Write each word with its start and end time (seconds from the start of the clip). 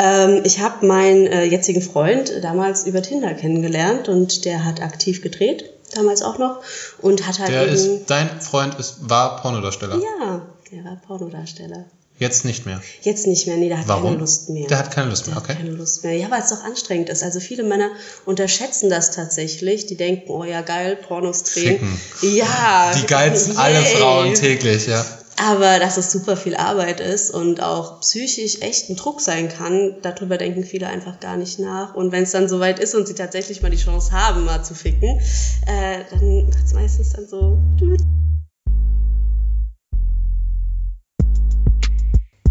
Ähm, 0.00 0.42
ich 0.44 0.60
habe 0.60 0.86
meinen 0.86 1.26
äh, 1.26 1.44
jetzigen 1.44 1.82
Freund 1.82 2.32
damals 2.42 2.86
über 2.86 3.02
Tinder 3.02 3.34
kennengelernt 3.34 4.08
und 4.08 4.44
der 4.44 4.64
hat 4.64 4.80
aktiv 4.80 5.22
gedreht, 5.22 5.64
damals 5.94 6.22
auch 6.22 6.38
noch. 6.38 6.60
Und 7.00 7.26
hat 7.26 7.40
halt 7.40 7.50
Der 7.50 7.64
eben. 7.64 7.74
ist, 7.74 8.06
dein 8.06 8.40
Freund 8.40 8.78
ist, 8.78 9.08
war 9.08 9.40
Pornodarsteller. 9.42 9.96
ja, 9.96 10.46
der 10.70 10.84
war 10.84 11.00
Pornodarsteller. 11.04 11.86
Jetzt 12.20 12.44
nicht 12.44 12.66
mehr. 12.66 12.80
Jetzt 13.02 13.28
nicht 13.28 13.46
mehr, 13.46 13.56
nee, 13.56 13.68
der 13.68 13.78
hat 13.78 13.86
Warum? 13.88 14.04
keine 14.04 14.16
Lust 14.18 14.50
mehr. 14.50 14.66
Der 14.66 14.78
hat 14.78 14.90
keine 14.92 15.08
Lust 15.10 15.26
Der 15.26 15.34
mehr, 15.34 15.42
hat 15.42 15.50
okay. 15.50 15.58
keine 15.58 15.70
Lust 15.70 16.02
mehr. 16.02 16.14
Ja, 16.14 16.30
weil 16.30 16.42
es 16.42 16.50
doch 16.50 16.64
anstrengend 16.64 17.08
ist. 17.10 17.22
Also 17.22 17.38
viele 17.38 17.62
Männer 17.62 17.90
unterschätzen 18.24 18.90
das 18.90 19.12
tatsächlich. 19.12 19.86
Die 19.86 19.96
denken, 19.96 20.28
oh 20.28 20.42
ja, 20.42 20.62
geil, 20.62 20.96
Pornos 20.96 21.44
drehen. 21.44 21.78
Ficken. 21.78 22.36
Ja. 22.36 22.92
Die 22.96 23.06
geizen 23.06 23.56
alle. 23.56 23.80
Frauen 23.96 24.34
täglich, 24.34 24.88
ja. 24.88 25.04
Aber 25.40 25.78
dass 25.78 25.96
es 25.98 26.10
super 26.10 26.36
viel 26.36 26.56
Arbeit 26.56 26.98
ist 26.98 27.30
und 27.30 27.62
auch 27.62 28.00
psychisch 28.00 28.60
echt 28.60 28.90
ein 28.90 28.96
Druck 28.96 29.20
sein 29.20 29.48
kann, 29.48 29.94
darüber 30.02 30.36
denken 30.36 30.64
viele 30.64 30.88
einfach 30.88 31.20
gar 31.20 31.36
nicht 31.36 31.60
nach. 31.60 31.94
Und 31.94 32.10
wenn 32.10 32.24
es 32.24 32.32
dann 32.32 32.48
soweit 32.48 32.80
ist 32.80 32.96
und 32.96 33.06
sie 33.06 33.14
tatsächlich 33.14 33.62
mal 33.62 33.70
die 33.70 33.76
Chance 33.76 34.10
haben, 34.10 34.44
mal 34.44 34.64
zu 34.64 34.74
ficken, 34.74 35.20
äh, 35.66 36.02
dann 36.10 36.46
macht 36.46 36.64
es 36.64 36.74
meistens 36.74 37.12
dann 37.12 37.28
so. 37.28 37.56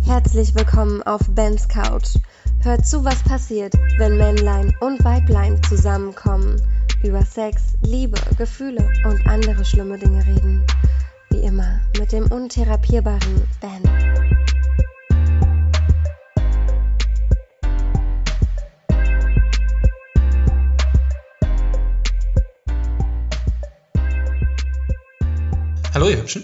Herzlich 0.05 0.55
willkommen 0.55 1.03
auf 1.03 1.21
Bens 1.31 1.67
Couch. 1.67 2.15
Hört 2.63 2.87
zu, 2.87 3.03
was 3.03 3.21
passiert, 3.23 3.73
wenn 3.97 4.17
Männlein 4.17 4.73
und 4.79 5.03
Weiblein 5.03 5.61
zusammenkommen, 5.67 6.61
über 7.03 7.25
Sex, 7.25 7.63
Liebe, 7.81 8.17
Gefühle 8.37 8.89
und 9.03 9.27
andere 9.27 9.65
schlimme 9.65 9.99
Dinge 9.99 10.25
reden. 10.25 10.65
Wie 11.37 11.43
immer 11.43 11.81
mit 11.99 12.11
dem 12.13 12.25
untherapierbaren 12.31 13.47
Ben. 13.61 13.83
Hallo 25.93 26.09
ihr 26.09 26.17
Hübschen. 26.17 26.43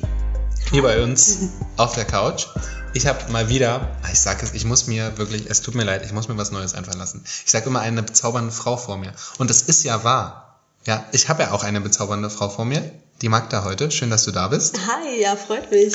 Hier 0.70 0.84
bei 0.84 1.02
uns 1.02 1.40
auf 1.78 1.96
der 1.96 2.06
Couch. 2.06 2.46
Ich 2.94 3.08
habe 3.08 3.32
mal 3.32 3.50
wieder, 3.50 3.98
ich 4.12 4.20
sag 4.20 4.44
es, 4.44 4.54
ich 4.54 4.64
muss 4.64 4.86
mir 4.86 5.18
wirklich, 5.18 5.50
es 5.50 5.64
tut 5.64 5.74
mir 5.74 5.86
leid, 5.86 6.06
ich 6.06 6.14
muss 6.14 6.28
mir 6.28 6.38
was 6.38 6.52
Neues 6.52 6.76
einfallen 6.76 7.00
lassen. 7.00 7.24
Ich 7.26 7.50
sage 7.50 7.66
immer 7.66 7.80
eine 7.80 8.04
bezaubernde 8.04 8.52
Frau 8.52 8.78
vor 8.78 8.98
mir. 8.98 9.14
Und 9.40 9.50
das 9.50 9.64
ist 9.64 9.84
ja 9.84 10.04
wahr. 10.04 10.60
Ja, 10.86 11.04
ich 11.14 11.30
habe 11.30 11.42
ja 11.42 11.52
auch 11.52 11.64
eine 11.64 11.82
bezaubernde 11.82 12.30
Frau 12.30 12.50
vor 12.50 12.66
mir, 12.66 12.92
die 13.22 13.30
Magda 13.30 13.64
heute. 13.64 13.92
Schön, 13.92 14.10
dass 14.10 14.24
du 14.24 14.32
da 14.32 14.48
bist. 14.48 14.80
Hi, 14.88 15.22
ja, 15.22 15.36
freut 15.36 15.72
mich. 15.72 15.94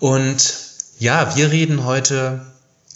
Und 0.00 0.54
ja, 0.98 1.36
wir 1.36 1.50
reden 1.50 1.84
heute, 1.84 2.46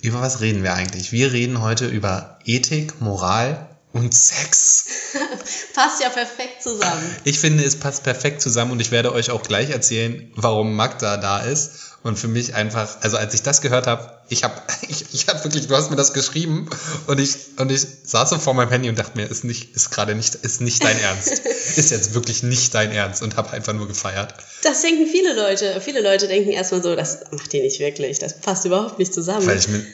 über 0.01 0.21
was 0.21 0.41
reden 0.41 0.63
wir 0.63 0.75
eigentlich? 0.75 1.13
Wir 1.13 1.33
reden 1.33 1.61
heute 1.61 1.87
über 1.87 2.39
Ethik, 2.45 3.01
Moral 3.01 3.69
und 3.93 4.15
Sex. 4.15 4.87
Passt 5.75 6.03
ja 6.03 6.09
perfekt 6.09 6.63
zusammen. 6.63 7.17
Ich 7.25 7.39
finde, 7.39 7.65
es 7.65 7.77
passt 7.79 8.05
perfekt 8.05 8.41
zusammen 8.41 8.71
und 8.71 8.81
ich 8.81 8.91
werde 8.91 9.13
euch 9.13 9.31
auch 9.31 9.43
gleich 9.43 9.71
erzählen, 9.71 10.31
warum 10.35 10.75
Magda 10.75 11.17
da 11.17 11.41
ist. 11.41 11.92
Und 12.03 12.19
für 12.19 12.27
mich 12.27 12.55
einfach, 12.55 12.97
also 13.01 13.17
als 13.17 13.33
ich 13.33 13.43
das 13.43 13.61
gehört 13.61 13.87
habe, 13.87 14.11
ich 14.29 14.43
habe, 14.43 14.55
ich, 14.89 15.05
ich 15.13 15.29
hab 15.29 15.43
wirklich, 15.45 15.69
du 15.69 15.77
hast 15.77 15.91
mir 15.91 15.97
das 15.97 16.13
geschrieben 16.13 16.69
und 17.07 17.21
ich 17.21 17.37
und 17.59 17.71
ich 17.71 17.87
saß 18.05 18.31
so 18.31 18.39
vor 18.39 18.55
meinem 18.55 18.71
Handy 18.71 18.89
und 18.89 18.99
dachte 18.99 19.17
mir, 19.17 19.27
ist 19.27 19.45
nicht, 19.45 19.77
ist 19.77 19.91
gerade 19.91 20.15
nicht, 20.17 20.35
ist 20.35 20.61
nicht 20.61 20.83
dein 20.83 20.99
Ernst, 20.99 21.29
ist 21.77 21.91
jetzt 21.91 22.15
wirklich 22.15 22.43
nicht 22.43 22.75
dein 22.75 22.91
Ernst 22.91 23.23
und 23.23 23.37
habe 23.37 23.51
einfach 23.51 23.73
nur 23.73 23.87
gefeiert. 23.87 24.35
Das 24.65 24.83
denken 24.83 25.07
viele 25.07 25.35
Leute. 25.35 25.81
Viele 25.81 26.01
Leute 26.01 26.27
denken 26.27 26.51
erstmal 26.51 26.83
so, 26.83 26.97
das 26.97 27.21
macht 27.31 27.55
ihr 27.55 27.63
nicht 27.63 27.79
wirklich. 27.79 28.19
Das 28.19 28.41
passt 28.41 28.65
überhaupt 28.65 28.99
nicht 28.99 29.15
zusammen. 29.15 29.47
Weil 29.47 29.59
ich 29.59 29.69
mir, 29.69 29.85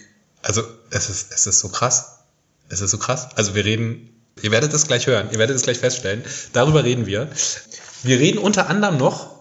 also 0.43 0.63
es 0.91 1.11
ist, 1.11 1.33
es 1.33 1.47
ist 1.47 1.61
so 1.61 1.69
krass, 1.69 2.21
es 2.71 2.81
ist 2.81 2.91
so 2.91 2.99
krass. 2.99 3.29
Also 3.35 3.55
wir 3.55 3.67
reden, 3.67 4.09
ihr 4.41 4.51
werdet 4.51 4.73
das 4.73 4.87
gleich 4.87 5.07
hören, 5.07 5.29
ihr 5.31 5.39
werdet 5.39 5.57
es 5.57 5.63
gleich 5.63 5.79
feststellen. 5.79 6.25
Darüber 6.55 6.85
reden 6.85 7.05
wir. 7.05 7.29
Wir 8.03 8.19
reden 8.19 8.39
unter 8.39 8.71
anderem 8.71 8.97
noch 8.97 9.38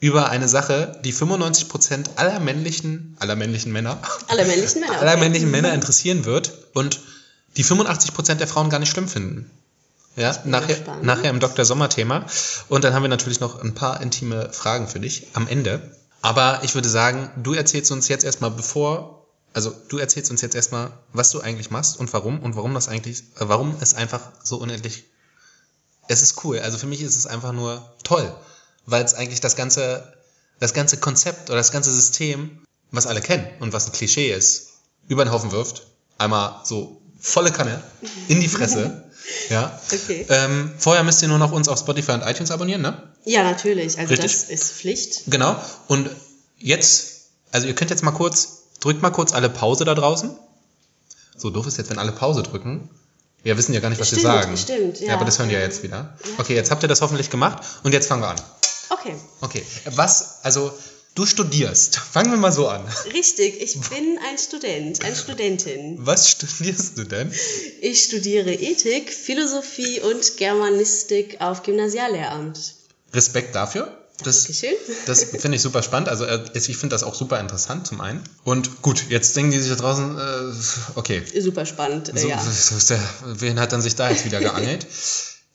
über 0.00 0.30
eine 0.30 0.48
Sache, 0.48 0.98
die 1.04 1.12
95% 1.12 2.16
aller 2.16 2.40
männlichen, 2.40 3.16
aller 3.20 3.36
männlichen 3.36 3.70
Männer, 3.72 3.98
Alle 4.28 4.46
männlichen 4.46 4.80
Männer. 4.82 4.98
aller 4.98 5.12
okay. 5.12 5.20
männlichen 5.20 5.50
Männer 5.50 5.72
interessieren 5.74 6.24
wird 6.24 6.52
und 6.74 7.00
die 7.56 7.64
85% 7.64 8.34
der 8.36 8.48
Frauen 8.48 8.70
gar 8.70 8.78
nicht 8.78 8.90
schlimm 8.90 9.08
finden. 9.08 9.50
Ja, 10.16 10.36
nachher, 10.44 10.76
nachher 11.02 11.30
im 11.30 11.38
Dr. 11.38 11.64
Sommer-Thema. 11.64 12.26
Und 12.68 12.82
dann 12.84 12.94
haben 12.94 13.02
wir 13.02 13.08
natürlich 13.08 13.40
noch 13.40 13.62
ein 13.62 13.74
paar 13.74 14.00
intime 14.00 14.52
Fragen 14.52 14.88
für 14.88 14.98
dich 15.00 15.28
am 15.34 15.46
Ende. 15.46 15.80
Aber 16.20 16.60
ich 16.64 16.74
würde 16.74 16.88
sagen, 16.88 17.30
du 17.36 17.54
erzählst 17.54 17.92
uns 17.92 18.08
jetzt 18.08 18.24
erstmal, 18.24 18.50
bevor, 18.50 19.24
also 19.54 19.72
du 19.88 19.98
erzählst 19.98 20.30
uns 20.30 20.40
jetzt 20.40 20.54
erstmal, 20.54 20.90
was 21.12 21.30
du 21.30 21.40
eigentlich 21.40 21.70
machst 21.70 21.98
und 21.98 22.12
warum 22.12 22.40
und 22.40 22.56
warum 22.56 22.74
das 22.74 22.88
eigentlich, 22.88 23.20
äh, 23.38 23.48
warum 23.48 23.76
es 23.80 23.94
einfach 23.94 24.20
so 24.42 24.56
unendlich, 24.56 25.04
es 26.08 26.22
ist 26.22 26.44
cool. 26.44 26.58
Also 26.58 26.76
für 26.76 26.86
mich 26.86 27.02
ist 27.02 27.16
es 27.16 27.26
einfach 27.26 27.52
nur 27.52 27.82
toll, 28.02 28.34
weil 28.86 29.04
es 29.04 29.14
eigentlich 29.14 29.40
das 29.40 29.56
ganze, 29.56 30.12
das 30.58 30.74
ganze 30.74 30.96
Konzept 30.98 31.50
oder 31.50 31.58
das 31.58 31.72
ganze 31.72 31.92
System, 31.92 32.58
was 32.90 33.06
alle 33.06 33.20
kennen 33.20 33.46
und 33.60 33.72
was 33.72 33.86
ein 33.86 33.92
Klischee 33.92 34.32
ist, 34.32 34.68
über 35.08 35.24
den 35.24 35.32
Haufen 35.32 35.52
wirft. 35.52 35.86
Einmal 36.18 36.60
so 36.64 37.00
volle 37.18 37.52
Kanne 37.52 37.82
in 38.28 38.40
die 38.40 38.48
Fresse. 38.48 39.04
Ja. 39.48 39.78
Okay. 39.92 40.26
Ähm, 40.28 40.72
vorher 40.78 41.04
müsst 41.04 41.22
ihr 41.22 41.28
nur 41.28 41.38
noch 41.38 41.52
uns 41.52 41.68
auf 41.68 41.78
Spotify 41.78 42.12
und 42.12 42.22
iTunes 42.22 42.50
abonnieren, 42.50 42.80
ne? 42.82 43.00
Ja, 43.24 43.44
natürlich. 43.44 43.98
Also 43.98 44.10
Richtig. 44.10 44.32
das 44.32 44.44
ist 44.44 44.72
Pflicht. 44.72 45.22
Genau. 45.26 45.56
Und 45.88 46.10
jetzt, 46.58 47.26
also 47.52 47.66
ihr 47.66 47.74
könnt 47.74 47.90
jetzt 47.90 48.02
mal 48.02 48.10
kurz, 48.12 48.62
drückt 48.80 49.02
mal 49.02 49.10
kurz 49.10 49.32
alle 49.32 49.48
Pause 49.48 49.84
da 49.84 49.94
draußen. 49.94 50.30
So 51.36 51.50
doof 51.50 51.66
ist 51.66 51.78
jetzt, 51.78 51.90
wenn 51.90 51.98
alle 51.98 52.12
Pause 52.12 52.42
drücken. 52.42 52.90
Wir 53.42 53.56
wissen 53.56 53.72
ja 53.72 53.80
gar 53.80 53.88
nicht, 53.88 54.00
was 54.00 54.08
Stimmt, 54.08 54.22
wir 54.24 54.32
sagen. 54.32 54.56
stimmt, 54.56 55.00
ja. 55.00 55.14
aber 55.14 55.24
das 55.24 55.38
hören 55.38 55.48
die 55.48 55.54
ja 55.54 55.60
jetzt 55.60 55.82
wieder. 55.82 56.14
Okay, 56.38 56.54
jetzt 56.54 56.70
habt 56.70 56.82
ihr 56.82 56.88
das 56.88 57.00
hoffentlich 57.00 57.30
gemacht 57.30 57.62
und 57.82 57.92
jetzt 57.92 58.06
fangen 58.06 58.22
wir 58.22 58.28
an. 58.28 58.40
Okay. 58.90 59.14
Okay. 59.40 59.62
Was, 59.86 60.40
also 60.42 60.72
du 61.14 61.26
studierst. 61.26 61.96
Fangen 61.96 62.30
wir 62.30 62.38
mal 62.38 62.52
so 62.52 62.68
an. 62.68 62.84
Richtig, 63.12 63.60
ich 63.60 63.80
bin 63.88 64.18
ein 64.28 64.38
Student, 64.38 65.04
eine 65.04 65.16
Studentin. 65.16 65.98
Was 66.00 66.30
studierst 66.30 66.98
du 66.98 67.04
denn? 67.04 67.32
Ich 67.80 68.04
studiere 68.04 68.52
Ethik, 68.52 69.12
Philosophie 69.12 70.00
und 70.00 70.36
Germanistik 70.36 71.40
auf 71.40 71.62
Gymnasiallehramt. 71.62 72.74
Respekt 73.12 73.54
dafür. 73.54 73.96
Das, 74.22 74.44
Dankeschön. 74.44 74.74
das 75.06 75.24
finde 75.24 75.56
ich 75.56 75.62
super 75.62 75.82
spannend. 75.82 76.08
Also 76.10 76.24
äh, 76.24 76.44
ich 76.52 76.76
finde 76.76 76.94
das 76.94 77.02
auch 77.02 77.14
super 77.14 77.40
interessant 77.40 77.86
zum 77.86 78.00
einen. 78.02 78.22
Und 78.44 78.82
gut, 78.82 79.06
jetzt 79.08 79.34
denken 79.34 79.52
die 79.52 79.58
sich 79.58 79.70
da 79.70 79.76
draußen, 79.76 80.18
äh, 80.18 80.52
okay, 80.94 81.22
Super 81.40 81.64
spannend, 81.64 82.12
so, 82.14 82.28
ja. 82.28 82.38
so 82.38 82.76
der, 82.88 83.00
wen 83.24 83.58
hat 83.58 83.72
dann 83.72 83.80
sich 83.80 83.94
da 83.94 84.10
jetzt 84.10 84.26
wieder 84.26 84.40
geangelt? 84.40 84.86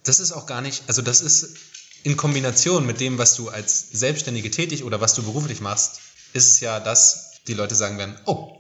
Das 0.04 0.20
ist 0.20 0.32
auch 0.32 0.48
gar 0.48 0.62
nicht, 0.62 0.84
also 0.88 1.02
das 1.02 1.22
ist 1.22 1.58
in 2.06 2.18
Kombination 2.18 2.86
mit 2.86 3.00
dem, 3.00 3.18
was 3.18 3.34
du 3.34 3.50
als 3.50 3.88
Selbstständige 3.92 4.52
tätig 4.52 4.84
oder 4.84 5.02
was 5.02 5.16
du 5.16 5.24
beruflich 5.24 5.60
machst, 5.60 6.02
ist 6.34 6.48
es 6.48 6.60
ja, 6.60 6.80
dass 6.80 7.32
die 7.48 7.56
Leute 7.56 7.74
sagen 7.74 7.98
werden, 7.98 8.16
oh, 8.26 8.56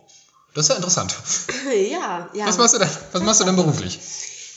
das 0.56 0.66
ist 0.66 0.70
ja 0.70 0.76
interessant. 0.76 1.16
Ja, 1.92 2.30
ja. 2.34 2.48
Was 2.48 2.58
machst 2.58 2.74
du 2.74 2.80
denn, 2.80 2.90
was 3.12 3.22
machst 3.22 3.42
du 3.42 3.46
denn 3.46 3.56
beruflich? 3.56 4.00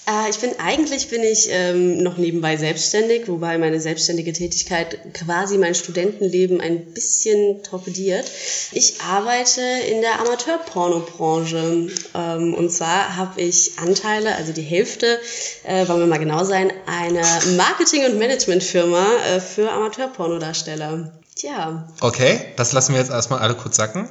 Äh, 0.08 0.30
ich 0.30 0.38
bin 0.38 0.58
eigentlich 0.58 1.08
bin 1.08 1.22
ich 1.22 1.48
ähm, 1.50 2.02
noch 2.02 2.16
nebenbei 2.16 2.56
selbstständig, 2.56 3.28
wobei 3.28 3.58
meine 3.58 3.80
selbstständige 3.80 4.32
Tätigkeit 4.32 4.98
quasi 5.12 5.58
mein 5.58 5.74
Studentenleben 5.74 6.60
ein 6.60 6.94
bisschen 6.94 7.62
torpediert. 7.62 8.30
Ich 8.72 9.00
arbeite 9.02 9.60
in 9.60 10.00
der 10.00 10.20
Amateurpornobranche 10.20 11.90
ähm, 12.14 12.54
und 12.54 12.70
zwar 12.70 13.16
habe 13.16 13.40
ich 13.40 13.72
Anteile, 13.78 14.34
also 14.36 14.52
die 14.52 14.62
Hälfte, 14.62 15.18
äh, 15.64 15.86
wollen 15.88 16.00
wir 16.00 16.06
mal 16.06 16.18
genau 16.18 16.44
sein, 16.44 16.72
einer 16.86 17.26
Marketing- 17.56 18.06
und 18.06 18.18
Managementfirma 18.18 19.06
äh, 19.34 19.40
für 19.40 19.70
Amateurpornodarsteller. 19.70 21.12
Tja, 21.34 21.88
Okay, 22.00 22.40
das 22.56 22.72
lassen 22.72 22.94
wir 22.94 23.00
jetzt 23.00 23.10
erstmal 23.10 23.40
alle 23.40 23.54
kurz 23.54 23.76
sacken. 23.76 24.08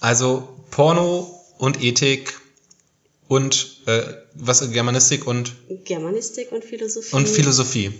Also 0.00 0.48
Porno 0.70 1.40
und 1.58 1.82
Ethik 1.82 2.41
und 3.32 3.78
äh, 3.86 4.02
was 4.34 4.60
Germanistik 4.72 5.26
und, 5.26 5.54
Germanistik 5.84 6.52
und 6.52 6.62
Philosophie. 6.62 7.16
und 7.16 7.26
Philosophie. 7.26 7.98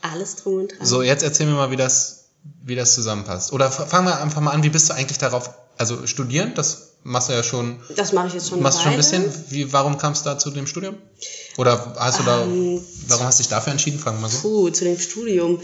Alles 0.00 0.36
drum 0.36 0.54
und 0.60 0.72
dran. 0.72 0.86
So, 0.86 1.02
jetzt 1.02 1.22
erzähl 1.22 1.44
mir 1.44 1.52
mal, 1.52 1.70
wie 1.70 1.76
das, 1.76 2.30
wie 2.64 2.76
das 2.76 2.94
zusammenpasst. 2.94 3.52
Oder 3.52 3.70
fangen 3.70 4.06
wir 4.06 4.22
einfach 4.22 4.40
mal 4.40 4.52
an, 4.52 4.62
wie 4.62 4.70
bist 4.70 4.88
du 4.88 4.94
eigentlich 4.94 5.18
darauf, 5.18 5.50
also 5.76 6.06
studieren, 6.06 6.52
das 6.54 6.92
machst 7.02 7.28
du 7.28 7.34
ja 7.34 7.42
schon, 7.42 7.80
das 7.94 8.14
mache 8.14 8.28
ich 8.28 8.34
jetzt 8.34 8.48
schon 8.48 8.62
machst 8.62 8.78
du 8.78 8.84
schon 8.84 8.92
ein 8.92 8.96
bisschen. 8.96 9.30
Wie, 9.50 9.70
warum 9.70 9.98
kam 9.98 10.14
es 10.14 10.22
da 10.22 10.38
zu 10.38 10.50
dem 10.50 10.66
Studium? 10.66 10.96
Oder 11.58 11.94
hast 11.98 12.20
du 12.20 12.22
da, 12.22 12.44
Ähm, 12.44 12.80
warum 13.08 13.26
hast 13.26 13.38
du 13.38 13.42
dich 13.42 13.50
dafür 13.50 13.72
entschieden? 13.72 13.98
Fangen 13.98 14.16
wir 14.16 14.22
mal 14.22 14.30
so. 14.30 14.40
Puh, 14.40 14.70
zu 14.70 14.84
dem 14.84 14.98
Studium. 14.98 15.60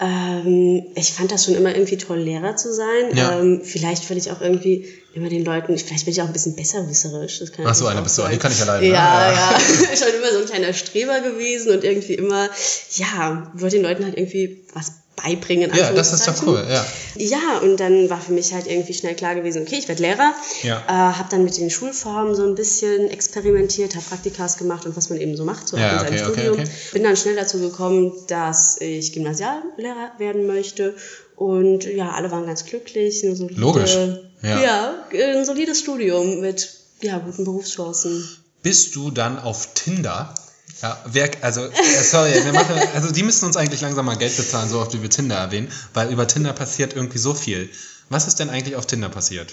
Ähm, 0.00 0.82
ich 0.96 1.14
fand 1.14 1.32
das 1.32 1.46
schon 1.46 1.54
immer 1.54 1.74
irgendwie 1.74 1.96
toll, 1.96 2.18
Lehrer 2.18 2.56
zu 2.56 2.74
sein. 2.74 3.16
Ja. 3.16 3.40
Ähm, 3.40 3.62
vielleicht 3.64 4.08
will 4.10 4.18
ich 4.18 4.30
auch 4.30 4.42
irgendwie 4.42 4.86
immer 5.14 5.28
den 5.28 5.44
Leuten, 5.44 5.76
vielleicht 5.76 6.04
bin 6.04 6.12
ich 6.12 6.22
auch 6.22 6.26
ein 6.26 6.32
bisschen 6.32 6.56
besserwisserisch. 6.56 7.40
Das 7.40 7.52
kann 7.52 7.66
Ach 7.66 7.74
so, 7.74 7.86
eine 7.86 8.02
bist 8.02 8.16
du, 8.18 8.22
die 8.28 8.36
kann 8.38 8.52
ich 8.52 8.58
ja 8.58 8.64
leiden. 8.64 8.88
ne? 8.88 8.94
Ja, 8.94 9.32
ja. 9.32 9.58
schon 9.96 10.14
immer 10.14 10.32
so 10.32 10.38
ein 10.38 10.46
kleiner 10.46 10.72
Streber 10.72 11.20
gewesen 11.20 11.72
und 11.72 11.84
irgendwie 11.84 12.14
immer, 12.14 12.48
ja, 12.96 13.50
wollte 13.54 13.76
den 13.76 13.84
Leuten 13.84 14.04
halt 14.04 14.16
irgendwie 14.16 14.64
was 14.72 14.92
beibringen. 15.22 15.70
in 15.70 15.76
Ja, 15.76 15.92
das 15.92 16.12
ist 16.12 16.26
doch 16.26 16.46
cool, 16.46 16.64
ja. 16.68 16.86
Ja, 17.16 17.58
und 17.62 17.78
dann 17.78 18.08
war 18.08 18.20
für 18.20 18.32
mich 18.32 18.54
halt 18.54 18.66
irgendwie 18.66 18.94
schnell 18.94 19.14
klar 19.14 19.34
gewesen, 19.34 19.62
okay, 19.62 19.76
ich 19.78 19.88
werde 19.88 20.00
Lehrer. 20.02 20.32
Ja. 20.62 20.82
Äh, 20.88 20.92
habe 21.18 21.28
dann 21.30 21.44
mit 21.44 21.56
den 21.58 21.68
Schulformen 21.70 22.34
so 22.34 22.44
ein 22.46 22.54
bisschen 22.54 23.10
experimentiert, 23.10 23.96
habe 23.96 24.04
Praktikas 24.08 24.56
gemacht 24.56 24.86
und 24.86 24.96
was 24.96 25.10
man 25.10 25.20
eben 25.20 25.36
so 25.36 25.44
macht, 25.44 25.68
so 25.68 25.76
Ja, 25.76 25.92
in 25.92 25.98
seinem 25.98 26.06
okay, 26.14 26.22
okay, 26.22 26.32
Studium. 26.32 26.54
okay. 26.60 26.68
Bin 26.92 27.02
dann 27.02 27.16
schnell 27.16 27.36
dazu 27.36 27.58
gekommen, 27.58 28.12
dass 28.28 28.80
ich 28.80 29.12
Gymnasiallehrer 29.12 30.12
werden 30.18 30.46
möchte. 30.46 30.94
Und 31.40 31.84
ja, 31.84 32.10
alle 32.10 32.30
waren 32.30 32.44
ganz 32.44 32.66
glücklich. 32.66 33.24
Eine 33.24 33.34
solide, 33.34 33.58
Logisch, 33.58 33.96
ja. 34.42 34.60
ja. 34.60 35.04
ein 35.10 35.46
solides 35.46 35.80
Studium 35.80 36.42
mit 36.42 36.68
ja, 37.00 37.16
guten 37.16 37.46
Berufschancen. 37.46 38.28
Bist 38.62 38.94
du 38.94 39.10
dann 39.10 39.38
auf 39.38 39.72
Tinder? 39.72 40.34
Ja, 40.82 41.02
wer, 41.06 41.30
also, 41.40 41.64
äh, 41.64 42.02
sorry, 42.02 42.44
wir 42.44 42.52
machen, 42.52 42.74
also 42.94 43.10
die 43.10 43.22
müssen 43.22 43.46
uns 43.46 43.56
eigentlich 43.56 43.80
langsam 43.80 44.04
mal 44.04 44.18
Geld 44.18 44.36
bezahlen, 44.36 44.68
so 44.68 44.80
oft 44.80 44.92
wie 44.92 45.00
wir 45.00 45.08
Tinder 45.08 45.36
erwähnen, 45.36 45.72
weil 45.94 46.12
über 46.12 46.28
Tinder 46.28 46.52
passiert 46.52 46.94
irgendwie 46.94 47.16
so 47.16 47.32
viel. 47.32 47.70
Was 48.10 48.26
ist 48.26 48.38
denn 48.38 48.50
eigentlich 48.50 48.76
auf 48.76 48.84
Tinder 48.84 49.08
passiert? 49.08 49.50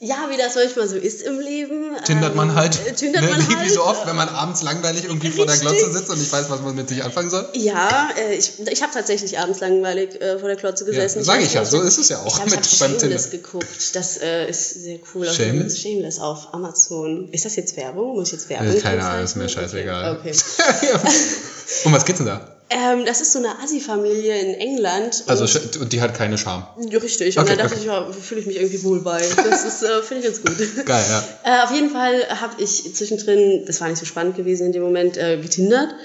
Ja, 0.05 0.27
wie 0.29 0.35
das 0.35 0.55
manchmal 0.55 0.89
so 0.89 0.97
ist 0.97 1.21
im 1.21 1.39
Leben. 1.39 1.95
Tindert 2.03 2.35
man 2.35 2.49
ähm, 2.49 2.55
halt. 2.55 2.77
äh, 2.85 2.91
Tindert 2.91 3.23
ne, 3.23 3.29
man 3.29 3.39
wie, 3.49 3.55
halt. 3.55 3.65
wie 3.65 3.73
so 3.73 3.83
oft, 3.85 4.05
wenn 4.05 4.17
man 4.17 4.27
abends 4.27 4.61
langweilig 4.61 5.05
irgendwie 5.05 5.29
vor 5.29 5.45
der 5.45 5.55
Richtig. 5.55 5.69
Glotze 5.69 5.93
sitzt 5.93 6.09
und 6.09 6.19
nicht 6.19 6.29
weiß, 6.29 6.49
was 6.49 6.61
man 6.61 6.75
mit 6.75 6.89
sich 6.89 7.01
anfangen 7.01 7.29
soll. 7.29 7.47
Ja, 7.53 8.09
äh, 8.17 8.35
ich, 8.35 8.59
ich 8.69 8.83
habe 8.83 8.91
tatsächlich 8.93 9.39
abends 9.39 9.61
langweilig 9.61 10.19
äh, 10.21 10.37
vor 10.39 10.49
der 10.49 10.57
Klotze 10.57 10.83
gesessen. 10.83 11.23
sag 11.23 11.37
weiß 11.37 11.45
ich 11.45 11.53
ja, 11.53 11.63
so 11.63 11.79
ist 11.79 11.97
es 11.97 12.09
ja 12.09 12.19
auch 12.19 12.27
Ich 12.27 12.33
habe 12.41 12.49
mit- 12.51 12.59
hab 12.59 12.79
beim 12.79 12.99
Shameless 12.99 13.31
geguckt. 13.31 13.95
Das 13.95 14.17
äh, 14.17 14.49
ist 14.49 14.83
sehr 14.83 14.99
cool. 15.15 15.25
Auf 15.29 15.35
Shameless? 15.35 15.79
Shameless 15.79 16.19
auf 16.19 16.53
Amazon. 16.53 17.29
Ist 17.31 17.45
das 17.45 17.55
jetzt 17.55 17.77
Werbung? 17.77 18.15
Muss 18.15 18.27
ich 18.27 18.33
jetzt 18.33 18.49
Werbung 18.49 18.75
Äh, 18.75 18.79
keine 18.81 19.05
Ahnung, 19.05 19.23
ist 19.23 19.37
mir 19.37 19.47
scheißegal. 19.47 20.17
Okay. 20.17 20.31
okay. 20.95 20.99
um 21.85 21.93
was 21.93 22.03
geht's 22.03 22.17
denn 22.17 22.27
da? 22.27 22.52
Ähm, 22.73 23.05
das 23.05 23.21
ist 23.21 23.31
so 23.31 23.39
eine 23.39 23.59
Assi-Familie 23.59 24.37
in 24.39 24.53
England. 24.55 25.23
Also, 25.27 25.59
und, 25.79 25.93
die 25.93 26.01
hat 26.01 26.13
keine 26.13 26.37
Scham. 26.37 26.65
ja, 26.89 26.99
richtig. 26.99 27.37
Und 27.37 27.43
Okay, 27.43 27.55
da 27.55 27.63
dachte 27.63 27.75
okay. 27.75 27.81
ich, 27.81 27.87
ja, 27.87 28.11
fühle 28.11 28.41
ich 28.41 28.47
mich 28.47 28.57
irgendwie 28.57 28.83
wohl 28.83 29.01
bei. 29.01 29.21
Das 29.43 29.63
ist, 29.65 29.83
äh, 29.83 30.01
finde 30.01 30.27
ich 30.27 30.33
ganz 30.33 30.41
gut. 30.41 30.85
Geil, 30.85 31.05
ja. 31.09 31.23
Äh, 31.43 31.63
auf 31.63 31.71
jeden 31.71 31.89
Fall 31.89 32.27
habe 32.41 32.61
ich 32.61 32.95
zwischendrin, 32.95 33.63
das 33.65 33.79
war 33.81 33.89
nicht 33.89 33.99
so 33.99 34.05
spannend 34.05 34.35
gewesen 34.35 34.67
in 34.67 34.71
dem 34.73 34.83
Moment, 34.83 35.17
äh, 35.17 35.37
getindert 35.37 35.95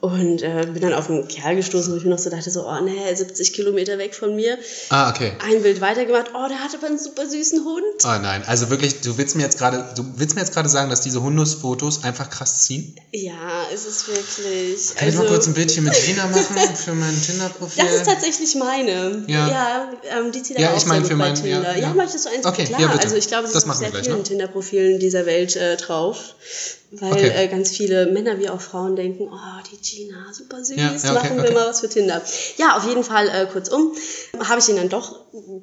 und 0.00 0.42
äh, 0.42 0.66
bin 0.72 0.82
dann 0.82 0.92
auf 0.92 1.08
einen 1.08 1.26
Kerl 1.26 1.56
gestoßen, 1.56 1.92
wo 1.92 1.96
ich 1.96 2.04
mir 2.04 2.10
noch 2.10 2.18
so 2.18 2.28
dachte, 2.30 2.50
so, 2.50 2.66
oh 2.68 2.80
nee, 2.82 3.12
70 3.14 3.52
Kilometer 3.54 3.96
weg 3.98 4.14
von 4.14 4.36
mir. 4.36 4.58
Ah, 4.90 5.10
okay. 5.10 5.32
Ein 5.42 5.62
Bild 5.62 5.80
weitergemacht, 5.80 6.32
oh, 6.34 6.46
der 6.48 6.58
hat 6.62 6.74
aber 6.74 6.86
einen 6.86 6.98
super 6.98 7.26
süßen 7.26 7.64
Hund. 7.64 7.82
Oh 8.04 8.18
nein, 8.22 8.44
also 8.46 8.68
wirklich, 8.70 9.00
du 9.00 9.16
willst 9.18 9.36
mir 9.36 9.42
jetzt 9.42 9.56
gerade, 9.58 9.84
du 9.96 10.04
willst 10.16 10.34
mir 10.36 10.42
jetzt 10.42 10.52
gerade 10.52 10.68
sagen, 10.68 10.90
dass 10.90 11.00
diese 11.00 11.22
Hundesfotos 11.22 12.04
einfach 12.04 12.28
krass 12.30 12.64
ziehen? 12.64 12.94
Ja, 13.12 13.32
es 13.72 13.86
ist 13.86 14.06
wirklich. 14.08 14.94
Kann 14.96 15.08
ich 15.08 15.14
mal 15.14 15.26
kurz 15.26 15.46
ein 15.46 15.54
Bildchen 15.54 15.84
mit 15.84 15.94
Gina 16.04 16.26
machen 16.26 16.76
für 16.76 16.92
mein 16.92 17.20
Tinder-Profil? 17.22 17.82
das 17.84 17.94
ist 17.94 18.06
tatsächlich 18.06 18.54
meine. 18.54 19.24
Ja. 19.26 19.48
Ja, 19.48 19.90
ähm, 20.18 20.30
die 20.30 20.42
zieht 20.42 20.58
Ja, 20.58 20.74
ich 20.76 20.82
auch 20.82 20.86
mein, 20.86 21.00
sehr 21.00 21.10
für 21.12 21.16
mein- 21.16 21.34
ja, 21.36 21.40
Tinder. 21.42 21.72
ja. 21.76 21.88
Ja, 21.88 21.94
möchtest 21.94 22.26
du 22.26 22.30
eins? 22.30 22.44
Okay, 22.44 22.64
klar. 22.66 22.80
ja, 22.80 22.88
bitte. 22.88 23.02
Also 23.04 23.16
ich 23.16 23.28
glaube, 23.28 23.46
sie 23.48 23.54
Das 23.54 23.62
sind 23.62 23.68
machen 23.68 23.86
auf 23.86 23.92
sehr 23.92 24.04
vielen? 24.04 24.24
Tinder-Profilen 24.24 24.98
dieser 25.00 25.24
Welt 25.24 25.56
äh, 25.56 25.76
drauf. 25.78 26.34
Weil 26.92 27.12
Okay. 27.12 27.32
äh, 27.34 27.48
ganz 27.48 27.70
viele 27.70 28.06
Männer 28.06 28.38
wie 28.38 28.48
auch 28.48 28.60
Frauen 28.60 28.94
denken, 28.96 29.28
oh, 29.30 29.62
die 29.70 29.76
Gina, 29.76 30.32
super 30.32 30.64
süß, 30.64 30.76
Ja, 30.76 30.92
ja, 30.92 30.94
okay, 30.94 31.12
machen 31.14 31.36
wir 31.36 31.44
okay. 31.44 31.52
mal 31.54 31.68
was 31.68 31.80
für 31.80 31.88
Tinder. 31.88 32.22
Ja, 32.58 32.76
auf 32.76 32.86
jeden 32.86 33.02
Fall, 33.02 33.28
äh, 33.28 33.46
kurzum, 33.52 33.92
habe 34.38 34.60
ich 34.60 34.68
ihn 34.68 34.76
dann 34.76 34.88
doch 34.88 35.20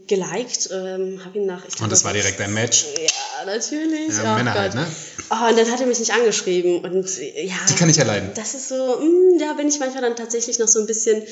geliked, 0.07 0.69
ähm, 0.71 1.21
habe 1.23 1.37
ihn 1.39 1.45
nach... 1.45 1.63
Ich 1.65 1.75
glaub, 1.75 1.85
Und 1.85 1.91
das 1.91 2.03
war 2.03 2.13
direkt 2.13 2.39
ein 2.41 2.53
Match. 2.53 2.85
Ja, 3.01 3.45
natürlich. 3.45 4.09
Ja, 4.17 4.33
oh 4.33 4.37
Männer 4.37 4.51
Gott. 4.51 4.61
halt, 4.61 4.75
ne? 4.75 4.85
Oh, 5.29 5.49
und 5.49 5.57
dann 5.57 5.71
hat 5.71 5.79
er 5.79 5.87
mich 5.87 5.99
nicht 5.99 6.13
angeschrieben. 6.13 6.81
Und 6.83 7.07
ja. 7.17 7.55
Die 7.69 7.75
kann 7.75 7.89
ich 7.89 7.95
ja 7.95 8.03
leiden. 8.03 8.31
Das 8.35 8.53
ist 8.53 8.67
so, 8.69 8.75
mh, 8.75 9.39
da 9.39 9.53
bin 9.53 9.67
ich 9.69 9.79
manchmal 9.79 10.01
dann 10.01 10.15
tatsächlich 10.15 10.59
noch 10.59 10.67
so 10.67 10.79
ein 10.81 10.85
bisschen, 10.87 11.23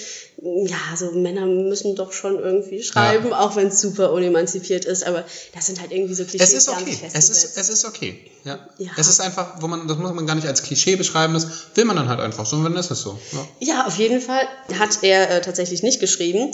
mh, 0.42 0.70
ja, 0.70 0.78
so 0.98 1.12
Männer 1.12 1.46
müssen 1.46 1.96
doch 1.96 2.14
schon 2.14 2.40
irgendwie 2.40 2.82
schreiben, 2.82 3.34
auch 3.34 3.56
wenn 3.58 3.68
es 3.68 3.82
super 3.82 4.14
unemanzipiert 4.14 4.86
ist, 4.86 5.06
aber 5.06 5.26
das 5.54 5.66
sind 5.68 5.82
halt 5.82 5.92
irgendwie 5.92 6.14
so 6.16 6.24
Klischees, 6.24 6.54
Es 6.54 6.54
ist 6.54 6.70
okay. 6.70 6.98
Es 7.14 7.30
ist, 7.30 7.58
es 7.58 7.70
ist 7.70 7.86
okay. 7.86 8.18
Ja. 8.44 8.60
Ja. 8.78 8.92
Es 8.98 9.08
ist 9.08 9.22
einfach, 9.22 9.62
wo 9.62 9.68
man, 9.68 9.88
das 9.88 9.98
muss 9.98 10.12
man 10.14 10.26
gar 10.26 10.36
nicht 10.36 10.48
als 10.48 10.64
Klischee 10.64 10.96
beschreiben, 10.96 11.34
das 11.34 11.48
will 11.76 11.86
man 11.86 11.96
dann 11.96 12.10
halt 12.10 12.20
einfach 12.20 12.46
so, 12.46 12.56
und 12.56 12.64
dann 12.64 12.76
ist 12.76 12.90
es 12.90 13.02
so. 13.02 13.20
Ja. 13.32 13.48
Ja, 13.60 13.86
auf 13.86 13.98
jeden 13.98 14.22
Fall 14.22 14.48
hat 14.80 15.00
er 15.04 15.30
äh, 15.30 15.42
tatsächlich 15.42 15.84
nicht 15.84 16.00
geschrieben. 16.00 16.52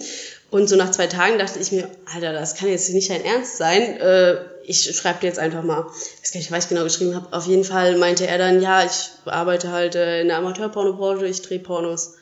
Und 0.49 0.69
so 0.69 0.75
nach 0.75 0.91
zwei 0.91 1.07
Tagen 1.07 1.39
dachte 1.39 1.59
ich 1.59 1.71
mir, 1.71 1.89
Alter, 2.13 2.31
das 2.33 2.55
kann 2.55 2.69
jetzt 2.69 2.89
nicht 2.89 3.09
dein 3.09 3.23
Ernst 3.23 3.57
sein. 3.57 3.97
Äh, 3.99 4.37
ich 4.63 4.95
schreibe 4.95 5.19
dir 5.21 5.27
jetzt 5.27 5.39
einfach 5.39 5.63
mal. 5.63 5.85
Ich 6.23 6.23
weiß 6.23 6.31
gar 6.33 6.39
nicht, 6.39 6.51
was 6.51 6.63
ich 6.65 6.69
genau 6.69 6.83
geschrieben 6.83 7.15
habe. 7.15 7.27
Auf 7.31 7.47
jeden 7.47 7.63
Fall 7.63 7.97
meinte 7.97 8.27
er 8.27 8.37
dann, 8.37 8.61
ja, 8.61 8.83
ich 8.83 9.09
arbeite 9.25 9.71
halt 9.71 9.95
äh, 9.95 10.21
in 10.21 10.27
der 10.27 10.37
Amateurpornobranche, 10.37 11.25
ich 11.25 11.41
drehe 11.41 11.59
Pornos. 11.59 12.13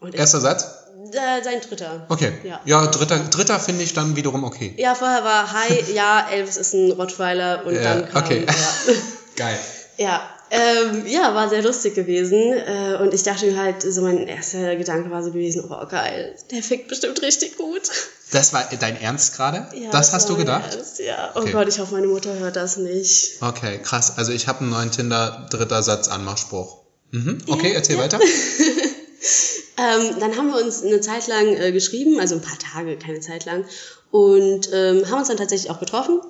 Und 0.00 0.14
ich, 0.14 0.20
Erster 0.20 0.40
Satz? 0.40 0.77
Äh, 1.12 1.42
sein 1.44 1.60
dritter. 1.60 2.06
Okay. 2.08 2.32
Ja. 2.44 2.60
Ja, 2.64 2.86
dritter, 2.86 3.18
dritter 3.18 3.58
finde 3.60 3.84
ich 3.84 3.94
dann 3.94 4.16
wiederum 4.16 4.44
okay. 4.44 4.74
Ja, 4.76 4.94
vorher 4.94 5.24
war, 5.24 5.52
hi, 5.52 5.92
ja, 5.94 6.26
Elvis 6.30 6.56
ist 6.56 6.74
ein 6.74 6.92
Rottweiler 6.92 7.64
und 7.66 7.74
Ja, 7.74 7.82
dann 7.82 8.08
kam, 8.08 8.22
okay. 8.24 8.46
ja. 8.46 8.94
Geil. 9.36 9.58
Ja, 9.96 10.22
ähm, 10.50 11.06
ja, 11.06 11.34
war 11.34 11.48
sehr 11.50 11.62
lustig 11.62 11.94
gewesen. 11.94 12.52
Äh, 12.54 12.98
und 13.02 13.12
ich 13.12 13.22
dachte 13.22 13.46
mir 13.46 13.60
halt, 13.60 13.82
so 13.82 14.00
mein 14.00 14.26
erster 14.26 14.76
Gedanke 14.76 15.10
war 15.10 15.22
so 15.22 15.30
gewesen, 15.32 15.64
oh 15.68 15.86
geil, 15.86 16.34
der 16.50 16.62
fickt 16.62 16.88
bestimmt 16.88 17.20
richtig 17.20 17.56
gut. 17.56 17.82
Das 18.32 18.52
war 18.52 18.64
dein 18.78 19.00
Ernst 19.00 19.34
gerade? 19.36 19.66
Ja, 19.74 19.90
das 19.90 20.12
hast 20.12 20.28
war 20.28 20.36
du 20.36 20.40
gedacht? 20.42 20.74
Ernst, 20.74 21.00
ja. 21.00 21.32
Oh 21.34 21.40
Okay. 21.40 21.52
Gott, 21.52 21.68
ich 21.68 21.78
hoffe, 21.78 21.94
meine 21.94 22.06
Mutter 22.06 22.34
hört 22.38 22.56
das 22.56 22.76
nicht. 22.76 23.42
Okay, 23.42 23.78
krass. 23.82 24.14
Also 24.16 24.32
ich 24.32 24.46
habe 24.48 24.60
einen 24.60 24.70
neuen 24.70 24.90
Tinder 24.90 25.46
dritter 25.50 25.82
Satz 25.82 26.08
Anmachspruch. 26.08 26.78
Mhm. 27.10 27.38
Okay, 27.48 27.72
erzähl 27.74 27.98
weiter. 27.98 28.18
Ähm, 29.78 30.16
dann 30.18 30.36
haben 30.36 30.48
wir 30.52 30.60
uns 30.62 30.82
eine 30.82 31.00
Zeit 31.00 31.28
lang 31.28 31.46
äh, 31.56 31.72
geschrieben, 31.72 32.18
also 32.20 32.34
ein 32.34 32.42
paar 32.42 32.58
Tage, 32.58 32.96
keine 32.96 33.20
Zeit 33.20 33.44
lang, 33.44 33.64
und 34.10 34.70
ähm, 34.72 35.08
haben 35.10 35.18
uns 35.18 35.28
dann 35.28 35.36
tatsächlich 35.36 35.70
auch 35.70 35.80
getroffen. 35.80 36.20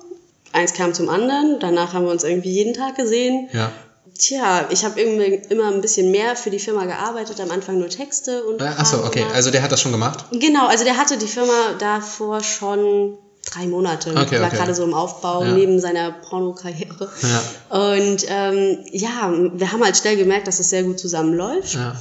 Eins 0.51 0.73
kam 0.73 0.93
zum 0.93 1.09
anderen, 1.09 1.57
danach 1.59 1.93
haben 1.93 2.05
wir 2.05 2.11
uns 2.11 2.23
irgendwie 2.23 2.51
jeden 2.51 2.73
Tag 2.73 2.95
gesehen. 2.95 3.49
Ja. 3.53 3.71
Tja, 4.17 4.67
ich 4.69 4.83
habe 4.83 4.99
irgendwie 4.99 5.41
immer 5.49 5.71
ein 5.71 5.81
bisschen 5.81 6.11
mehr 6.11 6.35
für 6.35 6.49
die 6.49 6.59
Firma 6.59 6.85
gearbeitet, 6.85 7.39
am 7.39 7.51
Anfang 7.51 7.79
nur 7.79 7.89
Texte 7.89 8.43
und. 8.43 8.61
Äh, 8.61 8.65
Achso, 8.65 9.05
okay. 9.05 9.19
gemacht. 9.19 9.35
Also 9.35 9.51
der 9.51 9.61
hat 9.61 9.71
das 9.71 9.79
schon 9.79 9.91
gemacht? 9.91 10.25
Genau, 10.31 10.67
also 10.67 10.83
der 10.83 10.97
hatte 10.97 11.17
die 11.17 11.27
Firma 11.27 11.73
davor 11.79 12.43
schon 12.43 13.17
drei 13.49 13.67
Monate. 13.67 14.11
Okay, 14.11 14.39
war 14.39 14.47
okay. 14.47 14.57
gerade 14.57 14.75
so 14.75 14.83
im 14.83 14.93
Aufbau 14.93 15.43
Ja. 15.43 15.51
neben 15.53 15.79
seiner 15.79 16.11
Pornokarriere. 16.11 17.09
Ja. 17.21 17.79
Und 17.79 18.25
ähm, 18.27 18.79
ja, 18.91 19.31
wir 19.53 19.71
haben 19.71 19.83
halt 19.83 19.95
schnell 19.95 20.17
gemerkt, 20.17 20.47
dass 20.47 20.59
es 20.59 20.69
sehr 20.69 20.83
gut 20.83 20.99
zusammenläuft. 20.99 21.75
Ja. 21.75 21.95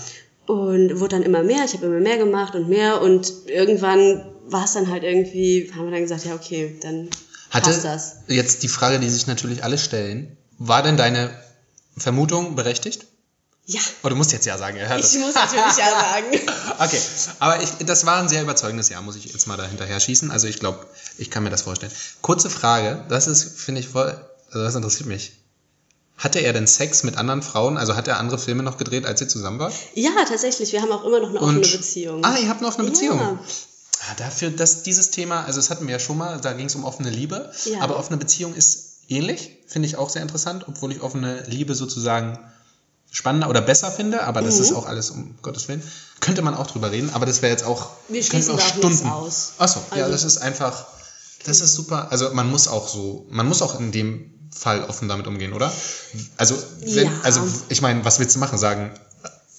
Und 0.49 0.99
wurde 0.99 1.17
dann 1.17 1.23
immer 1.23 1.43
mehr, 1.43 1.65
ich 1.67 1.75
habe 1.75 1.87
immer 1.87 2.01
mehr 2.01 2.17
gemacht 2.17 2.55
und 2.55 2.69
mehr 2.69 3.03
und 3.03 3.33
irgendwann 3.47 4.25
war 4.47 4.65
es 4.65 4.73
dann 4.73 4.91
halt 4.91 5.03
irgendwie, 5.05 5.71
haben 5.77 5.85
wir 5.85 5.91
dann 5.93 6.01
gesagt, 6.01 6.25
ja 6.25 6.35
okay, 6.35 6.79
dann 6.83 7.11
Hatte 7.51 7.71
passt 7.71 7.85
das. 7.85 8.17
jetzt 8.29 8.63
die 8.63 8.69
Frage, 8.69 8.99
die 8.99 9.11
sich 9.11 9.27
natürlich 9.27 9.63
alle 9.63 9.77
stellen, 9.77 10.37
war 10.59 10.83
denn 10.83 10.97
deine 10.97 11.31
Vermutung 11.99 12.57
berechtigt? 12.57 13.07
Ja, 13.67 13.81
Oh, 14.03 14.09
du 14.09 14.17
musst 14.17 14.33
jetzt 14.33 14.47
ja 14.47 14.57
sagen, 14.57 14.79
hört 14.79 15.01
ich 15.01 15.19
muss 15.21 15.35
natürlich 15.35 15.77
ja 15.77 15.91
sagen. 15.91 16.27
Okay, 16.79 16.99
aber 17.41 17.63
ich, 17.63 17.69
das 17.85 18.07
war 18.07 18.17
ein 18.19 18.31
sehr 18.31 18.41
überzeugendes 18.41 18.89
Jahr, 18.89 19.03
muss 19.03 19.17
ich 19.17 19.27
jetzt 19.27 19.47
mal 19.47 19.59
da 19.59 19.67
hinterher 19.67 20.01
schießen. 20.01 20.31
Also 20.31 20.47
ich 20.47 20.59
glaube, 20.61 20.87
ich 21.19 21.31
kann 21.31 21.43
mir 21.43 21.51
das 21.51 21.61
vorstellen. 21.63 21.93
Kurze 22.23 22.49
Frage, 22.49 23.05
das 23.11 23.27
ist, 23.27 23.61
finde 23.61 23.83
ich 23.83 23.89
voll, 23.89 24.19
also 24.51 24.65
das 24.65 24.75
interessiert 24.75 25.09
mich. 25.09 25.33
Hatte 26.19 26.41
er 26.41 26.53
denn 26.53 26.67
Sex 26.67 27.05
mit 27.05 27.17
anderen 27.17 27.43
Frauen? 27.43 27.77
Also 27.79 27.95
hat 27.97 28.09
er 28.09 28.19
andere 28.19 28.39
Filme 28.39 28.63
noch 28.65 28.77
gedreht, 28.77 29.07
als 29.07 29.21
ihr 29.21 29.29
zusammen 29.29 29.59
wart? 29.61 29.73
Ja, 29.95 30.11
tatsächlich, 30.29 30.73
wir 30.73 30.83
haben 30.83 30.91
auch 30.93 31.05
immer 31.05 31.21
noch 31.21 31.29
eine 31.31 31.41
offene 31.41 31.61
Beziehung. 31.61 32.25
Ah, 32.25 32.37
ihr 32.39 32.49
habt 32.49 32.59
eine 32.61 32.69
offene 32.69 32.89
Beziehung. 32.91 33.19
Ja. 33.21 33.39
Ah, 34.01 34.15
dafür, 34.17 34.51
dass 34.51 34.83
dieses 34.83 35.11
Thema, 35.11 35.45
also 35.45 35.59
das 35.59 35.71
hatten 35.71 35.87
wir 35.87 35.93
ja 35.93 35.99
schon 36.01 36.19
mal, 36.19 36.41
da 36.41 36.53
ging 36.53 36.67
es 36.67 36.75
um 36.75 36.85
offene 36.85 37.11
Liebe, 37.11 37.51
Ja. 37.67 37.81
aber 37.81 37.97
offene 37.97 38.17
Beziehung 38.17 38.55
ist 38.55 38.99
ähnlich, 39.09 39.59
finde 39.67 39.87
ich 39.89 39.97
auch 39.97 40.11
sehr 40.11 40.23
interessant, 40.23 40.67
obwohl 40.69 40.93
ich 40.93 41.01
offene 41.03 41.45
Liebe 41.47 41.75
sozusagen 41.75 42.39
spannender 43.11 43.49
oder 43.49 43.61
besser 43.61 43.91
finde, 43.91 44.25
aber 44.25 44.43
das 44.43 44.57
Mhm. 44.57 44.63
ist 44.63 44.73
auch 44.73 44.87
alles 44.87 45.11
um 45.11 45.37
Gottes 45.43 45.67
Willen. 45.69 45.83
Könnte 46.21 46.43
man 46.43 46.55
auch 46.55 46.67
drüber 46.67 46.91
reden, 46.91 47.11
aber 47.15 47.27
das 47.27 47.43
wäre 47.43 47.53
jetzt 47.53 47.65
auch, 47.65 47.91
Wir 48.09 48.23
schließen 48.23 48.55
auch 48.55 48.75
nichts 48.77 49.05
aus. 49.05 49.53
Achso, 49.59 49.81
ja, 49.95 50.03
Also- 50.05 50.13
das 50.13 50.25
ist 50.25 50.39
einfach, 50.39 50.87
das 51.45 51.61
ist 51.61 51.75
super. 51.75 52.09
Also 52.11 52.31
man 52.35 52.51
muss 52.51 52.69
auch 52.69 52.87
so, 52.89 53.27
man 53.31 53.49
muss 53.49 53.63
auch 53.63 53.79
in 53.81 53.93
dem 53.93 54.35
Fall 54.51 54.85
offen 54.85 55.09
damit 55.09 55.27
umgehen, 55.27 55.53
oder? 55.53 55.73
Also, 56.37 56.57
wenn, 56.81 57.07
Ja. 57.07 57.13
also 57.23 57.43
ich 57.69 57.81
meine, 57.81 58.05
was 58.05 58.19
willst 58.19 58.35
du 58.37 58.41
machen? 58.41 58.59
Sagen, 58.59 58.91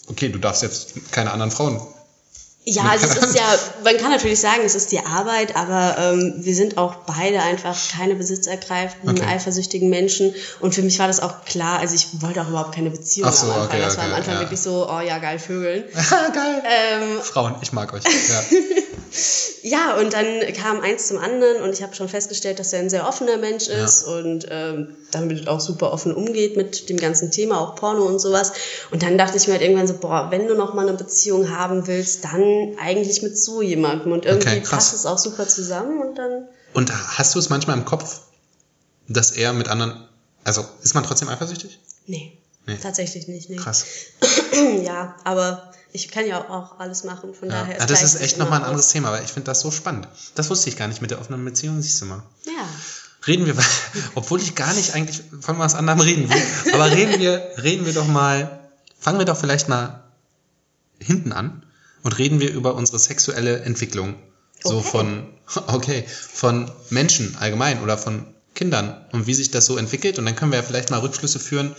okay, 0.07 0.29
du 0.29 0.39
darfst 0.39 0.61
jetzt 0.63 1.11
keine 1.11 1.31
anderen 1.31 1.51
Frauen 1.51 1.79
Ja, 2.69 2.83
also 2.83 3.05
es 3.07 3.17
ist 3.17 3.35
ja, 3.35 3.43
man 3.83 3.97
kann 3.97 4.11
natürlich 4.11 4.39
sagen, 4.39 4.61
es 4.63 4.75
ist 4.75 4.91
die 4.91 4.99
Arbeit, 4.99 5.55
aber 5.55 5.95
ähm, 5.97 6.35
wir 6.37 6.53
sind 6.53 6.77
auch 6.77 6.95
beide 7.07 7.41
einfach 7.41 7.75
keine 7.97 8.15
besitzergreifenden, 8.15 9.09
Okay. 9.09 9.27
eifersüchtigen 9.27 9.89
Menschen. 9.89 10.33
Und 10.59 10.75
für 10.75 10.81
mich 10.81 10.99
war 10.99 11.07
das 11.07 11.19
auch 11.19 11.45
klar, 11.45 11.79
also 11.79 11.95
ich 11.95 12.21
wollte 12.21 12.41
auch 12.41 12.49
überhaupt 12.49 12.75
keine 12.75 12.91
Beziehung 12.91 13.31
so, 13.31 13.47
am 13.47 13.51
Anfang. 13.53 13.67
okay, 13.67 13.81
das 13.81 13.97
war 13.97 14.03
am 14.03 14.11
okay, 14.11 14.19
Anfang 14.19 14.33
ja. 14.35 14.39
wirklich 14.41 14.59
so, 14.61 14.87
oh 14.89 14.99
ja, 14.99 15.17
geil, 15.17 15.39
Vögeln. 15.39 15.83
Geil. 16.33 16.63
Ähm, 16.65 17.21
Frauen, 17.21 17.55
ich 17.61 17.73
mag 17.73 17.91
euch. 17.93 18.03
Ja. 18.03 18.43
ja, 19.63 19.97
und 19.99 20.13
dann 20.13 20.25
kam 20.53 20.81
eins 20.81 21.07
zum 21.07 21.17
anderen 21.17 21.63
und 21.63 21.73
ich 21.73 21.81
habe 21.81 21.95
schon 21.95 22.07
festgestellt, 22.09 22.59
dass 22.59 22.73
er 22.73 22.79
ein 22.79 22.89
sehr 22.89 23.07
offener 23.07 23.37
Mensch 23.37 23.67
ist 23.67 24.03
und 24.03 24.45
ähm, 24.49 24.95
damit 25.11 25.47
auch 25.47 25.59
super 25.59 25.91
offen 25.91 26.13
umgeht 26.13 26.55
mit 26.55 26.89
dem 26.89 26.97
ganzen 26.97 27.31
Thema, 27.31 27.59
auch 27.59 27.75
Porno 27.75 28.03
und 28.03 28.19
sowas. 28.19 28.51
Und 28.91 29.01
dann 29.01 29.17
dachte 29.17 29.37
ich 29.37 29.47
mir 29.47 29.53
halt 29.53 29.63
irgendwann 29.63 29.87
so, 29.87 29.95
boah, 29.95 30.27
wenn 30.29 30.47
du 30.47 30.55
noch 30.55 30.73
mal 30.73 30.87
eine 30.87 30.97
Beziehung 30.97 31.49
haben 31.49 31.87
willst, 31.87 32.25
dann 32.25 32.58
eigentlich 32.79 33.21
mit 33.21 33.37
so 33.37 33.61
jemandem. 33.61 34.11
Und 34.11 34.25
irgendwie 34.25 34.49
Okay, 34.57 34.61
passt 34.61 34.93
es 34.93 35.05
auch 35.05 35.17
super 35.17 35.47
zusammen 35.47 35.99
und 36.01 36.15
dann. 36.17 36.47
Und 36.73 36.91
hast 37.17 37.35
du 37.35 37.39
es 37.39 37.49
manchmal 37.49 37.77
im 37.77 37.85
Kopf, 37.85 38.21
dass 39.07 39.31
er 39.31 39.53
mit 39.53 39.67
anderen, 39.69 40.07
also 40.43 40.65
ist 40.83 40.93
man 40.95 41.03
trotzdem 41.03 41.29
eifersüchtig? 41.29 41.79
Nee, 42.05 42.37
Nee. 42.65 42.77
tatsächlich 42.81 43.27
nicht. 43.27 43.49
Nee. 43.49 43.55
Krass. 43.55 43.85
ja, 44.83 45.15
aber 45.23 45.71
ich 45.91 46.09
kann 46.09 46.27
ja 46.27 46.47
auch 46.49 46.79
alles 46.79 47.03
machen, 47.03 47.33
von 47.33 47.49
Ja. 47.49 47.61
daher 47.61 47.79
Ja, 47.79 47.85
das 47.87 48.03
ist 48.03 48.21
echt 48.21 48.37
nochmal 48.37 48.59
ein 48.59 48.63
aus. 48.63 48.69
anderes 48.69 48.89
Thema, 48.89 49.11
weil 49.11 49.23
ich 49.23 49.31
finde 49.31 49.45
das 49.47 49.61
so 49.61 49.71
spannend. 49.71 50.07
Das 50.35 50.49
wusste 50.51 50.69
ich 50.69 50.77
gar 50.77 50.87
nicht 50.87 51.01
mit 51.01 51.09
der 51.11 51.19
offenen 51.19 51.43
Beziehung, 51.43 51.81
siehst 51.81 51.99
du 52.01 52.05
mal. 52.05 52.21
Ja. 52.45 52.51
Reden 53.25 53.45
wir, 53.47 53.55
obwohl 54.15 54.39
ich 54.41 54.53
gar 54.55 54.73
nicht 54.73 54.93
eigentlich 54.93 55.23
von 55.41 55.57
was 55.59 55.73
anderem 55.75 55.99
reden 55.99 56.29
will, 56.29 56.73
aber 56.73 56.91
reden 56.91 57.19
wir, 57.19 57.49
reden 57.57 57.85
wir 57.85 57.93
doch 57.93 58.07
mal, 58.07 58.59
fangen 58.99 59.17
wir 59.17 59.25
doch 59.25 59.37
vielleicht 59.37 59.67
mal 59.67 60.03
hinten 60.99 61.31
an 61.31 61.63
und 62.03 62.17
reden 62.17 62.39
wir 62.39 62.51
über 62.51 62.75
unsere 62.75 62.99
sexuelle 62.99 63.61
Entwicklung. 63.61 64.15
So 64.63 64.77
Okay. 64.77 64.89
von, 64.89 65.27
okay, 65.67 66.05
von 66.07 66.71
Menschen 66.89 67.35
allgemein 67.39 67.81
oder 67.81 67.97
von 67.97 68.25
Kindern 68.55 69.05
und 69.11 69.27
wie 69.27 69.33
sich 69.33 69.51
das 69.51 69.65
so 69.65 69.77
entwickelt. 69.77 70.19
Und 70.19 70.25
dann 70.25 70.35
können 70.35 70.51
wir 70.51 70.59
ja 70.59 70.63
vielleicht 70.63 70.89
mal 70.89 70.99
Rückschlüsse 70.99 71.39
führen, 71.39 71.75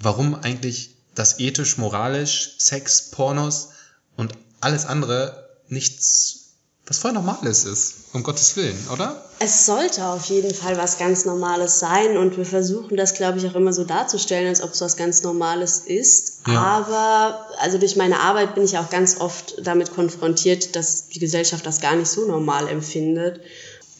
warum 0.00 0.34
eigentlich 0.34 0.94
das 1.14 1.38
ethisch, 1.40 1.78
moralisch, 1.78 2.54
Sex, 2.58 3.10
Pornos 3.10 3.70
und 4.16 4.32
alles 4.60 4.86
andere 4.86 5.48
nichts, 5.68 6.41
was 6.86 6.98
voll 6.98 7.12
Normales 7.12 7.64
ist. 7.64 7.94
Um 8.12 8.22
Gottes 8.22 8.56
Willen, 8.56 8.76
oder? 8.92 9.24
Es 9.38 9.66
sollte 9.66 10.04
auf 10.04 10.26
jeden 10.26 10.52
Fall 10.52 10.76
was 10.76 10.98
ganz 10.98 11.24
Normales 11.24 11.78
sein 11.78 12.16
und 12.16 12.36
wir 12.36 12.44
versuchen 12.44 12.96
das, 12.96 13.14
glaube 13.14 13.38
ich, 13.38 13.46
auch 13.46 13.54
immer 13.54 13.72
so 13.72 13.84
darzustellen, 13.84 14.48
als 14.48 14.62
ob 14.62 14.72
es 14.72 14.80
was 14.80 14.96
ganz 14.96 15.22
Normales 15.22 15.78
ist. 15.78 16.40
Ja. 16.46 16.60
Aber, 16.60 17.46
also 17.60 17.78
durch 17.78 17.96
meine 17.96 18.20
Arbeit 18.20 18.54
bin 18.54 18.64
ich 18.64 18.76
auch 18.78 18.90
ganz 18.90 19.20
oft 19.20 19.54
damit 19.62 19.94
konfrontiert, 19.94 20.76
dass 20.76 21.08
die 21.08 21.20
Gesellschaft 21.20 21.64
das 21.64 21.80
gar 21.80 21.96
nicht 21.96 22.08
so 22.08 22.26
normal 22.26 22.68
empfindet. 22.68 23.40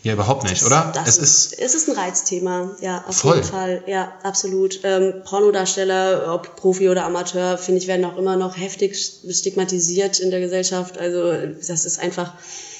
Ja, 0.02 0.14
überhaupt 0.14 0.44
nicht, 0.44 0.64
oder? 0.64 0.90
Das 0.94 1.16
es 1.16 1.18
ist, 1.18 1.58
es 1.60 1.74
ist 1.76 1.88
ein 1.88 1.96
Reizthema, 1.96 2.76
ja, 2.80 3.04
auf 3.06 3.16
Voll. 3.16 3.36
jeden 3.36 3.48
Fall, 3.48 3.84
ja, 3.86 4.12
absolut. 4.24 4.80
Ähm, 4.82 5.22
Pornodarsteller, 5.24 6.34
ob 6.34 6.56
Profi 6.56 6.88
oder 6.88 7.04
Amateur, 7.04 7.56
finde 7.56 7.80
ich, 7.80 7.86
werden 7.86 8.04
auch 8.04 8.16
immer 8.16 8.36
noch 8.36 8.56
heftig 8.56 8.96
stigmatisiert 8.96 10.18
in 10.18 10.32
der 10.32 10.40
Gesellschaft. 10.40 10.98
Also 10.98 11.32
das 11.32 11.84
ist 11.84 12.00
einfach, 12.00 12.34
ach, 12.36 12.71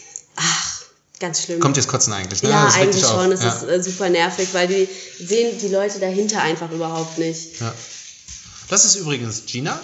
ganz 1.23 1.43
schlimm. 1.45 1.61
kommt 1.61 1.79
jetzt 1.79 1.88
kotzen 1.88 2.12
eigentlich, 2.12 2.43
ne? 2.43 2.50
ja, 2.50 2.67
Das 2.67 2.75
eigentlich 2.75 3.07
schon. 3.07 3.33
Es 3.33 3.43
ja. 3.43 3.49
ist 3.49 3.62
äh, 3.62 3.83
super 3.83 4.11
nervig, 4.11 4.49
weil 4.52 4.69
die 4.69 4.88
sehen 5.25 5.57
die 5.59 5.69
Leute 5.69 5.99
dahinter 5.99 6.43
einfach 6.43 6.71
überhaupt 6.71 7.17
nicht. 7.19 7.61
ja. 7.61 7.73
Das 8.69 8.85
ist 8.85 8.97
übrigens 8.97 9.45
Gina. 9.47 9.79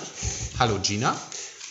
Hallo 0.58 0.78
Gina. 0.82 1.14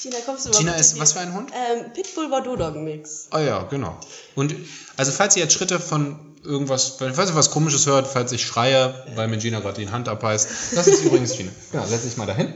Gina, 0.03 0.17
kommst 0.25 0.45
du 0.45 0.51
Gina 0.51 0.61
überhaupt 0.63 0.79
ist 0.81 0.99
was 0.99 1.13
für 1.13 1.19
ein 1.19 1.33
Hund? 1.33 1.51
Ähm, 1.51 1.91
Pitbull 1.93 2.29
Bordeaux 2.29 2.55
Dog 2.55 2.75
Mix. 2.75 3.27
Oh 3.31 3.39
ja, 3.39 3.63
genau. 3.63 3.99
Und 4.35 4.55
also 4.97 5.11
falls 5.11 5.35
ihr 5.35 5.43
jetzt 5.43 5.53
Schritte 5.53 5.79
von 5.79 6.19
irgendwas, 6.43 6.97
falls 6.99 7.17
ihr 7.31 7.35
was 7.35 7.49
komisches 7.49 7.87
hört, 7.87 8.07
falls 8.07 8.31
ich 8.31 8.45
schreie, 8.45 9.03
weil 9.15 9.27
mir 9.27 9.37
Gina 9.37 9.59
gerade 9.59 9.81
die 9.83 9.89
Hand 9.89 10.07
abbeißt, 10.07 10.47
das 10.75 10.87
ist 10.87 11.03
übrigens 11.03 11.35
Gina. 11.35 11.51
Genau, 11.71 11.85
setz 11.87 12.03
dich 12.03 12.17
mal 12.17 12.27
dahin. 12.27 12.53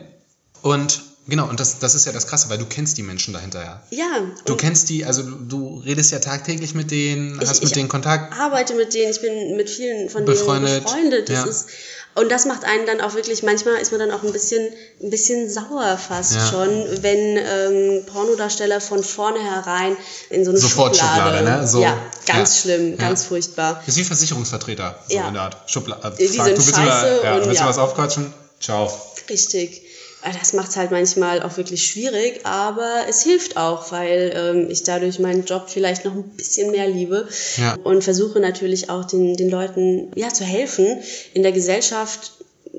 Und 0.62 1.01
genau, 1.28 1.48
und 1.48 1.60
das, 1.60 1.80
das 1.80 1.96
ist 1.96 2.06
ja 2.06 2.12
das 2.12 2.28
Krasse, 2.28 2.50
weil 2.50 2.58
du 2.58 2.66
kennst 2.66 2.98
die 2.98 3.04
Menschen 3.04 3.34
dahinter 3.34 3.62
ja. 3.63 3.82
Ja. 3.92 4.06
Du 4.46 4.56
kennst 4.56 4.90
die, 4.90 5.06
also 5.06 5.24
du, 5.24 5.36
du 5.48 5.80
redest 5.86 6.12
ja 6.12 6.20
tagtäglich 6.20 6.74
mit 6.75 6.92
denen, 6.92 7.40
Ich- 7.42 7.48
hast 7.50 7.62
mit 7.62 7.72
ich- 7.72 7.74
denen 7.74 7.90
Kontakt. 7.90 8.38
arbeite 8.40 8.74
mit 8.75 8.94
denen, 8.94 9.12
ich 9.12 9.22
bin 9.22 9.56
mit 9.56 9.70
vielen 9.70 10.10
von 10.10 10.25
Befreundet, 10.25 10.70
denen 10.72 10.84
befreundet. 10.84 11.30
Das 11.30 11.36
ja. 11.40 11.46
ist, 11.46 11.68
und 12.13 12.30
das 12.30 12.46
macht 12.46 12.66
einen 12.66 12.86
dann 12.86 13.00
auch 13.00 13.13
wirklich, 13.16 13.42
manchmal 13.42 13.75
ist 13.82 13.92
man 13.92 14.00
dann 14.01 14.12
auch 14.12 14.22
ein 14.24 14.34
bisschen, 14.34 14.68
ein 15.01 15.10
bisschen 15.10 15.50
sauer 15.50 15.98
fast 15.98 16.34
Ja. 16.36 16.46
schon, 16.50 16.70
wenn 17.01 17.38
ähm, 17.38 18.06
Pornodarsteller 18.06 18.82
von 18.82 19.01
vornherein 19.01 19.96
in 20.30 20.44
so 20.44 20.51
eine 20.51 20.60
Sofort 20.60 20.98
Schublade. 20.98 21.38
Schublade, 21.38 21.62
ne? 21.62 21.68
So, 21.68 21.82
ja, 21.82 21.98
ganz 22.25 22.56
ja, 22.56 22.62
schlimm, 22.62 22.98
ganz 22.98 23.24
furchtbar. 23.24 23.75
Das 23.86 23.96
ist 23.96 23.98
wie 23.98 24.04
Versicherungsvertreter, 24.04 25.00
so 25.08 25.16
Ja. 25.16 25.28
in 25.30 25.34
der 25.36 25.44
Art. 25.44 25.58
Schublade. 25.72 26.13
Die 26.20 26.28
Fuck, 26.28 26.46
sind 26.48 26.58
du 26.58 26.66
willst 26.66 26.75
scheiße 26.75 27.16
über, 27.20 27.24
ja, 27.24 27.36
und 27.38 27.46
willst 27.46 27.62
ja. 27.62 27.68
was 27.70 27.78
aufquatschen? 27.78 28.34
Ciao. 28.60 28.92
Richtig. 29.30 29.82
Äh, 30.24 30.32
Das 30.40 30.54
macht 30.54 30.70
es 30.72 30.78
halt 30.78 30.92
manchmal 30.92 31.42
auch 31.44 31.58
wirklich 31.58 31.84
schwierig, 31.86 32.46
aber 32.46 33.06
es 33.10 33.24
hilft 33.24 33.58
auch, 33.58 33.92
weil 33.92 34.34
ähm, 34.36 34.70
ich 34.70 34.84
dadurch 34.84 35.20
meinen 35.20 35.46
Job 35.46 35.70
vielleicht 35.70 36.06
noch 36.06 36.13
ein 36.13 36.24
bisschen 36.38 36.72
mehr 36.72 36.88
liebe 36.88 37.28
Ja. 37.58 37.75
und 37.84 38.04
versuche 38.04 38.40
natürlich 38.40 38.90
auch 38.90 39.06
den, 39.06 39.36
den 39.36 39.50
Leuten 39.50 40.12
ja, 40.16 40.30
zu 40.30 40.44
helfen, 40.44 41.00
in 41.34 41.44
der 41.44 41.51
Gesellschaft 41.51 42.32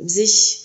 sich 0.05 0.59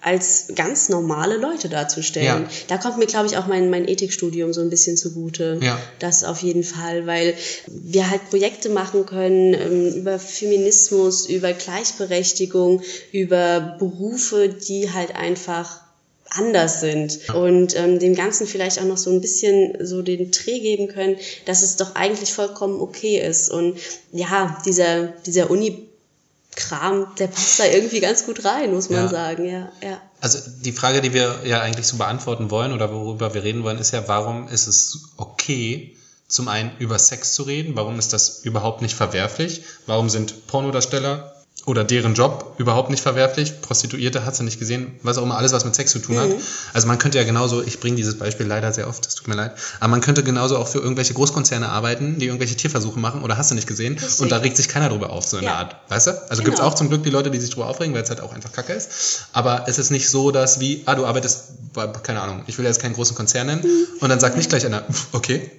als 0.00 0.52
ganz 0.54 0.88
normale 0.90 1.38
Leute 1.38 1.68
darzustellen. 1.68 2.44
Ja. 2.44 2.48
Da 2.68 2.78
kommt 2.78 2.98
mir, 2.98 3.06
glaube 3.06 3.26
ich, 3.26 3.36
auch 3.36 3.48
mein, 3.48 3.68
mein 3.68 3.88
Ethikstudium 3.88 4.52
so 4.52 4.60
ein 4.60 4.70
bisschen 4.70 4.96
zugute. 4.96 5.58
Ja. 5.60 5.76
Das 5.98 6.22
auf 6.22 6.40
jeden 6.42 6.62
Fall, 6.62 7.08
weil 7.08 7.34
wir 7.66 8.08
halt 8.08 8.30
Projekte 8.30 8.68
machen 8.68 9.06
können 9.06 9.54
ähm, 9.54 9.94
über 9.94 10.20
Feminismus, 10.20 11.26
über 11.26 11.52
Gleichberechtigung, 11.52 12.82
über 13.10 13.76
Berufe, 13.80 14.48
die 14.48 14.92
halt 14.92 15.16
einfach 15.16 15.80
anders 16.30 16.80
sind 16.80 17.18
und 17.34 17.74
ähm, 17.76 17.98
dem 17.98 18.14
Ganzen 18.14 18.46
vielleicht 18.46 18.78
auch 18.80 18.84
noch 18.84 18.98
so 18.98 19.10
ein 19.10 19.20
bisschen 19.20 19.84
so 19.86 20.02
den 20.02 20.30
Dreh 20.30 20.60
geben 20.60 20.88
können, 20.88 21.16
dass 21.46 21.62
es 21.62 21.76
doch 21.76 21.94
eigentlich 21.94 22.32
vollkommen 22.34 22.80
okay 22.80 23.18
ist. 23.18 23.50
Und 23.50 23.78
ja, 24.12 24.60
dieser, 24.66 25.06
dieser 25.26 25.50
Uni-Kram, 25.50 27.06
der 27.18 27.28
passt 27.28 27.60
da 27.60 27.64
irgendwie 27.64 28.00
ganz 28.00 28.26
gut 28.26 28.44
rein, 28.44 28.72
muss 28.72 28.90
man 28.90 29.04
Ja. 29.04 29.08
sagen. 29.08 29.44
Ja, 29.46 29.72
ja. 29.82 30.00
Also 30.20 30.38
die 30.64 30.72
Frage, 30.72 31.00
die 31.00 31.12
wir 31.14 31.40
ja 31.44 31.60
eigentlich 31.60 31.86
so 31.86 31.96
beantworten 31.96 32.50
wollen 32.50 32.72
oder 32.72 32.92
worüber 32.92 33.32
wir 33.34 33.44
reden 33.44 33.62
wollen, 33.62 33.78
ist 33.78 33.92
ja, 33.92 34.06
warum 34.08 34.48
ist 34.48 34.66
es 34.66 34.98
okay, 35.16 35.94
zum 36.26 36.48
einen 36.48 36.72
über 36.78 36.98
Sex 36.98 37.32
zu 37.32 37.44
reden? 37.44 37.74
Warum 37.76 37.98
ist 37.98 38.12
das 38.12 38.40
überhaupt 38.44 38.82
nicht 38.82 38.94
verwerflich? 38.94 39.62
Warum 39.86 40.10
sind 40.10 40.46
Pornodarsteller 40.46 41.34
oder 41.68 41.84
deren 41.84 42.14
Job 42.14 42.54
überhaupt 42.58 42.88
nicht 42.90 43.02
verwerflich? 43.02 43.60
Prostituierte 43.60 44.24
hat 44.24 44.34
sie 44.34 44.42
nicht 44.42 44.58
gesehen, 44.58 44.98
was 45.02 45.18
auch 45.18 45.22
immer, 45.22 45.36
alles, 45.36 45.52
was 45.52 45.64
mit 45.64 45.74
Sex 45.74 45.92
zu 45.92 45.98
tun 45.98 46.18
hat. 46.18 46.30
Also 46.72 46.88
man 46.88 46.98
könnte 46.98 47.18
ja 47.18 47.24
genauso, 47.24 47.62
ich 47.62 47.78
bringe 47.78 47.96
dieses 47.96 48.18
Beispiel 48.18 48.46
leider 48.46 48.72
sehr 48.72 48.88
oft, 48.88 49.06
es 49.06 49.14
tut 49.14 49.28
mir 49.28 49.34
leid, 49.34 49.52
aber 49.78 49.90
man 49.90 50.00
könnte 50.00 50.22
genauso 50.22 50.56
auch 50.56 50.66
für 50.66 50.78
irgendwelche 50.78 51.12
Großkonzerne 51.14 51.68
arbeiten, 51.68 52.18
die 52.18 52.26
irgendwelche 52.26 52.56
Tierversuche 52.56 52.98
machen 52.98 53.22
oder 53.22 53.36
hast 53.36 53.50
du 53.50 53.54
nicht 53.54 53.66
gesehen 53.68 53.94
Richtig. 53.98 54.20
und 54.20 54.32
da 54.32 54.38
regt 54.38 54.56
sich 54.56 54.68
keiner 54.68 54.88
drüber 54.88 55.10
auf, 55.10 55.26
so 55.26 55.36
in 55.36 55.44
Ja. 55.44 55.50
der 55.50 55.58
Art. 55.58 55.76
Weißt 55.90 56.06
du? 56.06 56.10
Also 56.10 56.42
Genau. 56.42 56.44
gibt's 56.46 56.60
auch 56.60 56.74
zum 56.74 56.88
Glück 56.88 57.02
die 57.04 57.10
Leute, 57.10 57.30
die 57.30 57.38
sich 57.38 57.50
drüber 57.50 57.66
aufregen, 57.68 57.94
weil 57.94 58.02
es 58.02 58.08
halt 58.08 58.20
auch 58.22 58.32
einfach 58.32 58.50
kacke 58.52 58.72
ist. 58.72 59.26
Aber 59.32 59.64
es 59.68 59.78
ist 59.78 59.90
nicht 59.90 60.08
so, 60.08 60.30
dass 60.30 60.60
wie, 60.60 60.82
ah, 60.86 60.94
du 60.94 61.04
arbeitest 61.06 61.72
bei, 61.74 61.86
keine 61.86 62.22
Ahnung, 62.22 62.42
ich 62.46 62.56
will 62.56 62.64
jetzt 62.64 62.80
keinen 62.80 62.94
großen 62.94 63.14
Konzern 63.14 63.46
nennen 63.46 63.62
und 64.00 64.08
dann 64.08 64.20
sagt 64.20 64.36
nicht 64.38 64.48
gleich 64.48 64.64
einer, 64.64 64.80
"Pff, 64.82 65.08
okay, 65.12 65.50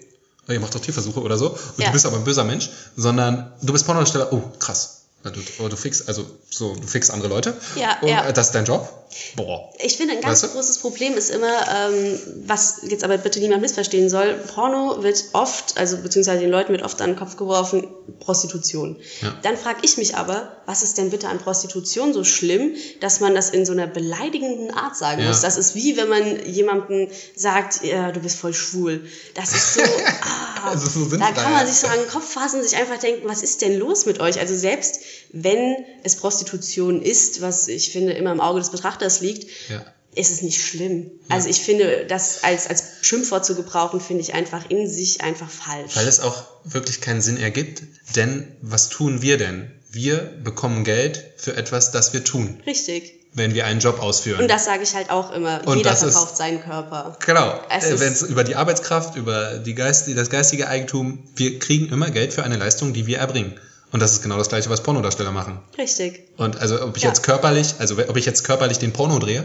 ihr 0.48 0.60
macht 0.60 0.74
doch 0.74 0.82
Tierversuche 0.82 1.22
oder 1.22 1.38
so 1.38 1.52
und 1.52 1.58
Ja. 1.78 1.86
du 1.88 1.92
bist 1.92 2.08
aber 2.08 2.18
ein 2.18 2.24
böser 2.24 2.44
Mensch, 2.44 2.72
sondern 2.96 3.52
du 3.62 3.72
bist 3.74 3.86
Pornodarsteller, 3.86 4.34
oh, 4.34 4.42
krass. 4.58 4.99
Du, 5.22 5.68
du 5.68 5.76
fixst, 5.76 6.08
also 6.08 6.26
so, 6.50 6.76
du 6.76 6.88
fixst 6.88 7.12
andere 7.12 7.28
Leute. 7.30 7.54
Ja, 7.76 7.98
und, 8.02 8.08
ja. 8.08 8.28
äh, 8.30 8.34
Das 8.34 8.48
ist 8.48 8.56
dein 8.56 8.64
Job. 8.66 8.88
Boah. 9.36 9.70
Ich 9.84 9.98
finde, 9.98 10.14
ein 10.14 10.22
ganz 10.22 10.44
Weißt 10.44 10.54
du? 10.54 10.56
großes 10.58 10.78
Problem 10.80 11.18
ist 11.18 11.30
immer, 11.32 11.52
ähm, 11.76 12.20
was 12.46 12.82
jetzt 12.88 13.04
aber 13.04 13.18
bitte 13.18 13.40
niemand 13.40 13.62
missverstehen 13.62 14.08
soll, 14.10 14.36
Porno 14.54 15.02
wird 15.04 15.22
oft, 15.34 15.78
also 15.78 15.98
beziehungsweise 15.98 16.40
den 16.42 16.52
Leuten 16.52 16.72
wird 16.72 16.84
oft 16.84 17.02
an 17.02 17.10
den 17.12 17.16
Kopf 17.18 17.36
geworfen, 17.36 17.88
Prostitution. 18.20 18.98
Ja. 19.22 19.36
Dann 19.42 19.58
frage 19.58 19.80
ich 19.82 19.98
mich 19.98 20.16
aber, 20.16 20.52
was 20.68 20.84
ist 20.84 20.98
denn 21.00 21.10
bitte 21.10 21.28
an 21.28 21.40
Prostitution 21.40 22.14
so 22.14 22.24
schlimm, 22.24 22.76
dass 23.02 23.20
man 23.20 23.34
das 23.36 23.50
in 23.50 23.66
so 23.66 23.72
einer 23.74 23.88
beleidigenden 23.88 24.72
Art 24.72 24.96
sagen 24.96 25.22
Ja. 25.22 25.30
muss? 25.30 25.42
Das 25.42 25.58
ist 25.58 25.74
wie, 25.76 25.98
wenn 25.98 26.08
man 26.08 26.46
jemandem 26.46 27.10
sagt, 27.36 27.84
ja, 27.84 28.12
du 28.12 28.20
bist 28.22 28.38
voll 28.38 28.54
schwul. 28.54 29.06
Das 29.34 29.54
ist 29.54 29.74
so, 29.74 29.82
ah, 30.22 30.70
Also 30.70 30.88
so 31.10 31.18
da 31.18 31.32
kann 31.32 31.52
man 31.52 31.66
sich 31.68 31.78
so 31.78 31.88
an 31.88 31.98
den 32.00 32.08
Kopf 32.08 32.32
fassen 32.32 32.60
und 32.62 32.64
sich 32.70 32.78
einfach 32.78 33.00
denken, 33.00 33.28
was 33.28 33.42
ist 33.42 33.62
denn 33.62 33.78
los 33.80 34.06
mit 34.06 34.20
euch? 34.20 34.40
Also 34.40 34.56
selbst 34.56 35.00
wenn 35.32 35.76
es 36.04 36.16
Prostitution 36.16 37.02
ist, 37.02 37.42
was 37.42 37.68
ich 37.68 37.92
finde 37.92 38.14
immer 38.14 38.32
im 38.32 38.42
Auge 38.42 38.60
des 38.60 38.70
Betrachters 38.72 39.22
liegt, 39.22 39.50
Ja. 39.70 39.86
ist 40.16 40.32
es 40.32 40.42
nicht 40.42 40.62
schlimm. 40.66 41.12
Also 41.30 41.50
ich 41.50 41.60
finde, 41.62 42.06
das 42.08 42.44
als, 42.44 42.68
als 42.68 42.84
Schimpfwort 43.02 43.46
zu 43.46 43.56
gebrauchen, 43.56 44.02
finde 44.02 44.22
ich 44.24 44.34
einfach 44.34 44.70
in 44.70 44.90
sich 44.90 45.22
einfach 45.22 45.50
falsch. 45.50 45.96
Weil 45.96 46.08
es 46.08 46.20
auch 46.20 46.44
wirklich 46.64 47.00
keinen 47.02 47.22
Sinn 47.22 47.38
ergibt, 47.38 47.84
denn 48.16 48.48
was 48.62 48.90
tun 48.90 49.22
wir 49.22 49.38
denn? 49.38 49.72
Wir 49.92 50.18
bekommen 50.44 50.84
Geld 50.84 51.24
für 51.38 51.56
etwas, 51.58 51.92
das 51.92 52.14
wir 52.14 52.24
tun, 52.24 52.62
Richtig. 52.68 53.16
wenn 53.34 53.56
wir 53.56 53.66
einen 53.66 53.80
Job 53.80 54.00
ausführen. 54.00 54.40
Und 54.42 54.48
das 54.48 54.66
sage 54.66 54.84
ich 54.84 54.94
halt 54.94 55.10
auch 55.10 55.32
immer. 55.34 55.62
Und 55.66 55.78
Jeder 55.78 55.90
das 55.92 56.04
ist- 56.04 56.12
verkauft 56.14 56.38
seinen 56.38 56.62
Körper. 56.62 57.18
Genau, 57.26 57.60
äh, 57.70 58.00
wenn 58.00 58.14
es 58.14 58.22
über 58.22 58.44
die 58.44 58.56
Arbeitskraft, 58.56 59.16
über 59.16 59.58
die 59.58 59.74
Geist, 59.74 60.08
das 60.16 60.30
geistige 60.30 60.68
Eigentum, 60.68 61.24
wir 61.36 61.58
kriegen 61.58 61.90
immer 61.90 62.12
Geld 62.12 62.34
für 62.34 62.44
eine 62.44 62.58
Leistung, 62.58 62.94
die 62.94 63.08
wir 63.08 63.18
erbringen. 63.18 63.60
Und 63.92 64.00
das 64.02 64.12
ist 64.14 64.22
genau 64.22 64.38
das 64.38 64.50
gleiche, 64.50 64.70
was 64.70 64.84
Pornodarsteller 64.84 65.32
machen. 65.32 65.60
Richtig. 65.78 66.28
Und 66.38 66.58
also 66.62 66.82
ob 66.84 66.96
ich 66.98 67.04
Ja. 67.04 67.10
jetzt 67.10 67.24
körperlich, 67.24 67.76
also 67.80 67.96
ob 68.08 68.16
ich 68.18 68.26
jetzt 68.26 68.44
körperlich 68.44 68.78
den 68.80 68.94
Porno 68.94 69.18
drehe 69.20 69.44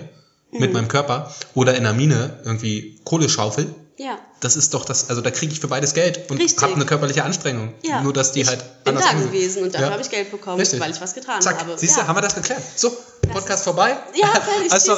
mit 0.51 0.71
Mhm. 0.71 0.75
meinem 0.75 0.89
Körper 0.89 1.33
oder 1.55 1.75
in 1.75 1.83
der 1.85 1.95
Mine 1.95 2.39
irgendwie 2.45 3.01
Kohle 3.05 3.29
schaufel, 3.29 3.67
Ja. 3.97 4.19
das 4.41 4.57
ist 4.57 4.75
doch 4.75 4.85
das, 4.85 5.09
also 5.09 5.21
da 5.23 5.31
kriege 5.31 5.53
ich 5.53 5.61
für 5.61 5.69
beides 5.69 5.95
Geld 5.95 6.31
und 6.31 6.41
habe 6.63 6.75
eine 6.75 6.85
körperliche 6.85 7.25
Anstrengung. 7.25 7.73
Ja. 7.83 8.03
Nur 8.03 8.13
dass 8.13 8.33
die 8.33 8.43
ich 8.43 8.49
halt 8.49 8.63
bin 8.85 8.97
anders 8.97 9.11
da 9.11 9.19
gewesen 9.19 9.63
und 9.63 9.75
dafür 9.75 9.87
Ja. 9.89 9.93
habe 9.95 10.03
ich 10.03 10.11
Geld 10.11 10.31
bekommen, 10.31 10.59
Richtig. 10.61 10.79
weil 10.81 10.91
ich 10.91 11.01
was 11.01 11.15
getan 11.15 11.41
Zack, 11.41 11.61
habe. 11.61 11.79
siehst 11.79 11.97
du, 11.97 12.01
ja. 12.01 12.07
haben 12.07 12.17
wir 12.17 12.21
das 12.23 12.35
geklärt. 12.35 12.61
So, 12.77 12.93
Podcast 13.29 13.65
vorbei? 13.65 13.97
Ja, 14.15 14.29
fertig. 14.29 14.73
ist 14.73 14.89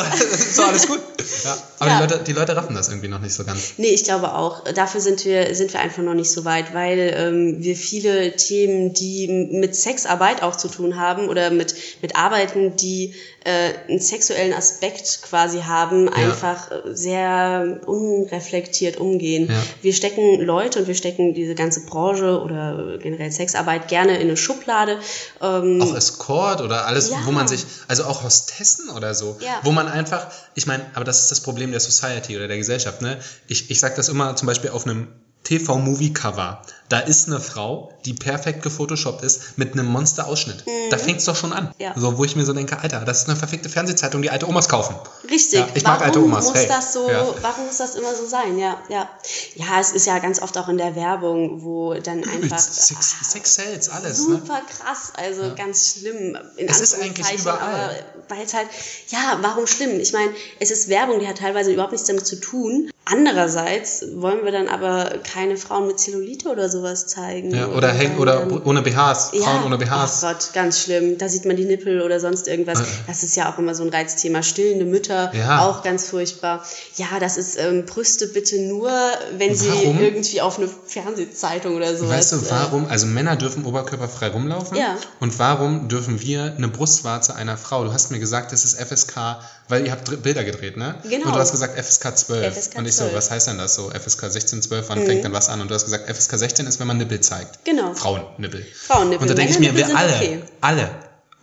doch 0.58 0.68
alles 0.68 0.86
gut. 0.86 1.00
Ja, 1.44 1.56
aber 1.78 1.90
Ja. 1.90 1.96
Die, 1.96 2.02
Leute, 2.12 2.24
die 2.24 2.32
Leute 2.32 2.56
raffen 2.56 2.74
das 2.74 2.88
irgendwie 2.88 3.08
noch 3.08 3.20
nicht 3.20 3.34
so 3.34 3.44
ganz. 3.44 3.74
Nee, 3.78 3.88
ich 3.88 4.04
glaube 4.04 4.34
auch. 4.34 4.64
Dafür 4.74 5.00
sind 5.00 5.24
wir, 5.24 5.54
sind 5.54 5.72
wir 5.72 5.80
einfach 5.80 6.02
noch 6.02 6.14
nicht 6.14 6.30
so 6.30 6.44
weit, 6.44 6.74
weil 6.74 7.14
ähm, 7.16 7.56
wir 7.62 7.76
viele 7.76 8.36
Themen, 8.36 8.92
die 8.92 9.48
mit 9.52 9.74
Sexarbeit 9.74 10.42
auch 10.42 10.56
zu 10.56 10.68
tun 10.68 10.98
haben 10.98 11.28
oder 11.28 11.50
mit, 11.50 11.74
mit 12.02 12.16
Arbeiten, 12.16 12.76
die 12.76 13.14
äh, 13.44 13.72
einen 13.88 14.00
sexuellen 14.00 14.52
Aspekt 14.52 15.22
quasi 15.22 15.60
haben, 15.60 16.08
einfach 16.08 16.70
äh, 16.70 16.94
sehr 16.94 17.80
unreflektiert 17.86 18.96
umgehen. 18.98 19.48
Ja. 19.48 19.54
Wir 19.82 19.92
stecken 19.92 20.40
Leute 20.40 20.80
und 20.80 20.88
wir 20.88 20.94
stecken 20.94 21.34
diese 21.34 21.54
ganze 21.54 21.86
Branche 21.86 22.40
oder 22.40 22.98
generell 23.00 23.30
Sexarbeit 23.30 23.88
gerne 23.88 24.16
in 24.16 24.22
eine 24.28 24.36
Schublade. 24.36 24.98
Ähm, 25.40 25.80
Auch 25.82 25.94
Escort 25.94 26.60
oder 26.60 26.86
alles, 26.86 27.10
Ja. 27.10 27.18
wo 27.24 27.30
man 27.32 27.46
sich, 27.48 27.64
also 27.88 28.04
auch 28.04 28.15
Hostessen 28.22 28.88
oder 28.90 29.14
so, 29.14 29.38
Ja. 29.40 29.60
wo 29.62 29.72
man 29.72 29.88
einfach, 29.88 30.28
ich 30.54 30.66
meine, 30.66 30.84
aber 30.94 31.04
das 31.04 31.22
ist 31.22 31.30
das 31.30 31.40
Problem 31.40 31.70
der 31.70 31.80
Society 31.80 32.36
oder 32.36 32.48
der 32.48 32.56
Gesellschaft, 32.58 33.02
ne? 33.02 33.18
Ich, 33.48 33.70
ich 33.70 33.80
sag 33.80 33.96
das 33.96 34.08
immer 34.08 34.36
zum 34.36 34.46
Beispiel 34.46 34.70
auf 34.70 34.84
einem 34.86 35.08
TV-Movie-Cover. 35.44 36.62
Da 36.88 37.00
ist 37.00 37.26
eine 37.26 37.40
Frau, 37.40 37.92
die 38.04 38.14
perfekt 38.14 38.62
gefotoshoppt 38.62 39.22
ist, 39.24 39.58
mit 39.58 39.72
einem 39.72 39.86
Monster-Ausschnitt. 39.86 40.64
Da 40.90 40.98
fängt's 40.98 41.24
doch 41.24 41.34
schon 41.34 41.52
an. 41.52 41.64
Mhm. 41.64 41.70
Ja. 41.78 41.92
So, 41.96 42.16
wo 42.18 42.24
ich 42.24 42.36
mir 42.36 42.44
so 42.44 42.52
denke, 42.52 42.78
Alter, 42.78 43.00
das 43.00 43.22
ist 43.22 43.28
eine 43.28 43.36
verfickte 43.36 43.68
Fernsehzeitung, 43.68 44.22
die 44.22 44.30
alte 44.30 44.48
Omas 44.48 44.68
kaufen. 44.68 44.94
Richtig. 45.28 45.58
Ja, 45.58 45.68
ich 45.74 45.82
mag 45.82 46.00
warum 46.00 46.06
alte 46.06 46.22
Omas, 46.22 46.46
muss 46.46 46.54
hey. 46.54 46.68
das 46.68 46.92
so, 46.92 47.10
Ja. 47.10 47.26
warum 47.42 47.66
muss 47.66 47.78
das 47.78 47.96
immer 47.96 48.14
so 48.14 48.26
sein? 48.26 48.58
Ja, 48.58 48.78
ja. 48.88 49.08
Ja, 49.56 49.80
es 49.80 49.90
ist 49.90 50.06
ja 50.06 50.18
ganz 50.20 50.40
oft 50.40 50.56
auch 50.58 50.68
in 50.68 50.78
der 50.78 50.94
Werbung, 50.94 51.62
wo 51.64 51.94
dann 51.94 52.22
einfach 52.24 52.58
Sex, 52.58 53.16
ah, 53.20 53.24
Sex 53.24 53.54
sells, 53.54 53.88
alles, 53.88 54.28
ne? 54.28 54.36
super 54.36 54.60
krass, 54.60 55.12
also 55.16 55.54
ganz 55.56 55.92
schlimm. 55.98 56.38
In 56.56 56.68
Es 56.68 56.80
ist 56.80 57.00
eigentlich 57.00 57.26
überall. 57.40 58.04
Weil 58.28 58.42
es 58.42 58.54
halt, 58.54 58.68
ja, 59.08 59.38
warum 59.40 59.66
schlimm? 59.66 59.98
Ich 60.00 60.12
meine, 60.12 60.30
es 60.60 60.70
ist 60.70 60.88
Werbung, 60.88 61.20
die 61.20 61.28
hat 61.28 61.38
teilweise 61.38 61.72
überhaupt 61.72 61.92
nichts 61.92 62.06
damit 62.06 62.26
zu 62.26 62.40
tun. 62.40 62.90
Andererseits 63.04 64.04
wollen 64.16 64.44
wir 64.44 64.50
dann 64.50 64.68
aber 64.68 65.18
keine 65.18 65.56
Frauen 65.56 65.86
mit 65.86 66.00
Zellulite 66.00 66.48
oder 66.48 66.68
sowas 66.76 67.06
zeigen. 67.06 67.54
Ja, 67.54 67.68
oder 67.68 67.88
hängen, 67.92 68.12
dann- 68.12 68.18
oder 68.20 68.36
dann- 68.46 68.62
ohne 68.62 68.82
BHs, 68.82 69.30
Frauen 69.42 69.64
ohne 69.64 69.78
BHs. 69.78 70.22
Oh 70.22 70.26
Gott, 70.28 70.50
ganz 70.54 70.80
schlimm. 70.80 71.18
Da 71.18 71.28
sieht 71.28 71.44
man 71.44 71.56
die 71.56 71.64
Nippel 71.64 72.00
oder 72.02 72.20
sonst 72.20 72.48
irgendwas. 72.48 72.80
Das 73.06 73.22
ist 73.22 73.36
ja 73.36 73.52
auch 73.52 73.58
immer 73.58 73.74
so 73.74 73.82
ein 73.82 73.88
Reizthema. 73.90 74.42
Stillende 74.42 74.84
Mütter, 74.84 75.32
Ja. 75.34 75.66
auch 75.66 75.82
ganz 75.82 76.06
furchtbar. 76.08 76.64
Ja, 76.96 77.18
das 77.20 77.36
ist 77.36 77.58
ähm, 77.58 77.84
Brüste 77.86 78.26
bitte 78.28 78.60
nur, 78.60 78.90
wenn 79.38 79.54
sie 79.54 79.68
Warum? 79.70 80.00
irgendwie 80.00 80.40
auf 80.40 80.58
eine 80.58 80.68
Fernsehzeitung 80.86 81.76
oder 81.76 81.96
sowas. 81.96 82.16
Weißt 82.16 82.32
du, 82.32 82.36
äh, 82.36 82.50
warum, 82.50 82.86
also 82.86 83.06
Männer 83.06 83.36
dürfen 83.36 83.64
oberkörperfrei 83.64 84.28
rumlaufen 84.28 84.76
Ja. 84.76 84.96
und 85.20 85.38
warum 85.38 85.88
dürfen 85.88 86.20
wir 86.20 86.54
eine 86.56 86.68
Brustwarze 86.68 87.34
einer 87.34 87.56
Frau, 87.56 87.84
du 87.84 87.92
hast 87.92 88.10
mir 88.10 88.18
gesagt, 88.18 88.52
das 88.52 88.64
ist 88.64 88.78
FSK, 88.78 89.40
weil 89.68 89.84
ihr 89.84 89.92
habt 89.92 90.22
Bilder 90.22 90.44
gedreht, 90.44 90.76
ne? 90.76 90.94
Genau. 91.02 91.26
Und 91.26 91.34
du 91.34 91.38
hast 91.40 91.50
gesagt 91.52 91.78
FSK 91.78 92.16
12. 92.16 92.54
FSK 92.56 92.78
und 92.78 92.86
ich 92.86 92.94
so, 92.94 93.04
12. 93.04 93.14
was 93.16 93.30
heißt 93.30 93.46
denn 93.48 93.58
das 93.58 93.74
so? 93.74 93.90
FSK 93.90 94.30
16, 94.30 94.62
12, 94.62 94.88
wann 94.88 95.04
fängt 95.04 95.24
denn 95.24 95.32
was 95.32 95.48
an? 95.48 95.60
Und 95.60 95.68
du 95.70 95.74
hast 95.74 95.84
gesagt, 95.84 96.08
FSK 96.08 96.38
16 96.38 96.66
ist, 96.66 96.78
wenn 96.80 96.86
man 96.86 96.98
Nippel 96.98 97.20
zeigt. 97.20 97.64
Genau. 97.64 97.94
Frauennippel. 97.94 98.64
Frauennippel. 98.74 99.22
Und 99.22 99.28
da 99.30 99.34
denke 99.34 99.52
ich 99.52 99.58
mir, 99.58 99.74
wir 99.76 99.96
alle, 99.96 100.14
okay. 100.14 100.42
alle, 100.60 100.90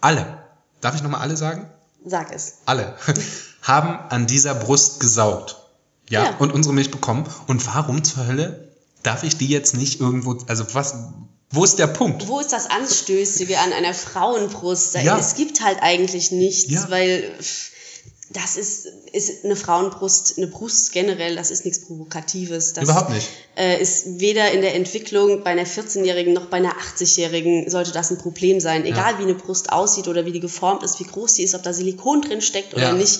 alle, 0.01 0.25
darf 0.81 0.95
ich 0.95 1.03
nochmal 1.03 1.21
alle 1.21 1.35
sagen? 1.37 1.69
Sag 2.05 2.33
es. 2.33 2.55
alle, 2.65 2.95
haben 3.61 3.97
an 4.09 4.27
dieser 4.27 4.55
Brust 4.55 4.99
gesaugt. 4.99 5.57
Ja, 6.09 6.23
Ja. 6.25 6.35
und 6.39 6.51
unsere 6.53 6.73
Milch 6.75 6.91
bekommen. 6.91 7.25
Und 7.47 7.65
warum 7.65 8.03
zur 8.03 8.27
Hölle 8.27 8.73
darf 9.03 9.23
ich 9.23 9.37
die 9.37 9.47
jetzt 9.47 9.75
nicht 9.75 9.99
irgendwo, 10.01 10.37
also 10.47 10.65
was, 10.73 10.95
wo 11.49 11.63
ist 11.63 11.79
der 11.79 11.87
Punkt? 11.87 12.27
Wo 12.27 12.39
ist 12.39 12.51
das 12.51 12.69
Anstößige 12.69 13.59
an 13.59 13.71
einer 13.73 13.93
Frauenbrust? 13.93 14.95
Ja. 14.95 15.17
Es 15.17 15.35
gibt 15.35 15.61
halt 15.63 15.77
eigentlich 15.81 16.31
nichts, 16.31 16.71
Ja. 16.71 16.89
weil 16.89 17.23
pff, 17.41 17.71
das 18.29 18.55
ist, 18.57 18.87
ist 19.11 19.43
eine 19.43 19.55
Frauenbrust, 19.55 20.35
eine 20.37 20.47
Brust 20.47 20.91
generell, 20.91 21.35
das 21.35 21.51
ist 21.51 21.65
nichts 21.65 21.85
Provokatives. 21.85 22.73
Das, 22.73 22.85
Überhaupt 22.85 23.09
nicht. 23.09 23.27
Äh, 23.55 23.81
ist 23.81 24.19
weder 24.19 24.51
in 24.51 24.61
der 24.61 24.75
Entwicklung 24.75 25.43
bei 25.43 25.51
einer 25.51 25.65
14-Jährigen 25.65 26.33
noch 26.33 26.45
bei 26.47 26.57
einer 26.57 26.73
80-Jährigen 26.97 27.69
sollte 27.69 27.91
das 27.91 28.11
ein 28.11 28.17
Problem 28.17 28.59
sein. 28.59 28.85
Egal 28.85 29.19
wie 29.19 29.23
eine 29.23 29.35
Brust 29.35 29.71
aussieht 29.71 30.07
oder 30.07 30.25
wie 30.25 30.31
die 30.31 30.39
geformt 30.39 30.83
ist, 30.83 30.99
wie 30.99 31.03
groß 31.03 31.35
sie 31.35 31.43
ist, 31.43 31.53
ob 31.53 31.63
da 31.63 31.73
Silikon 31.73 32.21
drin 32.21 32.41
steckt 32.41 32.73
oder 32.73 32.89
Ja. 32.89 32.93
nicht. 32.93 33.19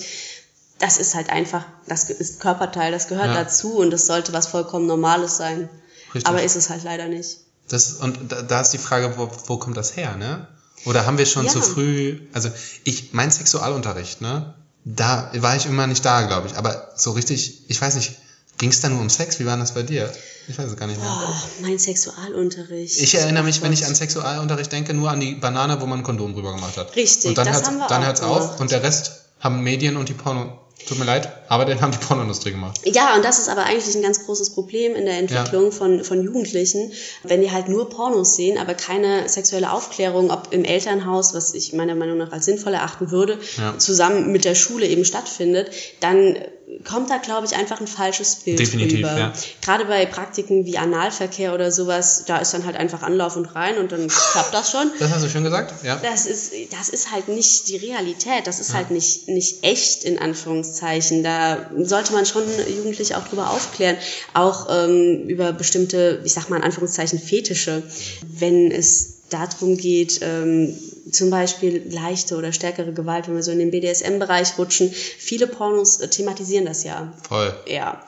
Das 0.80 0.96
ist 0.96 1.14
halt 1.14 1.30
einfach, 1.30 1.64
das 1.86 2.10
ist 2.10 2.40
Körperteil, 2.40 2.90
das 2.90 3.06
gehört 3.06 3.28
Ja. 3.28 3.44
dazu 3.44 3.76
und 3.76 3.90
das 3.90 4.06
sollte 4.06 4.32
was 4.32 4.48
vollkommen 4.48 4.86
Normales 4.86 5.36
sein. 5.36 5.68
Richtig. 6.14 6.26
Aber 6.26 6.42
ist 6.42 6.56
es 6.56 6.70
halt 6.70 6.82
leider 6.82 7.06
nicht. 7.08 7.38
Das, 7.68 7.92
und 7.94 8.32
da, 8.32 8.42
da 8.42 8.60
ist 8.60 8.70
die 8.70 8.78
Frage, 8.78 9.14
wo, 9.16 9.30
wo 9.46 9.58
kommt 9.58 9.76
das 9.76 9.96
her, 9.96 10.16
ne? 10.16 10.48
Oder 10.86 11.06
haben 11.06 11.18
wir 11.18 11.26
schon 11.26 11.46
Ja. 11.46 11.52
zu 11.52 11.62
früh, 11.62 12.20
also 12.32 12.50
ich, 12.82 13.12
mein 13.12 13.30
Sexualunterricht, 13.30 14.20
ne? 14.20 14.54
Da 14.84 15.30
war 15.34 15.56
ich 15.56 15.66
immer 15.66 15.86
nicht 15.86 16.04
da, 16.04 16.22
glaube 16.26 16.48
ich. 16.48 16.56
Aber 16.56 16.90
so 16.96 17.12
richtig, 17.12 17.62
ich 17.68 17.80
weiß 17.80 17.94
nicht, 17.94 18.16
ging 18.58 18.70
es 18.70 18.80
da 18.80 18.88
nur 18.88 19.00
um 19.00 19.08
Sex? 19.10 19.38
Wie 19.40 19.46
war 19.46 19.56
das 19.56 19.72
bei 19.72 19.82
dir? 19.82 20.12
Ich 20.46 20.58
weiß 20.58 20.66
es 20.66 20.76
gar 20.76 20.86
nicht 20.86 21.00
mehr. 21.00 21.10
Oh, 21.26 21.34
mein 21.62 21.78
Sexualunterricht. 21.78 23.00
Ich 23.00 23.14
erinnere 23.14 23.44
mich, 23.44 23.60
Oh 23.60 23.64
wenn 23.64 23.72
ich 23.72 23.86
an 23.86 23.94
Sexualunterricht 23.94 24.70
denke, 24.70 24.92
nur 24.92 25.10
an 25.10 25.20
die 25.20 25.34
Banane, 25.36 25.80
wo 25.80 25.86
man 25.86 26.00
ein 26.00 26.02
Kondom 26.04 26.34
drüber 26.34 26.52
gemacht 26.54 26.76
hat. 26.76 26.94
Richtig, 26.96 27.30
und 27.30 27.38
dann 27.38 27.46
das 27.46 27.56
hört's- 27.56 27.68
haben 27.68 27.78
wir 27.78 27.86
Dann 27.88 28.02
auch 28.02 28.06
hört's 28.06 28.20
auf 28.20 28.60
und 28.60 28.70
der 28.70 28.82
Rest 28.82 29.12
haben 29.40 29.62
Medien 29.62 29.96
und 29.96 30.08
die 30.10 30.14
Porno. 30.14 30.60
Tut 30.86 30.98
mir 30.98 31.04
leid, 31.06 31.32
aber 31.48 31.64
den 31.64 31.80
haben 31.80 31.92
die 31.92 31.98
Pornoindustrie 31.98 32.50
gemacht. 32.50 32.78
Ja, 32.84 33.14
und 33.14 33.24
das 33.24 33.38
ist 33.38 33.48
aber 33.48 33.64
eigentlich 33.64 33.94
ein 33.94 34.02
ganz 34.02 34.26
großes 34.26 34.50
Problem 34.50 34.94
in 34.94 35.06
der 35.06 35.18
Entwicklung 35.18 35.72
von, 35.72 36.04
von 36.04 36.22
Jugendlichen, 36.22 36.92
wenn 37.22 37.40
die 37.40 37.50
halt 37.52 37.68
nur 37.68 37.88
Pornos 37.88 38.36
sehen, 38.36 38.58
aber 38.58 38.74
keine 38.74 39.28
sexuelle 39.28 39.72
Aufklärung, 39.72 40.30
ob 40.30 40.48
im 40.50 40.64
Elternhaus, 40.64 41.32
was 41.32 41.54
ich 41.54 41.72
meiner 41.72 41.94
Meinung 41.94 42.18
nach 42.18 42.32
als 42.32 42.44
sinnvoll 42.44 42.74
erachten 42.74 43.10
würde, 43.10 43.38
Ja. 43.56 43.78
zusammen 43.78 44.30
mit 44.30 44.44
der 44.44 44.54
Schule 44.54 44.86
eben 44.86 45.04
stattfindet, 45.06 45.70
dann 46.00 46.36
kommt 46.82 47.10
da, 47.10 47.18
glaube 47.18 47.46
ich, 47.46 47.54
einfach 47.54 47.80
ein 47.80 47.86
falsches 47.86 48.36
Bild 48.36 48.58
Definitiv, 48.58 48.98
rüber. 48.98 49.18
ja. 49.18 49.32
Gerade 49.62 49.84
bei 49.84 50.06
Praktiken 50.06 50.64
wie 50.64 50.78
Analverkehr 50.78 51.54
oder 51.54 51.70
sowas, 51.70 52.24
da 52.26 52.38
ist 52.38 52.54
dann 52.54 52.64
halt 52.64 52.76
einfach 52.76 53.02
Anlauf 53.02 53.36
und 53.36 53.46
rein 53.54 53.78
und 53.78 53.92
dann 53.92 54.08
klappt 54.08 54.52
das 54.52 54.70
schon. 54.70 54.90
Das 54.98 55.10
hast 55.10 55.24
du 55.24 55.28
schön 55.28 55.44
gesagt, 55.44 55.84
ja. 55.84 55.96
Das 55.96 56.26
ist, 56.26 56.52
das 56.70 56.88
ist 56.88 57.12
halt 57.12 57.28
nicht 57.28 57.68
die 57.68 57.76
Realität, 57.76 58.46
das 58.46 58.60
ist 58.60 58.74
halt 58.74 58.90
nicht, 58.90 59.28
nicht 59.28 59.62
echt 59.62 60.04
in 60.04 60.18
Anführungszeichen. 60.18 61.22
Da 61.22 61.70
sollte 61.78 62.12
man 62.12 62.26
schon 62.26 62.44
Jugendliche 62.76 63.16
auch 63.18 63.28
drüber 63.28 63.50
aufklären, 63.50 63.96
auch 64.32 64.66
ähm, 64.70 65.24
über 65.28 65.52
bestimmte, 65.52 66.22
ich 66.24 66.32
sag 66.32 66.50
mal 66.50 66.56
in 66.56 66.62
Anführungszeichen, 66.64 67.18
Fetische. 67.18 67.82
Wenn 68.26 68.70
es 68.70 69.14
darum 69.30 69.76
geht, 69.76 70.20
ähm, 70.22 70.76
zum 71.10 71.30
Beispiel 71.30 71.86
leichte 71.90 72.36
oder 72.36 72.52
stärkere 72.52 72.92
Gewalt, 72.92 73.28
wenn 73.28 73.34
wir 73.34 73.42
so 73.42 73.50
in 73.50 73.58
den 73.58 73.70
BDSM-Bereich 73.70 74.58
rutschen. 74.58 74.90
Viele 74.90 75.46
Pornos 75.46 76.00
äh, 76.00 76.08
thematisieren 76.08 76.64
das 76.66 76.84
ja. 76.84 77.12
Voll. 77.28 77.54
Ja. 77.66 78.02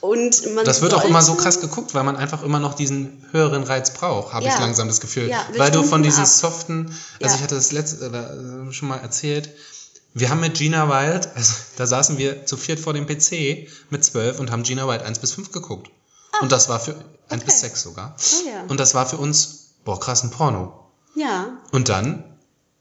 Und 0.00 0.54
man 0.54 0.64
Das 0.64 0.82
wird 0.82 0.92
auch 0.92 1.04
immer 1.04 1.22
so 1.22 1.34
krass 1.34 1.60
geguckt, 1.60 1.94
weil 1.94 2.04
man 2.04 2.16
einfach 2.16 2.42
immer 2.42 2.58
noch 2.58 2.74
diesen 2.74 3.24
höheren 3.32 3.62
Reiz 3.62 3.92
braucht, 3.92 4.32
habe 4.34 4.44
ich 4.46 4.52
Ja. 4.52 4.60
langsam 4.60 4.88
das 4.88 5.00
Gefühl. 5.00 5.28
Ja, 5.28 5.46
weil 5.56 5.70
du 5.70 5.82
von 5.82 6.04
ab. 6.06 6.26
soften, 6.26 6.86
also 6.86 6.96
Ja. 7.20 7.34
ich 7.36 7.42
hatte 7.42 7.54
das 7.54 7.72
letzte 7.72 8.08
oder, 8.08 8.68
äh, 8.68 8.72
schon 8.72 8.88
mal 8.88 8.98
erzählt, 8.98 9.50
wir 10.12 10.30
haben 10.30 10.40
mit 10.40 10.54
Gina 10.54 10.88
Wild, 10.88 11.28
also 11.34 11.54
da 11.76 11.86
saßen 11.86 12.18
wir 12.18 12.44
zu 12.46 12.56
viert 12.56 12.80
vor 12.80 12.92
dem 12.92 13.06
PC 13.06 13.68
mit 13.90 14.04
zwölf 14.04 14.38
und 14.40 14.50
haben 14.50 14.62
Gina 14.62 14.86
Wild 14.86 15.02
1 15.02 15.18
bis 15.20 15.32
5 15.32 15.52
geguckt. 15.52 15.90
Und 16.42 16.52
das 16.52 16.68
war 16.68 16.80
für 16.80 16.96
1 17.28 17.44
bis 17.44 17.60
6 17.60 17.82
sogar. 17.82 18.14
Oh 18.18 18.48
ja. 18.48 18.64
Und 18.68 18.80
das 18.80 18.94
war 18.94 19.06
für 19.06 19.16
uns, 19.16 19.70
boah, 19.84 19.98
krass, 19.98 20.22
ein 20.22 20.30
Porno. 20.30 20.83
Ja, 21.14 21.58
Und 21.72 21.88
dann 21.88 22.24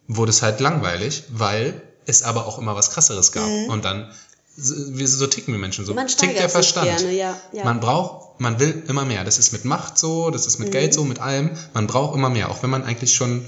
wurde 0.08 0.32
es 0.32 0.42
halt 0.42 0.60
langweilig, 0.60 1.24
weil 1.30 1.82
es 2.06 2.24
aber 2.24 2.46
auch 2.48 2.58
immer 2.60 2.76
was 2.76 2.92
krasseres 2.92 3.32
gab. 3.32 3.48
Und 3.70 3.86
dann, 3.86 4.12
so, 4.58 4.74
so 5.06 5.28
ticken 5.28 5.54
wir 5.54 5.60
Menschen 5.60 5.86
so. 5.86 5.94
Mhm. 5.94 5.96
Man 5.98 6.08
Tickt 6.08 6.38
der 6.38 6.50
Verstand. 6.50 6.88
gerne, 6.88 7.12
ja, 7.14 7.36
ja. 7.54 7.64
Man 7.64 7.80
braucht, 7.80 8.40
man 8.40 8.60
will 8.60 8.84
immer 8.88 9.06
mehr. 9.06 9.24
Das 9.24 9.40
ist 9.40 9.52
mit 9.54 9.66
Macht 9.66 9.98
so, 9.98 10.30
das 10.30 10.46
ist 10.48 10.60
mit 10.60 10.70
Mhm. 10.70 10.74
Geld 10.74 10.94
so, 10.94 11.04
mit 11.06 11.20
allem. 11.20 11.52
Man 11.74 11.88
braucht 11.88 12.16
immer 12.16 12.30
mehr, 12.30 12.50
auch 12.52 12.62
wenn 12.64 12.70
man 12.70 12.84
eigentlich 12.84 13.14
schon, 13.14 13.46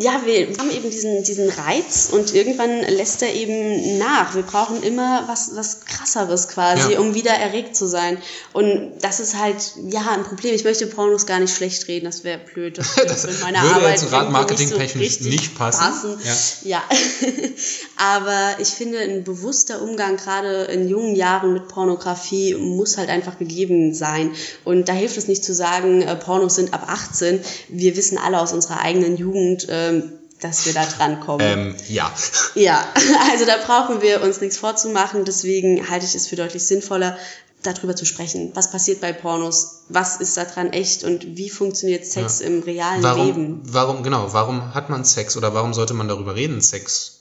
Ja, 0.00 0.22
wir 0.24 0.46
haben 0.58 0.70
eben 0.70 0.90
diesen, 0.90 1.24
diesen 1.24 1.48
Reiz 1.50 2.08
und 2.12 2.34
irgendwann 2.34 2.82
lässt 2.82 3.22
er 3.22 3.34
eben 3.34 3.98
nach. 3.98 4.34
Wir 4.34 4.42
brauchen 4.42 4.82
immer 4.82 5.24
was, 5.26 5.50
was 5.54 5.80
krasseres 5.80 6.48
quasi, 6.48 6.92
Ja. 6.92 7.00
um 7.00 7.14
wieder 7.14 7.32
erregt 7.32 7.74
zu 7.74 7.86
sein. 7.88 8.18
Und 8.52 8.92
das 9.00 9.18
ist 9.20 9.36
halt, 9.36 9.56
ja, 9.88 10.02
ein 10.12 10.22
Problem. 10.22 10.54
Ich 10.54 10.64
möchte 10.64 10.86
Pornos 10.86 11.26
gar 11.26 11.40
nicht 11.40 11.54
schlecht 11.54 11.88
reden, 11.88 12.04
das 12.06 12.22
wäre 12.24 12.38
blöd. 12.38 12.78
Das, 12.78 12.94
Das 13.08 13.26
mit 13.26 13.40
meiner 13.40 13.62
würde 13.62 13.74
Arbeit 13.74 14.00
jetzt 14.02 14.10
marketingtechnisch 14.10 15.02
richtig 15.02 15.26
nicht 15.26 15.58
passen. 15.58 16.18
Ja. 16.62 16.78
ja. 16.78 16.82
Aber 17.96 18.56
ich 18.60 18.68
finde, 18.68 18.98
ein 18.98 19.24
bewusster 19.24 19.82
Umgang 19.82 20.16
gerade 20.16 20.64
in 20.64 20.88
jungen 20.88 21.16
Jahren 21.16 21.52
mit 21.52 21.68
Pornografie 21.68 22.54
muss 22.54 22.96
halt 22.96 23.08
einfach 23.08 23.38
gegeben 23.38 23.94
sein. 23.94 24.32
Und 24.64 24.88
da 24.88 24.92
hilft 24.92 25.16
es 25.16 25.26
nicht 25.28 25.44
zu 25.44 25.54
sagen, 25.54 26.02
äh, 26.02 26.14
Pornos 26.16 26.54
sind 26.54 26.72
ab 26.74 26.84
18. 26.88 27.40
Wir 27.68 27.96
wissen 27.96 28.18
alle 28.18 28.40
aus 28.40 28.52
unserer 28.52 28.80
eigenen 28.80 29.16
Jugend, 29.16 29.66
ähm, 29.88 30.12
dass 30.40 30.66
wir 30.66 30.72
da 30.74 30.86
dran 30.86 31.18
kommen. 31.20 31.40
ähm, 31.42 31.74
ja. 31.88 32.12
Ja, 32.54 32.86
also 33.32 33.44
da 33.44 33.56
brauchen 33.64 34.02
wir 34.02 34.22
uns 34.22 34.40
nichts 34.40 34.56
vorzumachen. 34.58 35.24
Deswegen 35.24 35.90
halte 35.90 36.06
ich 36.06 36.14
es 36.14 36.28
für 36.28 36.36
deutlich 36.36 36.64
sinnvoller, 36.64 37.16
darüber 37.64 37.96
zu 37.96 38.04
sprechen. 38.04 38.52
Was 38.54 38.70
passiert 38.70 39.00
bei 39.00 39.12
Pornos? 39.12 39.82
Was 39.88 40.16
ist 40.20 40.36
daran 40.36 40.72
echt? 40.72 41.02
Und 41.02 41.36
wie 41.36 41.50
funktioniert 41.50 42.06
Sex 42.06 42.38
Ja. 42.38 42.46
im 42.46 42.62
realen 42.62 43.02
Warum, 43.02 43.26
Leben? 43.26 43.60
warum, 43.64 44.02
genau, 44.04 44.32
warum 44.32 44.74
hat 44.74 44.90
man 44.90 45.04
Sex 45.04 45.36
oder 45.36 45.54
warum 45.54 45.74
sollte 45.74 45.92
man 45.94 46.06
darüber 46.06 46.36
reden, 46.36 46.60
Sex 46.60 47.20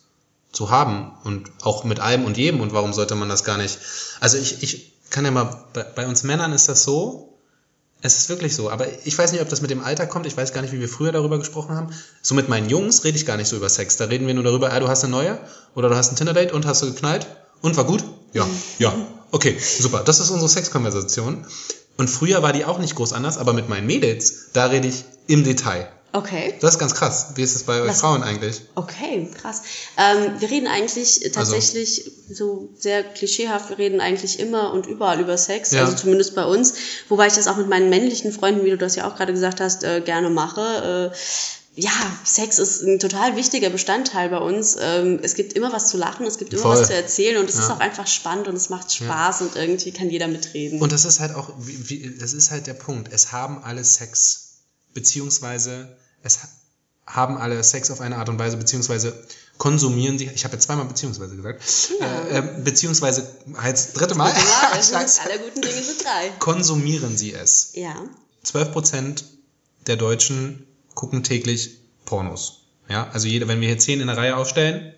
zu 0.51 0.69
haben 0.69 1.11
und 1.23 1.49
auch 1.63 1.83
mit 1.85 1.99
allem 1.99 2.23
und 2.25 2.37
jedem 2.37 2.61
und 2.61 2.71
warum 2.71 2.93
sollte 2.93 3.15
man 3.15 3.29
das 3.29 3.43
gar 3.43 3.57
nicht? 3.57 3.79
Also 4.19 4.37
ich, 4.37 4.61
ich 4.61 4.93
kann 5.09 5.25
ja 5.25 5.31
mal, 5.31 5.65
bei, 5.73 5.81
bei 5.83 6.07
uns 6.07 6.21
Männern 6.23 6.53
ist 6.53 6.69
das 6.69 6.83
so, 6.83 7.33
es 8.01 8.17
ist 8.17 8.29
wirklich 8.29 8.55
so, 8.55 8.69
aber 8.69 8.85
ich 9.05 9.17
weiß 9.17 9.31
nicht, 9.31 9.41
ob 9.41 9.49
das 9.49 9.61
mit 9.61 9.71
dem 9.71 9.83
Alter 9.83 10.05
kommt, 10.05 10.27
ich 10.27 10.37
weiß 10.37 10.53
gar 10.53 10.61
nicht, 10.61 10.71
wie 10.71 10.79
wir 10.79 10.89
früher 10.89 11.11
darüber 11.11 11.39
gesprochen 11.39 11.75
haben. 11.75 11.93
So 12.21 12.35
mit 12.35 12.47
meinen 12.47 12.69
Jungs 12.69 13.03
rede 13.03 13.17
ich 13.17 13.25
gar 13.25 13.37
nicht 13.37 13.47
so 13.47 13.55
über 13.55 13.69
Sex, 13.69 13.97
da 13.97 14.05
reden 14.05 14.27
wir 14.27 14.33
nur 14.33 14.43
darüber, 14.43 14.71
ah, 14.71 14.79
du 14.79 14.87
hast 14.87 15.03
eine 15.03 15.11
neue 15.11 15.39
oder 15.73 15.89
du 15.89 15.95
hast 15.95 16.11
ein 16.11 16.15
Tinder-Date 16.15 16.51
und 16.51 16.65
hast 16.65 16.83
du 16.83 16.87
geknallt 16.87 17.27
und 17.61 17.75
war 17.75 17.85
gut? 17.85 18.03
Ja, 18.33 18.47
ja, 18.77 18.93
okay, 19.31 19.57
super, 19.59 20.03
das 20.05 20.19
ist 20.19 20.29
unsere 20.29 20.49
Sexkonversation. 20.49 21.45
Und 21.97 22.09
früher 22.09 22.43
war 22.43 22.53
die 22.53 22.65
auch 22.65 22.77
nicht 22.77 22.93
groß 22.93 23.13
anders, 23.13 23.39
aber 23.39 23.53
mit 23.53 23.69
meinen 23.69 23.87
Mädels, 23.87 24.51
da 24.53 24.67
rede 24.67 24.87
ich 24.87 25.03
im 25.25 25.43
Detail. 25.43 25.89
Okay. 26.13 26.55
Das 26.61 26.73
ist 26.75 26.79
ganz 26.79 26.95
krass. 26.95 27.27
Wie 27.35 27.43
ist 27.43 27.55
es 27.55 27.63
bei 27.63 27.81
euch 27.81 27.89
Was- 27.89 27.99
Frauen 28.01 28.23
eigentlich? 28.23 28.61
Okay, 28.75 29.29
krass. 29.39 29.61
Ähm, 29.97 30.39
wir 30.39 30.49
reden 30.49 30.67
eigentlich 30.67 31.21
Also- 31.23 31.29
tatsächlich 31.53 32.11
so 32.31 32.69
sehr 32.77 33.03
klischeehaft, 33.03 33.69
wir 33.69 33.77
reden 33.77 34.01
eigentlich 34.01 34.39
immer 34.39 34.71
und 34.73 34.87
überall 34.87 35.19
über 35.19 35.37
Sex, 35.37 35.71
Ja. 35.71 35.81
also 35.83 35.95
zumindest 35.95 36.33
bei 36.33 36.45
uns. 36.45 36.73
Wobei 37.09 37.27
ich 37.27 37.33
das 37.33 37.47
auch 37.47 37.57
mit 37.57 37.67
meinen 37.69 37.89
männlichen 37.89 38.31
Freunden, 38.31 38.63
wie 38.65 38.69
du 38.71 38.77
das 38.77 38.95
ja 38.95 39.07
auch 39.07 39.15
gerade 39.15 39.33
gesagt 39.33 39.59
hast, 39.61 39.83
äh, 39.83 40.01
gerne 40.01 40.29
mache. 40.29 41.11
Äh, 41.13 41.17
ja, 41.79 41.91
Sex 42.23 42.57
ist 42.57 42.81
ein 42.81 42.97
total 42.97 43.35
wichtiger 43.35 43.69
Bestandteil 43.69 44.29
bei 44.29 44.39
uns. 44.39 44.77
Ähm, 44.81 45.19
es 45.21 45.35
gibt 45.35 45.53
immer 45.53 45.71
was 45.71 45.89
zu 45.89 45.97
lachen, 45.97 46.25
es 46.25 46.39
gibt 46.39 46.53
immer 46.53 46.63
Voll. 46.63 46.79
was 46.79 46.87
zu 46.87 46.93
erzählen 46.95 47.37
und 47.37 47.47
es 47.49 47.57
Ja. 47.57 47.63
ist 47.65 47.69
auch 47.69 47.79
einfach 47.79 48.07
spannend 48.07 48.47
und 48.47 48.55
es 48.55 48.69
macht 48.69 48.91
Spaß 48.91 49.41
und 49.41 49.55
irgendwie 49.55 49.91
kann 49.91 50.09
jeder 50.09 50.27
mitreden. 50.27 50.81
Und 50.81 50.91
das 50.91 51.05
ist 51.05 51.19
halt 51.19 51.35
auch, 51.35 51.51
wie, 51.59 51.89
wie, 51.89 52.17
das 52.17 52.33
ist 52.33 52.49
halt 52.49 52.65
der 52.65 52.73
Punkt. 52.73 53.13
Es 53.13 53.31
haben 53.31 53.61
alle 53.63 53.83
Sex. 53.83 54.45
Beziehungsweise, 54.97 55.95
es 56.23 56.39
ha- 56.43 56.49
haben 57.05 57.37
alle 57.37 57.63
Sex 57.63 57.91
auf 57.91 58.01
eine 58.01 58.17
Art 58.17 58.29
und 58.29 58.39
Weise, 58.39 58.57
beziehungsweise 58.57 59.13
konsumieren 59.59 60.17
sie, 60.17 60.25
ich 60.33 60.43
habe 60.43 60.53
jetzt 60.55 60.65
zweimal 60.65 60.85
beziehungsweise 60.85 61.35
gesagt, 61.35 61.61
äh, 62.01 62.37
äh, 62.39 62.41
beziehungsweise, 62.63 63.27
als 63.57 63.93
dritte 63.93 64.15
Mal, 64.15 64.29
ja, 64.31 64.73
Scheiße. 64.81 65.21
alle 65.23 65.39
guten 65.39 65.61
Dinge 65.61 65.81
sind 65.83 66.03
drei. 66.03 66.29
konsumieren 66.39 67.15
sie 67.15 67.31
es. 67.33 67.69
Ja. 67.73 67.95
12% 68.45 69.23
der 69.85 69.95
Deutschen 69.97 70.65
gucken 70.95 71.23
täglich 71.23 71.77
Pornos. 72.05 72.63
Ja, 72.89 73.09
also 73.13 73.27
jede, 73.27 73.47
wenn 73.47 73.61
wir 73.61 73.67
hier 73.67 73.77
10 73.79 74.01
in 74.01 74.09
eine 74.09 74.17
Reihe 74.17 74.35
aufstellen, 74.35 74.93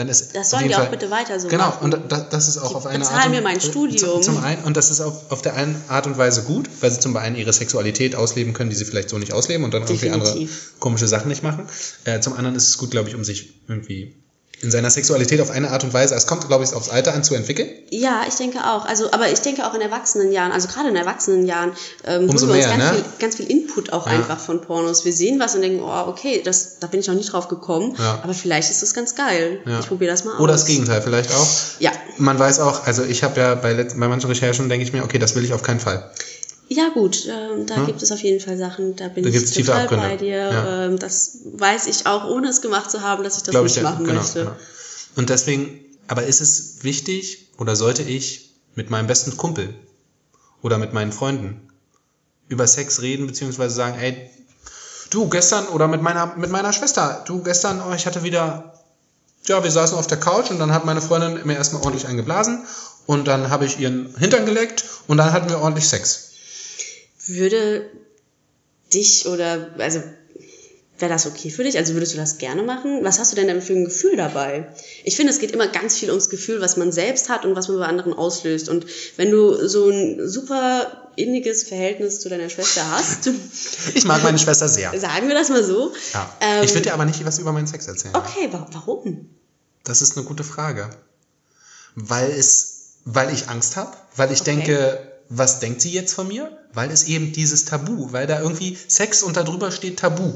dann 0.00 0.08
ist 0.08 0.34
Das 0.34 0.50
sollen 0.50 0.66
die 0.68 0.74
auch 0.74 0.78
Fall- 0.80 0.90
bitte 0.90 1.10
weiter 1.10 1.38
so 1.38 1.48
Genau, 1.48 1.66
machen. 1.68 1.92
und 1.92 2.10
das, 2.12 2.28
das 2.30 2.48
ist 2.48 2.58
auch 2.58 2.70
Die 2.70 2.74
auf 2.74 2.86
eine 2.86 2.98
bezahlen 3.00 3.18
Art 3.18 3.26
und, 3.26 3.32
mir 3.32 3.42
mein 3.42 3.56
äh, 3.58 3.60
Studium. 3.60 4.22
Zum, 4.22 4.22
zum 4.22 4.42
einen, 4.44 4.64
und 4.64 4.76
das 4.76 4.90
ist 4.90 5.00
auf, 5.00 5.30
auf 5.30 5.42
der 5.42 5.54
einen 5.54 5.80
Art 5.88 6.06
und 6.06 6.18
Weise 6.18 6.42
gut, 6.42 6.68
weil 6.80 6.90
sie 6.90 6.98
zum 7.00 7.16
einen 7.16 7.36
ihre 7.36 7.52
Sexualität 7.52 8.14
ausleben 8.16 8.52
können, 8.52 8.70
die 8.70 8.76
sie 8.76 8.84
vielleicht 8.84 9.08
so 9.10 9.18
nicht 9.18 9.32
ausleben 9.32 9.64
und 9.64 9.72
dann 9.74 9.82
irgendwie 9.82 10.10
andere 10.10 10.30
Definitiv. 10.32 10.72
komische 10.80 11.06
Sachen 11.06 11.28
nicht 11.28 11.42
machen. 11.42 11.66
Äh, 12.04 12.20
zum 12.20 12.32
anderen 12.34 12.56
ist 12.56 12.68
es 12.68 12.78
gut, 12.78 12.90
glaube 12.90 13.08
ich, 13.08 13.14
um 13.14 13.24
sich 13.24 13.60
irgendwie 13.68 14.16
in 14.62 14.70
seiner 14.70 14.90
Sexualität 14.90 15.40
auf 15.40 15.50
eine 15.50 15.70
Art 15.70 15.84
und 15.84 15.92
Weise, 15.94 16.14
es 16.14 16.26
kommt, 16.26 16.46
glaube 16.46 16.64
ich, 16.64 16.74
aufs 16.74 16.90
Alter 16.90 17.14
an 17.14 17.24
zu 17.24 17.34
entwickeln. 17.34 17.68
Ja, 17.90 18.22
ich 18.28 18.34
denke 18.34 18.58
auch. 18.58 18.84
Also, 18.84 19.10
aber 19.12 19.30
ich 19.32 19.40
denke 19.40 19.66
auch 19.66 19.72
in 19.74 19.80
Erwachsenenjahren, 19.80 20.52
also 20.52 20.68
gerade 20.68 20.90
in 20.90 20.96
Erwachsenenjahren, 20.96 21.72
ähm, 22.06 22.28
Umso 22.28 22.46
holen 22.46 22.58
wir 22.58 22.66
uns 22.66 22.76
mehr, 22.76 22.78
ganz, 22.78 22.90
ne? 22.98 23.02
viel, 23.04 23.12
ganz 23.18 23.36
viel 23.36 23.46
Input 23.50 23.92
auch 23.92 24.06
Ja. 24.06 24.12
einfach 24.12 24.38
von 24.38 24.60
Pornos. 24.60 25.04
Wir 25.04 25.12
sehen 25.14 25.40
was 25.40 25.54
und 25.54 25.62
denken, 25.62 25.80
oh, 25.82 26.08
okay, 26.08 26.42
das, 26.44 26.78
da 26.78 26.86
bin 26.86 27.00
ich 27.00 27.06
noch 27.06 27.14
nicht 27.14 27.32
drauf 27.32 27.48
gekommen, 27.48 27.94
Ja. 27.98 28.20
aber 28.22 28.34
vielleicht 28.34 28.70
ist 28.70 28.82
das 28.82 28.92
ganz 28.92 29.14
geil. 29.14 29.60
Ja. 29.64 29.80
Ich 29.80 29.86
probiere 29.88 30.10
das 30.10 30.24
mal 30.24 30.34
aus. 30.34 30.40
Oder 30.40 30.52
das 30.52 30.66
Gegenteil 30.66 31.00
vielleicht 31.00 31.32
auch. 31.32 31.46
Ja. 31.78 31.90
Man 32.18 32.38
weiß 32.38 32.60
auch, 32.60 32.86
also 32.86 33.02
ich 33.04 33.22
habe 33.22 33.40
ja 33.40 33.54
bei, 33.54 33.72
bei 33.74 34.08
manchen 34.08 34.28
Recherchen 34.28 34.68
denke 34.68 34.84
ich 34.84 34.92
mir, 34.92 35.02
okay, 35.04 35.18
das 35.18 35.34
will 35.34 35.44
ich 35.44 35.54
auf 35.54 35.62
keinen 35.62 35.80
Fall. 35.80 36.10
Ja, 36.72 36.88
gut, 36.90 37.26
ähm, 37.26 37.66
da 37.66 37.78
Ja. 37.78 37.84
gibt 37.86 38.00
es 38.00 38.12
auf 38.12 38.20
jeden 38.22 38.38
Fall 38.38 38.56
Sachen, 38.56 38.94
da 38.94 39.08
bin 39.08 39.24
Da 39.24 39.30
ich 39.30 39.52
total 39.52 39.88
bei 39.88 40.16
dir. 40.16 40.36
Ja. 40.36 40.84
Ähm, 40.84 41.00
das 41.00 41.38
weiß 41.44 41.88
ich 41.88 42.06
auch, 42.06 42.24
ohne 42.30 42.48
es 42.48 42.62
gemacht 42.62 42.92
zu 42.92 43.02
haben, 43.02 43.24
dass 43.24 43.36
ich 43.38 43.42
das 43.42 43.50
Glaube 43.50 43.66
nicht 43.66 43.76
ich, 43.76 43.82
machen 43.82 44.04
genau, 44.04 44.20
möchte. 44.20 44.38
genau. 44.40 44.56
Und 45.16 45.30
deswegen, 45.30 45.80
aber 46.06 46.22
ist 46.26 46.40
es 46.40 46.84
wichtig 46.84 47.48
oder 47.58 47.74
sollte 47.74 48.04
ich 48.04 48.52
mit 48.76 48.88
meinem 48.88 49.08
besten 49.08 49.36
Kumpel 49.36 49.74
oder 50.62 50.78
mit 50.78 50.92
meinen 50.92 51.10
Freunden 51.10 51.68
über 52.48 52.68
Sex 52.68 53.02
reden, 53.02 53.26
beziehungsweise 53.26 53.74
sagen, 53.74 53.98
ey, 53.98 54.30
du 55.10 55.28
gestern 55.28 55.66
oder 55.68 55.88
mit 55.88 56.02
meiner, 56.02 56.36
mit 56.36 56.50
meiner 56.50 56.72
Schwester, 56.72 57.24
du 57.26 57.42
gestern, 57.42 57.82
oh, 57.82 57.92
ich 57.94 58.06
hatte 58.06 58.22
wieder, 58.22 58.74
ja, 59.46 59.64
wir 59.64 59.72
saßen 59.72 59.98
auf 59.98 60.06
der 60.06 60.20
Couch 60.20 60.52
und 60.52 60.60
dann 60.60 60.72
hat 60.72 60.84
meine 60.84 61.00
Freundin 61.02 61.44
mir 61.48 61.54
erstmal 61.54 61.82
ordentlich 61.82 62.06
eingeblasen 62.06 62.64
und 63.06 63.26
dann 63.26 63.50
habe 63.50 63.64
ich 63.64 63.80
ihren 63.80 64.14
Hintern 64.16 64.46
geleckt 64.46 64.84
und 65.08 65.16
dann 65.16 65.32
hatten 65.32 65.50
wir 65.50 65.58
ordentlich 65.58 65.88
Sex. 65.88 66.29
Würde 67.26 67.90
dich 68.92 69.26
oder, 69.26 69.70
also, 69.78 70.02
wäre 70.98 71.12
das 71.12 71.26
okay 71.26 71.50
für 71.50 71.64
dich? 71.64 71.78
Also 71.78 71.94
würdest 71.94 72.12
du 72.12 72.18
das 72.18 72.38
gerne 72.38 72.62
machen? 72.62 73.00
Was 73.04 73.18
hast 73.18 73.32
du 73.32 73.36
denn 73.36 73.46
denn 73.46 73.62
für 73.62 73.72
ein 73.72 73.84
Gefühl 73.86 74.16
dabei? 74.16 74.68
Ich 75.04 75.16
finde, 75.16 75.32
es 75.32 75.38
geht 75.38 75.50
immer 75.52 75.66
ganz 75.68 75.96
viel 75.96 76.10
ums 76.10 76.28
Gefühl, 76.28 76.60
was 76.60 76.76
man 76.76 76.92
selbst 76.92 77.28
hat 77.30 77.44
und 77.46 77.56
was 77.56 77.68
man 77.68 77.78
bei 77.78 77.86
anderen 77.86 78.12
auslöst. 78.12 78.68
Und 78.68 78.84
wenn 79.16 79.30
du 79.30 79.66
so 79.66 79.88
ein 79.88 80.28
super 80.28 81.10
inniges 81.16 81.62
Verhältnis 81.64 82.20
zu 82.20 82.28
deiner 82.28 82.50
Schwester 82.50 82.90
hast, 82.90 83.30
Ich 83.94 84.04
mag 84.04 84.22
meine 84.22 84.38
Schwester 84.38 84.68
sehr. 84.68 84.98
sagen 84.98 85.28
wir 85.28 85.34
das 85.34 85.48
mal 85.48 85.64
so. 85.64 85.92
Ja. 86.12 86.34
Ähm, 86.40 86.64
ich 86.64 86.74
will 86.74 86.82
dir 86.82 86.92
aber 86.94 87.04
nicht 87.06 87.24
was 87.24 87.38
über 87.38 87.52
meinen 87.52 87.66
Sex 87.66 87.86
erzählen. 87.86 88.14
Okay, 88.14 88.48
wa 88.50 88.66
warum? 88.72 89.30
Das 89.84 90.02
ist 90.02 90.16
eine 90.16 90.26
gute 90.26 90.44
Frage. 90.44 90.90
Weil 91.94 92.30
es, 92.30 92.96
weil 93.04 93.32
ich 93.32 93.48
Angst 93.48 93.76
habe, 93.76 93.96
weil 94.16 94.30
ich 94.32 94.42
Okay. 94.42 94.56
denke, 94.56 95.09
was 95.30 95.60
denkt 95.60 95.80
sie 95.80 95.90
jetzt 95.90 96.12
von 96.12 96.28
mir? 96.28 96.50
Weil 96.74 96.90
es 96.90 97.04
eben 97.04 97.32
dieses 97.32 97.64
Tabu, 97.64 98.12
weil 98.12 98.26
da 98.26 98.40
irgendwie 98.40 98.76
Sex 98.88 99.22
und 99.22 99.36
da 99.36 99.42
drüber 99.44 99.70
steht 99.72 99.98
Tabu. 100.00 100.32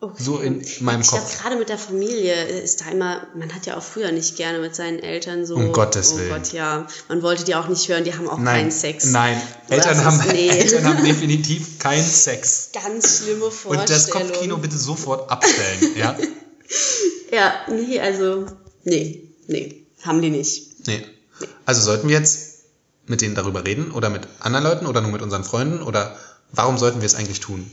Okay. 0.00 0.20
So 0.20 0.38
in 0.38 0.64
meinem 0.80 1.02
ich 1.02 1.08
glaube, 1.08 1.22
Kopf. 1.22 1.40
gerade 1.40 1.54
mit 1.56 1.68
der 1.68 1.78
Familie 1.78 2.34
ist 2.46 2.80
da 2.80 2.90
immer, 2.90 3.24
man 3.36 3.54
hat 3.54 3.66
ja 3.66 3.76
auch 3.76 3.82
früher 3.84 4.10
nicht 4.10 4.36
gerne 4.36 4.58
mit 4.58 4.74
seinen 4.74 4.98
Eltern 4.98 5.46
so. 5.46 5.54
Um 5.54 5.72
Gottes 5.72 6.14
oh 6.14 6.18
Willen. 6.18 6.28
Gott, 6.30 6.52
ja. 6.52 6.88
Man 7.08 7.22
wollte 7.22 7.44
die 7.44 7.54
auch 7.54 7.68
nicht 7.68 7.88
hören, 7.88 8.02
die 8.02 8.12
haben 8.12 8.28
auch 8.28 8.38
Nein, 8.38 8.62
keinen 8.62 8.70
Sex. 8.72 9.06
nein. 9.06 9.40
Eltern 9.68 9.98
ist- 9.98 10.04
haben, 10.04 10.20
nee. 10.32 10.48
Eltern 10.50 10.84
haben 10.86 11.04
definitiv 11.04 11.78
keinen 11.78 12.04
Sex. 12.04 12.70
Ganz 12.72 13.18
schlimme 13.18 13.50
Vorstellung. 13.52 13.80
Und 13.80 13.90
das 13.90 14.10
Kopfkino 14.10 14.56
bitte 14.56 14.76
sofort 14.76 15.30
abstellen, 15.30 15.92
ja? 15.96 16.16
Ja, 17.30 17.54
nee, 17.70 18.00
also, 18.00 18.46
nee, 18.82 19.28
nee, 19.46 19.86
haben 20.02 20.20
die 20.20 20.30
nicht. 20.30 20.86
Nee. 20.88 21.04
Also 21.64 21.80
sollten 21.82 22.08
wir 22.08 22.18
jetzt 22.18 22.51
mit 23.06 23.20
denen 23.20 23.34
darüber 23.34 23.64
reden 23.64 23.90
oder 23.90 24.10
mit 24.10 24.28
anderen 24.40 24.64
Leuten 24.64 24.86
oder 24.86 25.00
nur 25.00 25.10
mit 25.10 25.22
unseren 25.22 25.44
Freunden 25.44 25.82
oder 25.82 26.16
warum 26.52 26.78
sollten 26.78 27.00
wir 27.00 27.06
es 27.06 27.14
eigentlich 27.14 27.40
tun? 27.40 27.70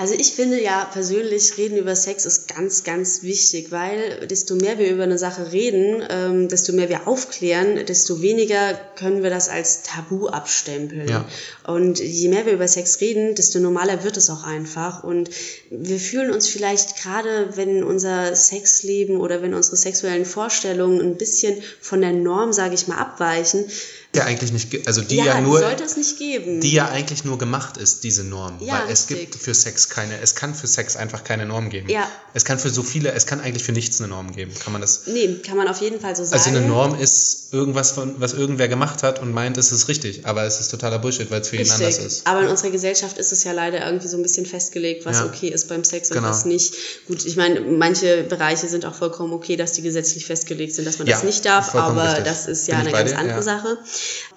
Also 0.00 0.14
ich 0.14 0.32
finde 0.32 0.58
ja 0.62 0.88
persönlich, 0.90 1.58
reden 1.58 1.76
über 1.76 1.94
Sex 1.94 2.24
ist 2.24 2.48
ganz, 2.48 2.84
ganz 2.84 3.22
wichtig, 3.22 3.70
weil 3.70 4.26
desto 4.28 4.54
mehr 4.54 4.78
wir 4.78 4.90
über 4.90 5.02
eine 5.02 5.18
Sache 5.18 5.52
reden, 5.52 6.02
ähm, 6.08 6.48
desto 6.48 6.72
mehr 6.72 6.88
wir 6.88 7.06
aufklären, 7.06 7.84
desto 7.84 8.22
weniger 8.22 8.72
können 8.96 9.22
wir 9.22 9.28
das 9.28 9.50
als 9.50 9.82
Tabu 9.82 10.28
abstempeln. 10.28 11.06
Ja. 11.06 11.26
Und 11.66 11.98
je 11.98 12.28
mehr 12.28 12.46
wir 12.46 12.54
über 12.54 12.66
Sex 12.66 12.98
reden, 13.02 13.34
desto 13.34 13.58
normaler 13.58 14.02
wird 14.02 14.16
es 14.16 14.30
auch 14.30 14.42
einfach. 14.42 15.04
Und 15.04 15.28
wir 15.68 15.98
fühlen 15.98 16.30
uns 16.30 16.48
vielleicht 16.48 16.96
gerade, 17.02 17.50
wenn 17.56 17.84
unser 17.84 18.34
Sexleben 18.34 19.20
oder 19.20 19.42
wenn 19.42 19.52
unsere 19.52 19.76
sexuellen 19.76 20.24
Vorstellungen 20.24 21.02
ein 21.02 21.18
bisschen 21.18 21.62
von 21.82 22.00
der 22.00 22.12
Norm, 22.12 22.54
sage 22.54 22.74
ich 22.74 22.88
mal, 22.88 22.96
abweichen, 22.96 23.66
Der 24.12 24.24
eigentlich 24.26 24.50
nicht, 24.52 24.88
also 24.88 25.02
die 25.02 25.16
ja, 25.16 25.24
ja, 25.26 25.40
nur, 25.40 25.60
sollte 25.60 25.84
es 25.84 25.96
nicht 25.96 26.18
geben. 26.18 26.60
die 26.60 26.72
ja 26.72 26.88
eigentlich 26.88 27.24
nur 27.24 27.38
gemacht 27.38 27.76
ist, 27.76 28.02
diese 28.02 28.24
Norm. 28.24 28.56
Ja, 28.60 28.82
Weil 28.82 28.92
es 28.92 29.08
richtig. 29.08 29.30
gibt 29.30 29.44
für 29.44 29.54
Sex 29.54 29.88
keine, 29.88 30.20
es 30.20 30.34
kann 30.34 30.52
für 30.52 30.66
Sex 30.66 30.96
einfach 30.96 31.22
keine 31.22 31.46
Norm 31.46 31.70
geben. 31.70 31.88
Ja. 31.88 32.08
Es 32.34 32.44
kann 32.44 32.58
für 32.58 32.70
so 32.70 32.82
viele, 32.82 33.12
es 33.12 33.26
kann 33.26 33.40
eigentlich 33.40 33.62
für 33.62 33.70
nichts 33.70 34.00
eine 34.00 34.08
Norm 34.08 34.32
geben. 34.34 34.52
Kann 34.64 34.72
man 34.72 34.80
das? 34.82 35.02
nee, 35.06 35.36
kann 35.46 35.56
man 35.56 35.68
auf 35.68 35.80
jeden 35.80 36.00
Fall 36.00 36.16
so 36.16 36.24
sagen. 36.24 36.34
Also 36.42 36.50
eine 36.50 36.66
Norm 36.66 36.98
ist 37.00 37.52
irgendwas, 37.52 37.92
von, 37.92 38.20
was 38.20 38.32
irgendwer 38.32 38.66
gemacht 38.66 39.04
hat 39.04 39.20
und 39.20 39.32
meint, 39.32 39.56
es 39.58 39.70
ist 39.70 39.86
richtig. 39.86 40.26
Aber 40.26 40.42
es 40.42 40.58
ist 40.58 40.70
totaler 40.72 40.98
Bullshit, 40.98 41.30
weil 41.30 41.42
es 41.42 41.48
für 41.48 41.56
jeden 41.56 41.70
anders 41.70 41.98
ist. 41.98 42.26
Aber 42.26 42.42
in 42.42 42.48
unserer 42.48 42.70
Gesellschaft 42.70 43.16
ist 43.16 43.30
es 43.30 43.44
ja 43.44 43.52
leider 43.52 43.84
irgendwie 43.86 44.08
so 44.08 44.16
ein 44.16 44.22
bisschen 44.24 44.44
festgelegt, 44.46 45.06
was 45.06 45.18
Ja. 45.18 45.26
okay 45.26 45.48
ist 45.48 45.68
beim 45.68 45.84
Sex 45.84 46.10
und 46.10 46.16
Genau. 46.16 46.28
was 46.30 46.44
nicht. 46.44 46.74
Gut, 47.06 47.24
ich 47.24 47.36
meine, 47.36 47.60
manche 47.60 48.24
Bereiche 48.24 48.66
sind 48.66 48.84
auch 48.86 48.94
vollkommen 48.94 49.32
okay, 49.32 49.54
dass 49.56 49.72
die 49.72 49.82
gesetzlich 49.82 50.26
festgelegt 50.26 50.74
sind, 50.74 50.84
dass 50.84 50.98
man 50.98 51.06
Ja, 51.06 51.14
das 51.14 51.22
nicht 51.24 51.44
darf, 51.44 51.76
aber 51.76 52.08
richtig. 52.08 52.24
das 52.24 52.46
ist 52.46 52.66
ja 52.66 52.78
eine 52.78 52.90
ganz 52.90 53.12
andere 53.12 53.36
ja. 53.36 53.42
Sache. 53.42 53.78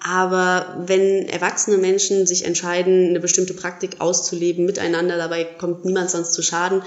Aber 0.02 0.82
wenn 0.86 1.28
erwachsene 1.28 1.78
Menschen 1.78 2.26
sich 2.26 2.44
entscheiden, 2.44 3.08
eine 3.08 3.20
bestimmte 3.20 3.54
Praktik 3.54 4.00
auszuleben 4.00 4.66
miteinander, 4.66 5.16
dabei 5.16 5.44
kommt 5.44 5.84
niemand 5.84 6.10
sonst 6.10 6.32
zu 6.32 6.42
Schaden, 6.42 6.82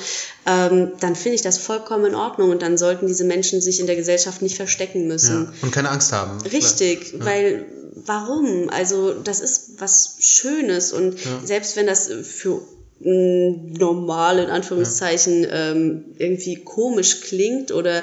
ähm, 0.45 0.91
dann 0.99 1.15
finde 1.15 1.35
ich 1.35 1.41
das 1.41 1.57
vollkommen 1.57 2.05
in 2.05 2.15
Ordnung 2.15 2.51
und 2.51 2.61
dann 2.61 2.77
sollten 2.77 3.07
diese 3.07 3.23
Menschen 3.23 3.61
sich 3.61 3.79
in 3.79 3.87
der 3.87 3.95
Gesellschaft 3.95 4.41
nicht 4.41 4.55
verstecken 4.55 5.07
müssen. 5.07 5.45
Ja. 5.45 5.53
Und 5.61 5.71
keine 5.71 5.89
Angst 5.89 6.11
haben. 6.11 6.41
Richtig, 6.41 7.15
weil 7.19 7.65
warum? 7.95 8.69
Also 8.69 9.13
das 9.13 9.39
ist 9.39 9.79
was 9.79 10.17
Schönes 10.19 10.93
und 10.93 11.17
selbst 11.43 11.75
wenn 11.75 11.87
das 11.87 12.09
für 12.23 12.61
normal 12.99 14.39
in 14.39 14.49
Anführungszeichen 14.49 15.45
ähm, 15.51 16.05
irgendwie 16.17 16.55
komisch 16.63 17.21
klingt 17.21 17.71
oder 17.71 18.01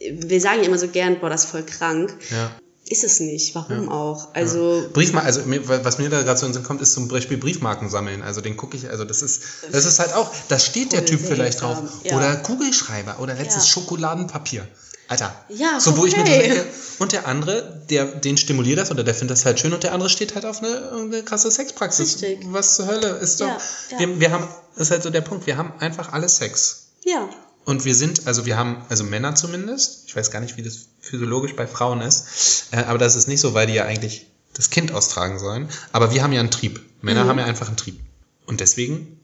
wir 0.00 0.40
sagen 0.40 0.60
ja 0.60 0.66
immer 0.66 0.78
so 0.78 0.88
gern, 0.88 1.18
boah, 1.20 1.30
das 1.30 1.44
ist 1.44 1.50
voll 1.50 1.64
krank, 1.64 2.14
Ja. 2.30 2.54
Ist 2.86 3.04
es 3.04 3.20
nicht. 3.20 3.54
Warum 3.54 3.88
auch? 3.88 4.34
Also 4.34 4.84
Briefmarken, 4.92 5.26
also 5.26 5.40
was 5.84 5.98
mir 5.98 6.10
da 6.10 6.22
gerade 6.22 6.38
so 6.38 6.46
in 6.46 6.52
den 6.52 6.54
Sinn 6.58 6.64
kommt, 6.64 6.82
ist 6.82 6.92
zum 6.92 7.08
Beispiel 7.08 7.38
Briefmarken 7.38 7.88
sammeln. 7.88 8.22
Also 8.22 8.40
den 8.40 8.56
gucke 8.56 8.76
ich, 8.76 8.88
also 8.90 9.04
das 9.04 9.22
ist, 9.22 9.40
das 9.72 9.84
ist 9.84 9.98
halt 9.98 10.12
auch, 10.14 10.30
da 10.48 10.58
steht 10.58 10.92
der 10.92 11.04
Typ 11.06 11.20
vielleicht 11.20 11.62
drauf. 11.62 11.78
ja. 12.04 12.16
Oder 12.16 12.36
Kugelschreiber 12.36 13.20
oder 13.20 13.34
letztes 13.34 13.64
Ja. 13.64 13.70
Schokoladenpapier. 13.70 14.66
Alter. 15.06 15.34
Ja, 15.50 15.78
So, 15.80 15.98
wo 15.98 16.06
ich 16.06 16.16
mir 16.16 16.22
okay. 16.22 16.48
denke, 16.48 16.66
und 16.98 17.12
der 17.12 17.26
andere, 17.28 17.82
der, 17.90 18.06
den 18.06 18.38
stimuliert 18.38 18.78
das 18.78 18.90
oder 18.90 19.04
der 19.04 19.14
findet 19.14 19.36
das 19.36 19.44
halt 19.44 19.60
schön 19.60 19.74
und 19.74 19.82
der 19.82 19.92
andere 19.92 20.08
steht 20.08 20.34
halt 20.34 20.46
auf 20.46 20.62
eine, 20.62 20.92
eine 20.92 21.22
krasse 21.22 21.50
Sexpraxis. 21.50 22.22
Richtig. 22.22 22.38
Was 22.46 22.76
zur 22.76 22.86
Hölle 22.86 23.08
ist 23.08 23.40
doch. 23.40 23.46
Ja, 23.46 23.58
ja. 23.90 23.98
Wir, 23.98 24.20
wir 24.20 24.30
haben, 24.30 24.48
das 24.74 24.86
ist 24.88 24.90
halt 24.92 25.02
so 25.02 25.10
der 25.10 25.20
Punkt, 25.20 25.46
wir 25.46 25.58
haben 25.58 25.72
einfach 25.78 26.12
alle 26.14 26.28
Sex. 26.28 26.86
Ja. 27.04 27.28
Und 27.66 27.84
wir 27.84 27.94
sind, 27.94 28.26
also 28.26 28.46
wir 28.46 28.56
haben, 28.56 28.82
also 28.88 29.04
Männer 29.04 29.34
zumindest, 29.34 30.04
ich 30.06 30.16
weiß 30.16 30.30
gar 30.30 30.40
nicht, 30.40 30.56
wie 30.56 30.62
das 30.62 30.80
physiologisch 31.04 31.54
bei 31.56 31.66
Frauen 31.66 32.00
ist, 32.00 32.68
äh, 32.72 32.76
aber 32.78 32.98
das 32.98 33.14
ist 33.16 33.28
nicht 33.28 33.40
so, 33.40 33.54
weil 33.54 33.66
die 33.66 33.74
ja 33.74 33.84
eigentlich 33.84 34.26
das 34.54 34.70
Kind 34.70 34.92
austragen 34.92 35.38
sollen. 35.38 35.68
Aber 35.92 36.12
wir 36.14 36.22
haben 36.22 36.32
ja 36.32 36.40
einen 36.40 36.50
Trieb. 36.50 36.80
Männer 37.02 37.26
haben 37.26 37.38
ja 37.38 37.44
einfach 37.44 37.68
einen 37.68 37.76
Trieb. 37.76 37.98
Und 38.46 38.60
deswegen 38.60 39.20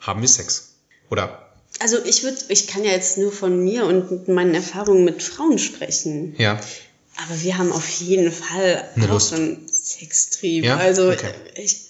haben 0.00 0.20
wir 0.20 0.28
Sex. 0.28 0.74
Oder, 1.10 1.50
Also 1.80 1.96
ich 2.04 2.22
würde, 2.22 2.38
ich 2.48 2.66
kann 2.68 2.84
ja 2.84 2.92
jetzt 2.92 3.18
nur 3.18 3.32
von 3.32 3.62
mir 3.64 3.84
und 3.86 4.28
meinen 4.28 4.54
Erfahrungen 4.54 5.04
mit 5.04 5.22
Frauen 5.22 5.58
sprechen. 5.58 6.34
ja. 6.38 6.60
Aber 7.20 7.40
wir 7.42 7.58
haben 7.58 7.72
auf 7.72 7.88
jeden 7.98 8.30
Fall 8.30 8.88
Eine 8.94 9.06
auch 9.06 9.10
Lust. 9.14 9.32
einen 9.32 9.66
Sextrieb. 9.68 10.64
Ja? 10.64 10.76
Also 10.76 11.10
Okay. 11.10 11.32
ich, 11.56 11.87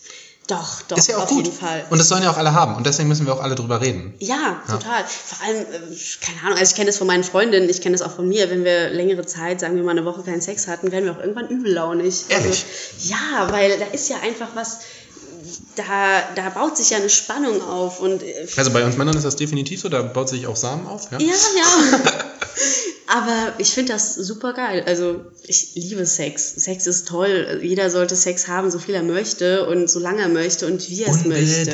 doch, 0.48 0.82
doch, 0.88 0.96
Ist 0.96 1.08
ja 1.08 1.18
auch 1.18 1.22
auf 1.24 1.28
gut. 1.28 1.44
jeden 1.44 1.56
Fall. 1.56 1.84
Und 1.90 1.98
das 1.98 2.08
sollen 2.08 2.22
ja 2.22 2.30
auch 2.30 2.38
alle 2.38 2.54
haben. 2.54 2.74
Und 2.74 2.87
deswegen 2.87 3.08
müssen 3.08 3.26
wir 3.26 3.34
auch 3.34 3.42
alle 3.42 3.54
drüber 3.54 3.80
reden. 3.80 4.14
Ja, 4.18 4.62
total. 4.66 5.04
Vor 5.04 5.46
allem, 5.46 5.61
äh, 5.61 5.96
keine 6.20 6.40
Ahnung, 6.42 6.58
also 6.58 6.70
ich 6.70 6.74
kenne 6.74 6.87
das 6.87 6.96
von 6.96 7.06
meinen 7.06 7.22
Freundinnen, 7.22 7.68
ich 7.68 7.82
kenne 7.82 7.96
das 7.96 8.06
auch 8.06 8.16
von 8.16 8.26
mir, 8.26 8.50
wenn 8.50 8.64
wir 8.64 8.88
längere 8.88 9.26
Zeit, 9.26 9.61
sagen 9.61 9.76
wir 9.76 9.82
mal 9.84 9.90
eine 9.90 10.06
Woche 10.06 10.22
keinen 10.22 10.40
Sex 10.40 10.66
hatten, 10.66 10.90
werden 10.90 11.04
wir 11.04 11.12
auch 11.12 11.20
irgendwann 11.20 11.48
übellaunig. 11.48 12.24
Ehrlich? 12.30 12.64
Also, 12.98 13.11
ja, 13.11 13.52
weil 13.52 13.78
da 13.78 13.84
ist 13.92 14.08
ja 14.08 14.16
einfach 14.22 14.48
was, 14.54 14.78
da, 15.76 15.84
da 16.34 16.48
baut 16.50 16.76
sich 16.76 16.90
ja 16.90 16.96
eine 16.96 17.11
Spannung 17.11 17.62
auf 17.62 18.00
und 18.00 18.22
äh, 18.22 18.46
Also 18.56 18.70
bei 18.70 18.84
uns 18.84 18.96
Männern 18.96 19.16
ist 19.16 19.24
das 19.24 19.37
definitiv 19.37 19.80
so, 19.82 19.88
da 19.88 20.02
baut 20.02 20.28
sich 20.28 20.46
auch 20.46 20.56
Samen 20.56 20.87
auf. 20.87 21.11
Ja. 21.12 21.18
ja, 21.18 21.26
ja. 21.26 22.24
Aber 23.11 23.55
ich 23.57 23.71
finde 23.71 23.92
das 23.94 24.14
super 24.16 24.53
geil. 24.53 24.85
Also 24.87 25.23
ich 25.47 25.71
liebe 25.75 26.05
Sex. 26.05 26.55
Sex 26.57 26.87
ist 26.87 27.09
toll. 27.09 27.61
Jeder 27.62 27.88
sollte 27.90 28.14
Sex 28.14 28.49
haben, 28.49 28.71
so 28.71 28.79
viel 28.79 28.94
er 28.94 29.03
möchte 29.03 29.66
und 29.66 29.88
so 29.88 29.99
lange 29.99 30.21
er 30.21 30.29
möchte 30.29 30.66
und 30.66 30.88
wie 30.90 31.05
er 31.05 31.11
es 31.14 31.25
möchte. 31.25 31.73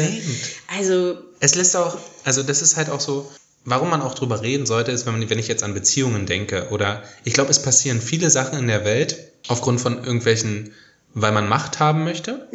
Also 0.78 1.18
Es 1.40 1.56
lässt 1.56 1.76
auch, 1.76 1.98
also 2.22 2.44
das 2.44 2.62
ist 2.62 2.76
halt 2.76 2.88
auch 2.88 3.00
so, 3.00 3.30
warum 3.64 3.90
man 3.90 4.00
auch 4.00 4.14
drüber 4.14 4.42
reden 4.42 4.64
sollte, 4.64 4.92
ist, 4.92 5.06
wenn, 5.06 5.18
man, 5.18 5.28
wenn 5.28 5.38
ich 5.40 5.48
jetzt 5.48 5.64
an 5.64 5.74
Beziehungen 5.74 6.26
denke 6.26 6.68
oder 6.70 7.02
ich 7.24 7.34
glaube, 7.34 7.50
es 7.50 7.60
passieren 7.60 8.00
viele 8.00 8.30
Sachen 8.30 8.58
in 8.58 8.68
der 8.68 8.84
Welt 8.84 9.16
aufgrund 9.48 9.80
von 9.80 10.04
irgendwelchen, 10.04 10.72
weil 11.14 11.32
man 11.32 11.48
Macht 11.48 11.80
haben 11.80 12.04
möchte. 12.04 12.48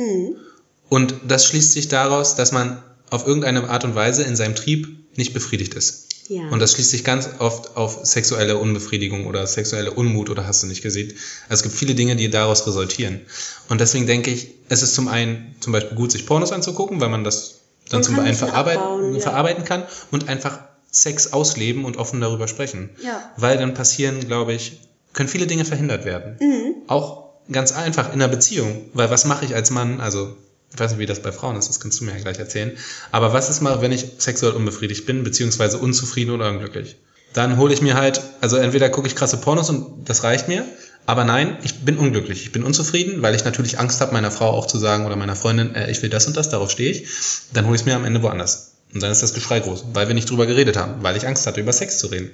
Und 0.87 1.15
das 1.27 1.45
schließt 1.45 1.73
sich 1.73 1.89
daraus, 1.89 2.35
dass 2.35 2.53
man 2.53 2.81
auf 3.09 3.27
irgendeine 3.27 3.69
Art 3.69 3.83
und 3.83 3.95
Weise 3.95 4.23
in 4.23 4.35
seinem 4.37 4.55
Trieb 4.55 4.87
nicht 5.17 5.33
befriedigt 5.33 5.73
ist. 5.73 6.08
Ja. 6.29 6.47
Und 6.49 6.59
das 6.59 6.73
schließt 6.73 6.91
sich 6.91 7.03
ganz 7.03 7.27
oft 7.39 7.75
auf 7.75 8.05
sexuelle 8.05 8.57
Unbefriedigung 8.57 9.25
oder 9.25 9.45
sexuelle 9.47 9.91
Unmut 9.91 10.29
oder 10.29 10.45
hast 10.45 10.61
du 10.61 10.67
nicht 10.67 10.83
gesehen. 10.83 11.13
Also 11.49 11.61
es 11.61 11.63
gibt 11.63 11.75
viele 11.75 11.95
Dinge, 11.95 12.15
die 12.15 12.29
daraus 12.29 12.67
resultieren. 12.67 13.21
Und 13.67 13.81
deswegen 13.81 14.05
denke 14.05 14.29
ich, 14.29 14.51
es 14.69 14.83
ist 14.83 14.93
zum 14.93 15.07
einen 15.07 15.55
zum 15.59 15.73
Beispiel 15.73 15.97
gut, 15.97 16.11
sich 16.11 16.27
Pornos 16.27 16.51
anzugucken, 16.51 17.01
weil 17.01 17.09
man 17.09 17.23
das 17.23 17.61
dann 17.89 18.01
Man 18.01 18.03
zum 18.03 18.19
einen 18.19 18.35
verarbeiten, 18.35 18.81
abbauen, 18.81 19.15
ja. 19.15 19.19
verarbeiten 19.21 19.65
kann 19.65 19.83
und 20.11 20.29
einfach 20.29 20.59
Sex 20.91 21.33
ausleben 21.33 21.83
und 21.83 21.97
offen 21.97 22.21
darüber 22.21 22.47
sprechen. 22.47 22.91
Ja. 23.03 23.31
Weil 23.35 23.57
dann 23.57 23.73
passieren, 23.73 24.27
glaube 24.27 24.53
ich, 24.53 24.79
können 25.13 25.29
viele 25.29 25.47
Dinge 25.47 25.65
verhindert 25.65 26.05
werden. 26.05 26.37
Mhm. 26.39 26.75
Auch 26.87 27.29
ganz 27.51 27.71
einfach 27.71 28.13
in 28.13 28.21
einer 28.21 28.27
Beziehung. 28.27 28.85
Weil 28.93 29.09
was 29.09 29.25
mache 29.25 29.45
ich 29.45 29.55
als 29.55 29.71
Mann, 29.71 29.99
also 29.99 30.35
ich 30.73 30.79
weiß 30.79 30.91
nicht, 30.91 30.99
wie 30.99 31.05
das 31.05 31.21
bei 31.21 31.31
Frauen 31.31 31.55
ist, 31.55 31.67
das 31.67 31.79
kannst 31.79 31.99
du 31.99 32.05
mir 32.05 32.11
ja 32.11 32.19
gleich 32.19 32.39
erzählen. 32.39 32.77
Aber 33.11 33.33
was 33.33 33.49
ist 33.49 33.61
mal, 33.61 33.81
wenn 33.81 33.91
ich 33.91 34.05
sexuell 34.17 34.53
unbefriedigt 34.53 35.05
bin, 35.05 35.23
beziehungsweise 35.23 35.77
unzufrieden 35.77 36.31
oder 36.31 36.49
unglücklich? 36.49 36.97
Dann 37.33 37.57
hole 37.57 37.73
ich 37.73 37.81
mir 37.81 37.95
halt, 37.95 38.21
also 38.41 38.57
entweder 38.57 38.89
gucke 38.89 39.07
ich 39.07 39.15
krasse 39.15 39.37
Pornos 39.37 39.69
und 39.69 40.09
das 40.09 40.23
reicht 40.23 40.47
mir, 40.47 40.65
aber 41.05 41.23
nein, 41.23 41.57
ich 41.63 41.79
bin 41.85 41.97
unglücklich, 41.97 42.43
ich 42.43 42.51
bin 42.51 42.63
unzufrieden, 42.63 43.21
weil 43.21 43.35
ich 43.35 43.43
natürlich 43.43 43.79
Angst 43.79 44.01
habe, 44.01 44.13
meiner 44.13 44.31
Frau 44.31 44.49
auch 44.49 44.67
zu 44.67 44.77
sagen 44.77 45.05
oder 45.05 45.15
meiner 45.15 45.35
Freundin, 45.35 45.73
äh, 45.75 45.89
ich 45.89 46.01
will 46.01 46.09
das 46.09 46.27
und 46.27 46.37
das, 46.37 46.49
darauf 46.49 46.69
stehe 46.69 46.91
ich. 46.91 47.07
Dann 47.53 47.65
hole 47.65 47.75
ich 47.75 47.81
es 47.81 47.85
mir 47.85 47.95
am 47.95 48.05
Ende 48.05 48.21
woanders. 48.21 48.73
Und 48.93 49.03
dann 49.03 49.11
ist 49.11 49.21
das 49.21 49.33
Geschrei 49.33 49.59
groß, 49.59 49.85
weil 49.93 50.07
wir 50.07 50.15
nicht 50.15 50.29
drüber 50.29 50.47
geredet 50.47 50.77
haben, 50.77 51.03
weil 51.03 51.15
ich 51.15 51.27
Angst 51.27 51.45
hatte, 51.45 51.61
über 51.61 51.73
Sex 51.73 51.99
zu 51.99 52.07
reden. 52.07 52.31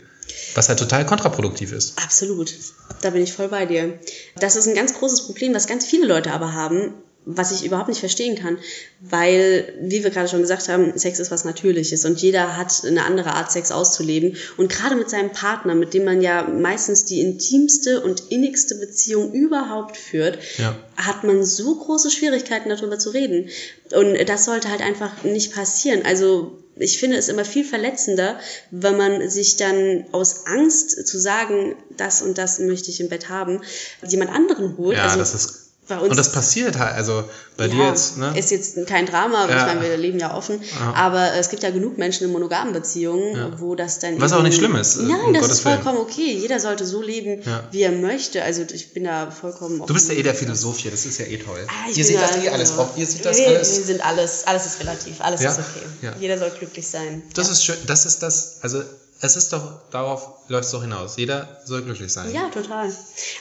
Was 0.55 0.69
halt 0.69 0.79
total 0.79 1.05
kontraproduktiv 1.05 1.73
ist. 1.73 2.01
Absolut. 2.01 2.53
Da 3.01 3.09
bin 3.09 3.21
ich 3.21 3.33
voll 3.33 3.49
bei 3.49 3.65
dir. 3.65 3.99
Das 4.37 4.55
ist 4.55 4.67
ein 4.67 4.75
ganz 4.75 4.93
großes 4.93 5.25
Problem, 5.25 5.53
was 5.53 5.67
ganz 5.67 5.85
viele 5.85 6.07
Leute 6.07 6.31
aber 6.31 6.53
haben, 6.53 6.93
was 7.25 7.51
ich 7.51 7.65
überhaupt 7.65 7.89
nicht 7.89 7.99
verstehen 7.99 8.35
kann, 8.35 8.57
weil, 9.01 9.73
wie 9.81 10.03
wir 10.03 10.11
gerade 10.11 10.27
schon 10.27 10.41
gesagt 10.41 10.69
haben, 10.69 10.97
Sex 10.97 11.19
ist 11.19 11.31
was 11.31 11.43
Natürliches 11.43 12.05
und 12.05 12.21
jeder 12.21 12.55
hat 12.55 12.83
eine 12.85 13.03
andere 13.03 13.31
Art, 13.33 13.51
Sex 13.51 13.71
auszuleben. 13.71 14.37
Und 14.57 14.71
gerade 14.71 14.95
mit 14.95 15.09
seinem 15.09 15.31
Partner, 15.31 15.73
mit 15.75 15.93
dem 15.93 16.05
man 16.05 16.21
ja 16.21 16.43
meistens 16.47 17.05
die 17.05 17.21
intimste 17.21 18.01
und 18.01 18.31
innigste 18.31 18.75
Beziehung 18.75 19.31
überhaupt 19.33 19.97
führt, 19.97 20.37
Ja. 20.57 20.75
hat 20.97 21.23
man 21.23 21.43
so 21.43 21.75
große 21.75 22.11
Schwierigkeiten, 22.11 22.69
darüber 22.69 22.99
zu 22.99 23.09
reden. 23.09 23.49
Und 23.91 24.17
das 24.29 24.45
sollte 24.45 24.69
halt 24.69 24.81
einfach 24.81 25.23
nicht 25.23 25.53
passieren. 25.53 26.01
Also 26.05 26.57
ich 26.77 26.99
finde 26.99 27.17
es 27.17 27.29
immer 27.29 27.45
viel 27.45 27.63
verletzender, 27.63 28.39
wenn 28.69 28.97
man 28.97 29.29
sich 29.29 29.55
dann 29.55 30.05
aus 30.11 30.45
Angst 30.45 31.07
zu 31.07 31.17
sagen, 31.19 31.75
das 31.95 32.21
und 32.21 32.37
das 32.37 32.59
möchte 32.59 32.91
ich 32.91 32.99
im 32.99 33.09
Bett 33.09 33.29
haben, 33.29 33.61
jemand 34.07 34.31
anderen 34.31 34.77
holt. 34.77 34.97
Ja, 34.97 35.05
also 35.05 35.19
das 35.19 35.33
ist. 35.33 35.64
Und 35.89 36.17
das 36.17 36.31
passiert 36.31 36.77
halt, 36.79 36.95
also 36.95 37.23
bei 37.57 37.67
dir 37.67 37.77
ja, 37.83 37.89
jetzt, 37.89 38.17
ne? 38.17 38.33
ist 38.37 38.51
jetzt 38.51 38.75
kein 38.87 39.05
Drama, 39.05 39.47
Ja. 39.47 39.57
ich 39.57 39.65
meine, 39.75 39.81
wir 39.81 39.97
leben 39.97 40.19
ja 40.19 40.35
offen. 40.35 40.59
Aber 40.95 41.33
es 41.35 41.49
gibt 41.49 41.63
ja 41.63 41.69
genug 41.71 41.97
Menschen 41.97 42.25
in 42.25 42.31
monogamen 42.31 42.73
Beziehungen, 42.73 43.53
wo 43.59 43.75
das 43.75 43.99
dann. 43.99 44.19
Was 44.19 44.33
auch 44.33 44.41
nicht 44.43 44.57
schlimm 44.57 44.75
ist, 44.75 44.97
äh, 44.97 45.03
Nein, 45.03 45.19
um 45.25 45.33
das 45.33 45.41
Gottes 45.43 45.57
ist 45.57 45.63
vollkommen 45.63 45.97
Willen. 45.97 46.07
okay. 46.07 46.33
Jeder 46.39 46.59
sollte 46.59 46.85
so 46.85 47.01
leben, 47.01 47.41
Ja. 47.45 47.63
wie 47.71 47.83
er 47.83 47.91
möchte. 47.91 48.41
Also 48.43 48.63
ich 48.73 48.93
bin 48.93 49.03
da 49.05 49.29
vollkommen 49.31 49.79
Du 49.85 49.93
bist 49.93 50.09
ja 50.09 50.15
eh 50.15 50.23
der 50.23 50.35
Philosoph 50.35 50.77
hier, 50.79 50.91
das 50.91 51.05
ist 51.05 51.19
ja 51.19 51.25
eh 51.25 51.37
toll. 51.37 51.65
Ah, 51.67 51.89
ihr 51.93 52.03
seht 52.05 52.19
das 52.21 52.31
da- 52.31 52.41
eh 52.43 52.49
alles 52.49 52.77
auf, 52.77 52.89
ihr 52.97 53.05
seht 53.05 53.23
das 53.25 53.37
wir, 53.37 53.47
alles. 53.47 53.77
Wir 53.77 53.85
sind 53.85 54.05
alles, 54.05 54.43
alles 54.47 54.65
ist 54.65 54.79
relativ, 54.79 55.21
alles 55.21 55.41
Ja? 55.41 55.51
ist 55.51 55.59
okay. 55.59 55.85
Ja. 56.01 56.13
Jeder 56.19 56.37
soll 56.37 56.51
glücklich 56.57 56.87
sein. 56.87 57.23
Das 57.35 57.49
ist 57.49 57.63
schön, 57.63 57.77
das 57.87 58.05
ist 58.05 58.23
das, 58.23 58.57
also 58.61 58.81
es 59.25 59.35
ist 59.35 59.51
doch, 59.53 59.89
darauf 59.91 60.29
läuft 60.47 60.65
es 60.65 60.71
doch 60.71 60.81
hinaus. 60.81 61.17
Jeder 61.17 61.59
soll 61.65 61.81
glücklich 61.81 62.11
sein. 62.11 62.33
Ja, 62.33 62.49
total. 62.49 62.91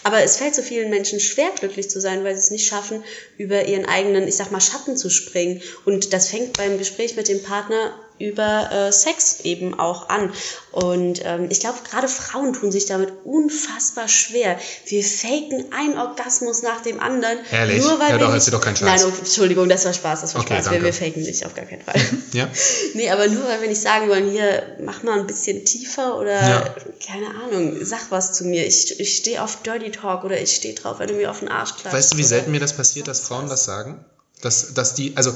Aber 0.03 0.23
es 0.23 0.37
fällt 0.37 0.55
so 0.55 0.63
vielen 0.63 0.91
Menschen 0.91 1.21
schwer, 1.21 1.51
glücklich 1.59 1.91
zu 1.91 2.01
sein, 2.01 2.25
weil 2.25 2.35
sie 2.35 2.41
es 2.41 2.51
nicht 2.51 2.67
schaffen, 2.67 3.05
über 3.39 3.67
ihren 3.67 3.87
eigenen, 3.87 4.27
ich 4.27 4.37
sag 4.37 4.51
mal, 4.51 4.61
Schatten 4.61 4.97
zu 4.97 5.11
springen. 5.11 5.63
Und 5.85 6.13
das 6.13 6.29
fängt 6.29 6.57
beim 6.57 6.79
Gespräch 6.79 7.17
mit 7.17 7.29
dem 7.29 7.43
Partner 7.43 7.95
über 8.19 8.71
äh, 8.73 8.93
Sex 8.93 9.41
eben 9.43 9.79
auch 9.79 10.09
an. 10.09 10.33
Und 10.71 11.21
ähm, 11.25 11.49
ich 11.51 11.61
glaube, 11.61 11.79
gerade 11.89 12.09
Frauen 12.09 12.53
tun 12.53 12.71
sich 12.73 12.87
damit 12.87 13.13
unfassbar 13.25 14.09
schwer. 14.09 14.59
Wir 14.87 15.03
faken 15.05 15.67
einen 15.73 15.99
Orgasmus 15.99 16.63
nach 16.63 16.81
dem 16.81 17.01
anderen. 17.01 17.39
Ehrlich? 17.51 17.83
Nur 17.83 17.99
weil 17.99 18.11
Ja, 18.11 18.19
wir 18.21 18.27
doch, 18.27 18.35
nicht- 18.35 18.53
doch 18.53 18.61
keinen 18.61 18.77
Scheiß. 18.77 19.03
Nein, 19.05 19.13
oh, 19.13 19.19
Entschuldigung, 19.19 19.69
das 19.69 19.85
war 19.85 19.93
Spaß, 19.95 20.21
das 20.23 20.35
war 20.35 20.43
Okay, 20.43 20.55
Spaß. 20.61 20.73
Wir, 20.73 20.83
wir 20.83 20.93
faken 20.93 21.23
nicht, 21.23 21.45
auf 21.47 21.55
gar 21.55 21.65
keinen 21.65 21.83
Fall. 21.83 22.01
Ja? 22.33 22.49
Nee, 22.95 23.11
aber 23.11 23.27
nur 23.29 23.45
weil 23.49 23.61
wir 23.61 23.69
nicht 23.69 23.81
sagen 23.81 24.09
wollen, 24.09 24.31
hier, 24.31 24.77
mach 24.81 25.03
mal 25.03 25.19
ein 25.19 25.27
bisschen 25.27 25.65
tiefer 25.65 26.17
oder 26.19 26.33
Ja. 26.49 26.75
keine 27.07 27.27
Ahnung, 27.45 27.85
sag 27.85 28.11
was 28.11 28.33
zu 28.33 28.45
mir. 28.45 28.67
Ich, 28.67 28.99
ich 29.01 29.17
stehe 29.17 29.43
auf 29.43 29.63
Dirty 29.63 29.91
Talk 29.91 30.25
oder 30.25 30.41
ich 30.41 30.55
stehe 30.55 30.75
drauf, 30.75 30.99
wenn 31.01 31.09
du 31.09 31.15
mir 31.15 31.31
auf 31.31 31.41
den 31.41 31.49
Arsch 31.49 31.75
klatscht. 31.77 31.97
Weißt 31.97 32.13
du, 32.15 32.17
wie 32.19 32.25
selten 32.25 32.51
mir 32.53 32.61
das 32.61 32.73
passiert, 32.75 33.09
dass 33.09 33.21
Frauen 33.21 33.49
das 33.49 33.65
sagen? 33.65 34.05
Dass, 34.43 34.75
dass 34.75 34.95
die, 34.95 35.17
also 35.17 35.35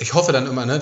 ich 0.00 0.14
hoffe 0.14 0.32
dann 0.32 0.46
immer, 0.46 0.66
ne, 0.66 0.80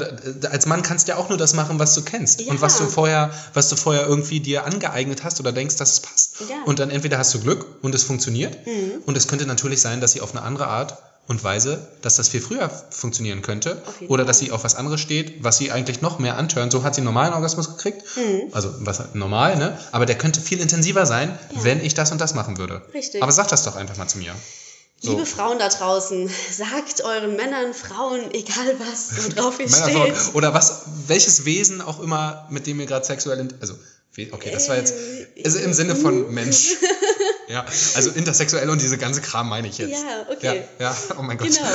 als 0.50 0.66
Mann 0.66 0.83
kannst 0.83 1.09
du 1.09 1.12
ja 1.12 1.18
auch 1.18 1.28
nur 1.28 1.37
das 1.38 1.52
machen, 1.54 1.78
was 1.78 1.94
du 1.94 2.02
kennst 2.02 2.40
Ja. 2.40 2.50
und 2.52 2.61
was 2.61 2.78
du 2.78 2.87
vorher, 2.87 3.31
was 3.52 3.68
du 3.68 3.76
vorher 3.76 4.07
irgendwie 4.07 4.40
dir 4.40 4.64
angeeignet 4.64 5.24
hast 5.24 5.40
oder 5.40 5.52
denkst, 5.52 5.76
dass 5.76 5.92
es 5.92 6.00
passt. 6.00 6.37
Ja. 6.48 6.57
Und 6.64 6.78
dann 6.78 6.90
entweder 6.90 7.18
hast 7.18 7.35
du 7.35 7.40
Glück 7.40 7.66
und 7.83 7.94
es 7.94 8.04
funktioniert 8.04 8.66
Mhm. 8.66 9.02
und 9.07 9.16
es 9.16 9.26
könnte 9.28 9.44
natürlich 9.46 9.81
sein, 9.81 10.00
dass 10.00 10.12
sie 10.12 10.20
auf 10.20 10.31
eine 10.35 10.42
andere 10.42 10.68
Art 10.68 10.96
und 11.26 11.44
Weise, 11.44 11.87
dass 12.00 12.16
das 12.16 12.28
viel 12.31 12.40
früher 12.40 12.70
funktionieren 12.90 13.42
könnte 13.42 13.83
oder 14.09 14.22
Fall. 14.22 14.26
dass 14.28 14.38
sie 14.38 14.50
auf 14.50 14.64
was 14.64 14.76
anderes 14.76 15.00
steht, 15.00 15.44
was 15.44 15.59
sie 15.59 15.70
eigentlich 15.70 16.00
noch 16.00 16.18
mehr 16.18 16.38
antörnt. 16.38 16.72
So 16.72 16.85
hat 16.85 16.94
sie 16.94 17.00
einen 17.00 17.07
normalen 17.07 17.35
Orgasmus 17.35 17.76
gekriegt, 17.76 18.02
Mhm. 18.16 18.48
also 18.52 18.72
was 18.78 19.02
normal, 19.14 19.57
ne? 19.57 19.76
Aber 19.92 20.07
der 20.07 20.16
könnte 20.16 20.40
viel 20.40 20.59
intensiver 20.61 21.04
sein, 21.04 21.38
wenn 21.54 21.85
ich 21.85 21.92
das 21.92 22.12
und 22.12 22.20
das 22.20 22.35
machen 22.35 22.57
würde. 22.57 22.81
Richtig. 22.94 23.22
Aber 23.22 23.33
sag 23.33 23.48
das 23.48 23.64
doch 23.64 23.76
einfach 23.76 23.96
mal 23.98 24.09
zu 24.09 24.16
mir. 24.18 24.33
So. 25.00 25.12
Liebe 25.12 25.26
Frauen 25.26 25.61
da 25.61 25.68
draußen, 25.68 26.28
sagt 26.50 27.04
euren 27.04 27.37
Männern, 27.37 27.72
Frauen, 27.72 28.32
egal 28.32 28.74
was, 28.80 29.37
worauf 29.37 29.61
ihr 29.61 29.68
steht. 29.68 29.94
Frauen, 29.94 30.12
oder 30.34 30.54
was, 30.54 30.82
welches 31.06 31.44
Wesen 31.44 31.80
auch 31.80 32.00
immer, 32.00 32.48
mit 32.50 32.66
dem 32.66 32.80
ihr 32.80 32.87
gerade 32.87 33.06
sexuell, 33.06 33.48
also, 33.61 33.74
okay, 34.32 34.50
das 34.50 34.68
war 34.68 34.76
jetzt, 34.76 34.94
Äh, 35.37 35.44
also 35.44 35.61
im 35.61 35.72
Sinne 35.72 35.94
von 35.94 36.34
Mensch. 36.34 36.76
Ja, 37.48 37.64
also 37.94 38.11
intersexuell 38.11 38.68
und 38.68 38.82
diese 38.82 38.98
ganze 38.98 39.22
Kram 39.22 39.48
meine 39.48 39.68
ich 39.68 39.78
jetzt. 39.78 39.90
Ja, 39.90 40.26
okay. 40.30 40.64
Ja, 40.78 40.90
ja, 40.90 40.96
oh 41.18 41.22
mein 41.22 41.38
Gott. 41.38 41.48
Genau. 41.48 41.61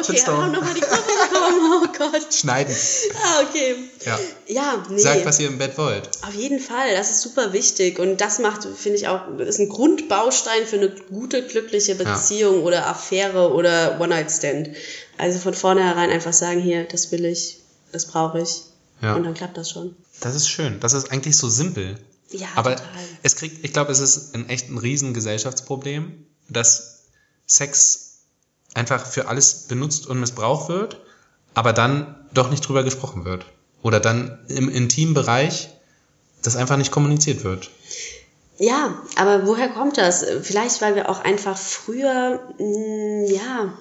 Okay, 0.00 0.18
haben 0.26 0.52
nochmal 0.52 0.74
die 0.74 0.80
Kurve 0.80 1.02
bekommen. 1.02 1.82
Oh 1.84 1.86
Gott. 1.98 2.32
Schneiden. 2.34 2.74
Ah, 3.22 3.42
okay. 3.42 3.76
Ja. 4.06 4.18
Ja, 4.46 4.84
nee. 4.88 4.98
Sagt, 4.98 5.24
was 5.26 5.38
ihr 5.40 5.48
im 5.48 5.58
Bett 5.58 5.76
wollt. 5.76 6.08
Auf 6.26 6.34
jeden 6.34 6.60
Fall, 6.60 6.94
das 6.94 7.10
ist 7.10 7.22
super 7.22 7.52
wichtig 7.52 7.98
und 7.98 8.20
das 8.20 8.38
macht, 8.38 8.64
finde 8.76 8.98
ich 8.98 9.08
auch, 9.08 9.26
ist 9.38 9.58
ein 9.58 9.68
Grundbaustein 9.68 10.66
für 10.66 10.76
eine 10.76 10.90
gute, 10.90 11.46
glückliche 11.46 11.94
Beziehung 11.96 12.62
oder 12.62 12.86
Affäre 12.86 13.52
oder 13.52 14.00
One-Night-Stand. 14.00 14.70
Also 15.18 15.38
von 15.38 15.54
vornherein 15.54 16.10
einfach 16.10 16.32
sagen, 16.32 16.60
hier, 16.60 16.84
das 16.84 17.12
will 17.12 17.24
ich, 17.24 17.58
das 17.92 18.06
brauche 18.06 18.40
ich 18.40 18.62
Ja. 19.02 19.14
und 19.14 19.24
dann 19.24 19.34
klappt 19.34 19.56
das 19.56 19.70
schon. 19.70 19.94
Das 20.20 20.34
ist 20.34 20.48
schön. 20.48 20.78
Das 20.80 20.92
ist 20.92 21.10
eigentlich 21.12 21.36
so 21.36 21.48
simpel. 21.48 21.96
Ja, 22.30 22.48
Aber 22.54 22.76
total. 22.76 22.88
es 23.22 23.36
kriegt, 23.36 23.64
ich 23.64 23.72
glaube, 23.72 23.92
es 23.92 23.98
ist 24.00 24.34
ein 24.34 24.48
echt 24.48 24.68
ein 24.70 24.78
riesen 24.78 25.14
Gesellschaftsproblem, 25.14 26.26
dass 26.48 27.04
Sex 27.46 28.18
einfach 28.74 29.04
für 29.04 29.28
alles 29.28 29.66
benutzt 29.66 30.06
und 30.06 30.20
missbraucht 30.20 30.68
wird, 30.68 31.00
aber 31.54 31.72
dann 31.72 32.14
doch 32.32 32.50
nicht 32.50 32.66
drüber 32.66 32.84
gesprochen 32.84 33.24
wird. 33.24 33.44
Oder 33.82 33.98
dann 33.98 34.38
im 34.48 34.68
intimen 34.68 35.14
Bereich 35.14 35.70
das 36.42 36.56
einfach 36.56 36.76
nicht 36.76 36.92
kommuniziert 36.92 37.44
wird. 37.44 37.70
Ja, 38.58 39.02
aber 39.16 39.46
woher 39.46 39.70
kommt 39.70 39.96
das? 39.96 40.24
Vielleicht, 40.42 40.82
weil 40.82 40.94
wir 40.94 41.08
auch 41.08 41.20
einfach 41.20 41.56
früher, 41.56 42.40
mh, 42.58 43.32
ja, 43.32 43.72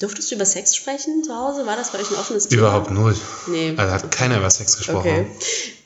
durftest 0.00 0.30
du 0.30 0.36
über 0.36 0.46
Sex 0.46 0.76
sprechen 0.76 1.24
zu 1.24 1.34
Hause? 1.34 1.66
War 1.66 1.76
das 1.76 1.90
bei 1.90 1.98
euch 1.98 2.10
ein 2.10 2.16
offenes 2.16 2.48
Thema? 2.48 2.62
Überhaupt 2.62 2.90
null. 2.90 3.16
Nee. 3.48 3.74
Also 3.76 3.92
hat 3.92 4.10
keiner 4.12 4.38
über 4.38 4.48
Sex 4.48 4.76
gesprochen. 4.76 5.10
Okay. 5.10 5.26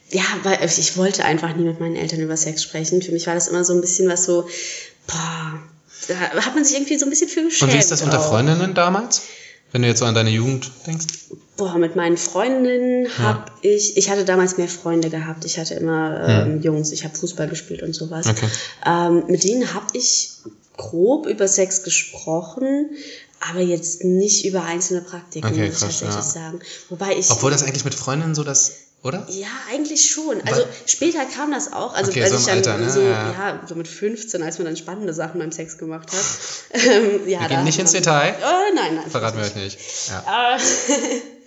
Ja, 0.09 0.23
weil 0.43 0.59
ich 0.63 0.97
wollte 0.97 1.25
einfach 1.25 1.55
nie 1.55 1.65
mit 1.65 1.79
meinen 1.79 1.95
Eltern 1.95 2.21
über 2.21 2.37
Sex 2.37 2.63
sprechen. 2.63 3.01
Für 3.01 3.11
mich 3.11 3.27
war 3.27 3.35
das 3.35 3.47
immer 3.47 3.63
so 3.63 3.73
ein 3.73 3.81
bisschen 3.81 4.07
was 4.07 4.23
so, 4.25 4.47
boah, 5.07 5.59
da 6.07 6.15
hat 6.45 6.55
man 6.55 6.63
sich 6.63 6.75
irgendwie 6.77 6.97
so 6.97 7.05
ein 7.05 7.09
bisschen 7.09 7.27
für 7.27 7.43
geschämt. 7.43 7.71
Und 7.71 7.75
wie 7.75 7.79
ist 7.79 7.91
das 7.91 8.01
unter. 8.01 8.19
Freundinnen 8.19 8.73
damals? 8.73 9.23
Wenn 9.71 9.81
du 9.81 9.89
jetzt 9.89 9.99
so 9.99 10.05
an 10.05 10.15
deine 10.15 10.29
Jugend 10.29 10.71
denkst? 10.85 11.05
Boah, 11.57 11.77
mit 11.77 11.95
meinen 11.95 12.17
Freundinnen 12.17 13.07
habe 13.17 13.51
ich, 13.61 13.97
ich 13.97 14.09
hatte 14.09 14.23
damals 14.23 14.57
mehr 14.57 14.69
Freunde 14.69 15.09
gehabt. 15.09 15.43
Ich 15.43 15.59
hatte 15.59 15.73
immer 15.73 16.25
ähm, 16.25 16.61
Jungs, 16.61 16.91
ich 16.91 17.03
habe 17.03 17.17
Fußball 17.17 17.49
gespielt 17.49 17.83
und 17.83 17.93
sowas. 17.93 18.27
Okay. 18.27 18.47
Ähm, 18.85 19.25
mit 19.27 19.43
denen 19.43 19.73
habe 19.73 19.87
ich 19.93 20.29
grob 20.77 21.25
über 21.25 21.47
Sex 21.47 21.83
gesprochen, 21.83 22.91
aber 23.51 23.59
jetzt 23.59 24.03
nicht 24.03 24.45
über 24.45 24.63
einzelne 24.63 25.01
Praktiken, 25.01 25.47
Okay, 25.47 25.65
muss 25.67 25.75
ich 25.75 25.79
tatsächlich 25.79 26.15
ja. 26.15 26.21
sagen. 26.21 26.59
Wobei 26.89 27.17
ich. 27.17 27.29
Obwohl 27.29 27.51
das 27.51 27.63
eigentlich 27.63 27.85
mit 27.85 27.95
Freundinnen 27.95 28.35
so 28.35 28.43
das, 28.43 28.73
oder? 29.07 29.25
ja, 29.29 29.47
eigentlich 29.71 30.09
schon. 30.09 30.41
Also 30.45 30.61
Weil- 30.61 30.67
später 30.85 31.25
kam 31.25 31.51
das 31.51 31.71
auch. 31.73 31.93
Also 31.93 32.11
Okay, 32.11 32.23
als 32.23 32.31
so 32.31 32.37
ich 32.37 32.45
dann 32.45 32.57
Alter, 32.57 32.77
ne? 32.77 32.89
so, 32.89 33.01
Ja. 33.01 33.31
ja. 33.31 33.61
so 33.67 33.75
mit 33.75 33.87
15, 33.87 34.43
als 34.43 34.57
man 34.59 34.65
dann 34.65 34.77
spannende 34.77 35.13
Sachen 35.13 35.39
beim 35.39 35.51
Sex 35.51 35.77
gemacht 35.77 36.09
hat. 36.11 36.25
ähm, 36.85 37.27
ja, 37.27 37.41
Wir 37.41 37.47
gehen 37.47 37.63
nicht 37.63 37.79
ins 37.79 37.91
Detail. 37.93 38.35
Oh, 38.41 38.75
nein, 38.75 38.95
nein. 38.95 39.09
Verraten 39.09 39.37
wir 39.37 39.45
euch 39.45 39.55
nicht. 39.55 39.79
Ja. 40.09 40.57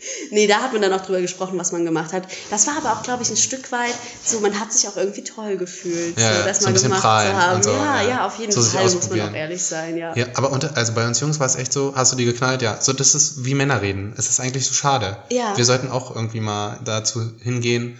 Nee, 0.31 0.47
da 0.47 0.61
hat 0.61 0.73
man 0.73 0.83
dann 0.83 0.93
auch 0.93 1.01
drüber 1.05 1.21
gesprochen, 1.21 1.59
was 1.59 1.73
man 1.73 1.85
gemacht 1.85 2.13
hat. 2.13 2.25
Das 2.51 2.67
war 2.67 2.77
aber 2.77 2.93
auch, 2.93 3.03
glaube 3.03 3.23
ich, 3.23 3.31
ein 3.31 3.37
Stück 3.37 3.71
weit 3.73 3.95
so, 4.25 4.41
man 4.41 4.59
hat 4.59 4.73
sich 4.73 4.89
auch 4.89 4.97
irgendwie 4.97 5.25
toll 5.25 5.57
gefühlt, 5.57 6.19
Ja, 6.19 6.39
so, 6.39 6.45
das 6.45 6.61
so 6.61 6.71
bisschen 6.71 6.91
gemacht 6.91 7.03
zu 7.03 7.37
haben. 7.37 7.63
so, 7.63 7.71
ja, 7.71 8.03
ja. 8.03 8.09
ja, 8.09 8.27
auf 8.27 8.39
jeden 8.39 8.53
So 8.53 8.63
Fall, 8.63 8.85
muss 8.85 9.11
man 9.11 9.21
auch 9.21 9.35
ehrlich 9.35 9.63
sein, 9.63 9.97
ja. 9.97 10.17
Ja, 10.17 10.27
aber 10.35 10.51
unter, 10.53 10.77
also 10.77 10.93
bei 10.93 11.07
uns 11.07 11.21
Jungs 11.21 11.39
war 11.41 11.47
es 11.47 11.57
echt 11.57 11.73
so, 11.73 11.95
hast 11.95 12.13
du 12.13 12.17
die 12.17 12.25
geknallt? 12.25 12.63
Ja. 12.63 12.81
So, 12.81 12.93
das 12.93 13.15
ist 13.15 13.45
wie 13.45 13.55
Männer 13.55 13.83
reden. 13.83 14.15
Es 14.17 14.29
ist 14.29 14.41
eigentlich 14.41 14.67
so 14.67 14.75
schade. 14.75 15.17
Ja. 15.31 15.57
Wir 15.57 15.65
sollten 15.65 15.91
auch 15.91 16.15
irgendwie 16.15 16.41
mal 16.41 16.79
dazu 16.85 17.33
hingehen. 17.43 17.99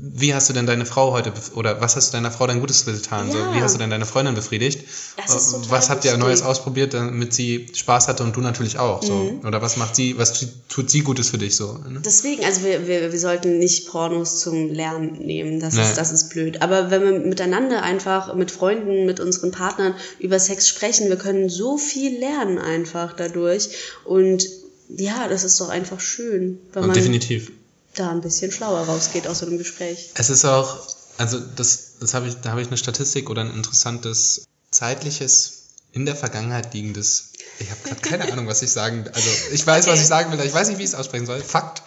Wie 0.00 0.32
hast 0.32 0.48
du 0.48 0.52
denn 0.52 0.64
deine 0.64 0.86
Frau 0.86 1.10
heute, 1.12 1.32
oder 1.56 1.80
was 1.80 1.96
hast 1.96 2.10
du 2.12 2.16
deiner 2.16 2.30
Frau 2.30 2.46
denn 2.46 2.60
Gutes 2.60 2.84
getan? 2.84 3.32
So, 3.32 3.36
Ja. 3.38 3.52
wie 3.52 3.60
hast 3.60 3.74
du 3.74 3.78
denn 3.80 3.90
deine 3.90 4.06
Freundin 4.06 4.36
befriedigt? 4.36 4.84
Was 5.16 5.90
habt 5.90 6.04
ihr 6.04 6.12
wichtig. 6.12 6.24
Neues 6.24 6.42
ausprobiert, 6.42 6.94
damit 6.94 7.34
sie 7.34 7.66
Spaß 7.74 8.06
hatte 8.06 8.22
und 8.22 8.36
du 8.36 8.40
natürlich 8.40 8.78
auch? 8.78 9.02
So. 9.02 9.12
Mhm. 9.12 9.44
Oder 9.46 9.60
was 9.60 9.76
macht 9.76 9.96
sie, 9.96 10.16
was 10.16 10.34
tu- 10.34 10.46
tut 10.68 10.88
sie 10.88 11.00
Gutes 11.00 11.30
für 11.30 11.38
dich 11.38 11.56
so? 11.56 11.78
Ne? 11.88 12.00
Deswegen, 12.04 12.44
also 12.44 12.62
wir, 12.62 12.86
wir, 12.86 13.10
wir 13.10 13.18
sollten 13.18 13.58
nicht 13.58 13.88
Pornos 13.88 14.38
zum 14.38 14.68
Lernen 14.72 15.14
nehmen, 15.18 15.58
das, 15.58 15.74
Nee. 15.74 15.82
ist, 15.82 15.98
das 15.98 16.12
ist 16.12 16.28
blöd. 16.30 16.62
Aber 16.62 16.92
wenn 16.92 17.02
wir 17.02 17.12
miteinander 17.18 17.82
einfach, 17.82 18.34
mit 18.36 18.52
Freunden, 18.52 19.04
mit 19.04 19.18
unseren 19.18 19.50
Partnern 19.50 19.94
über 20.20 20.38
Sex 20.38 20.68
sprechen, 20.68 21.08
wir 21.08 21.16
können 21.16 21.48
so 21.48 21.76
viel 21.76 22.20
lernen 22.20 22.58
einfach 22.58 23.14
dadurch. 23.16 23.70
Und 24.04 24.46
ja, 24.88 25.26
das 25.26 25.42
ist 25.42 25.60
doch 25.60 25.70
einfach 25.70 25.98
schön, 25.98 26.60
wenn 26.72 26.86
man 26.86 26.94
Definitiv. 26.94 27.50
Da 27.98 28.10
ein 28.10 28.20
bisschen 28.20 28.50
schlauer 28.52 28.80
rausgeht 28.86 29.26
aus 29.26 29.40
so 29.40 29.46
einem 29.46 29.58
Gespräch. 29.58 30.10
Es 30.14 30.30
ist 30.30 30.44
auch, 30.44 30.78
also 31.16 31.38
das, 31.56 31.94
das 32.00 32.14
habe 32.14 32.28
ich, 32.28 32.34
da 32.42 32.50
habe 32.50 32.62
ich 32.62 32.68
eine 32.68 32.76
Statistik 32.76 33.30
oder 33.30 33.42
ein 33.42 33.54
interessantes 33.54 34.46
zeitliches 34.70 35.54
in 35.92 36.06
der 36.06 36.14
Vergangenheit 36.16 36.74
liegendes. 36.74 37.32
Ich 37.58 37.70
habe 37.70 37.80
gerade 37.82 38.00
keine 38.00 38.32
Ahnung, 38.32 38.46
was 38.46 38.62
ich 38.62 38.70
sagen. 38.70 39.04
Also 39.12 39.28
ich 39.52 39.66
weiß, 39.66 39.86
was 39.86 39.94
Okay. 39.94 40.02
ich 40.02 40.06
sagen 40.06 40.32
will, 40.32 40.44
ich 40.46 40.54
weiß 40.54 40.68
nicht, 40.68 40.78
wie 40.78 40.84
ich 40.84 40.90
es 40.90 40.94
aussprechen 40.94 41.26
soll. 41.26 41.40
Fakt. 41.40 41.82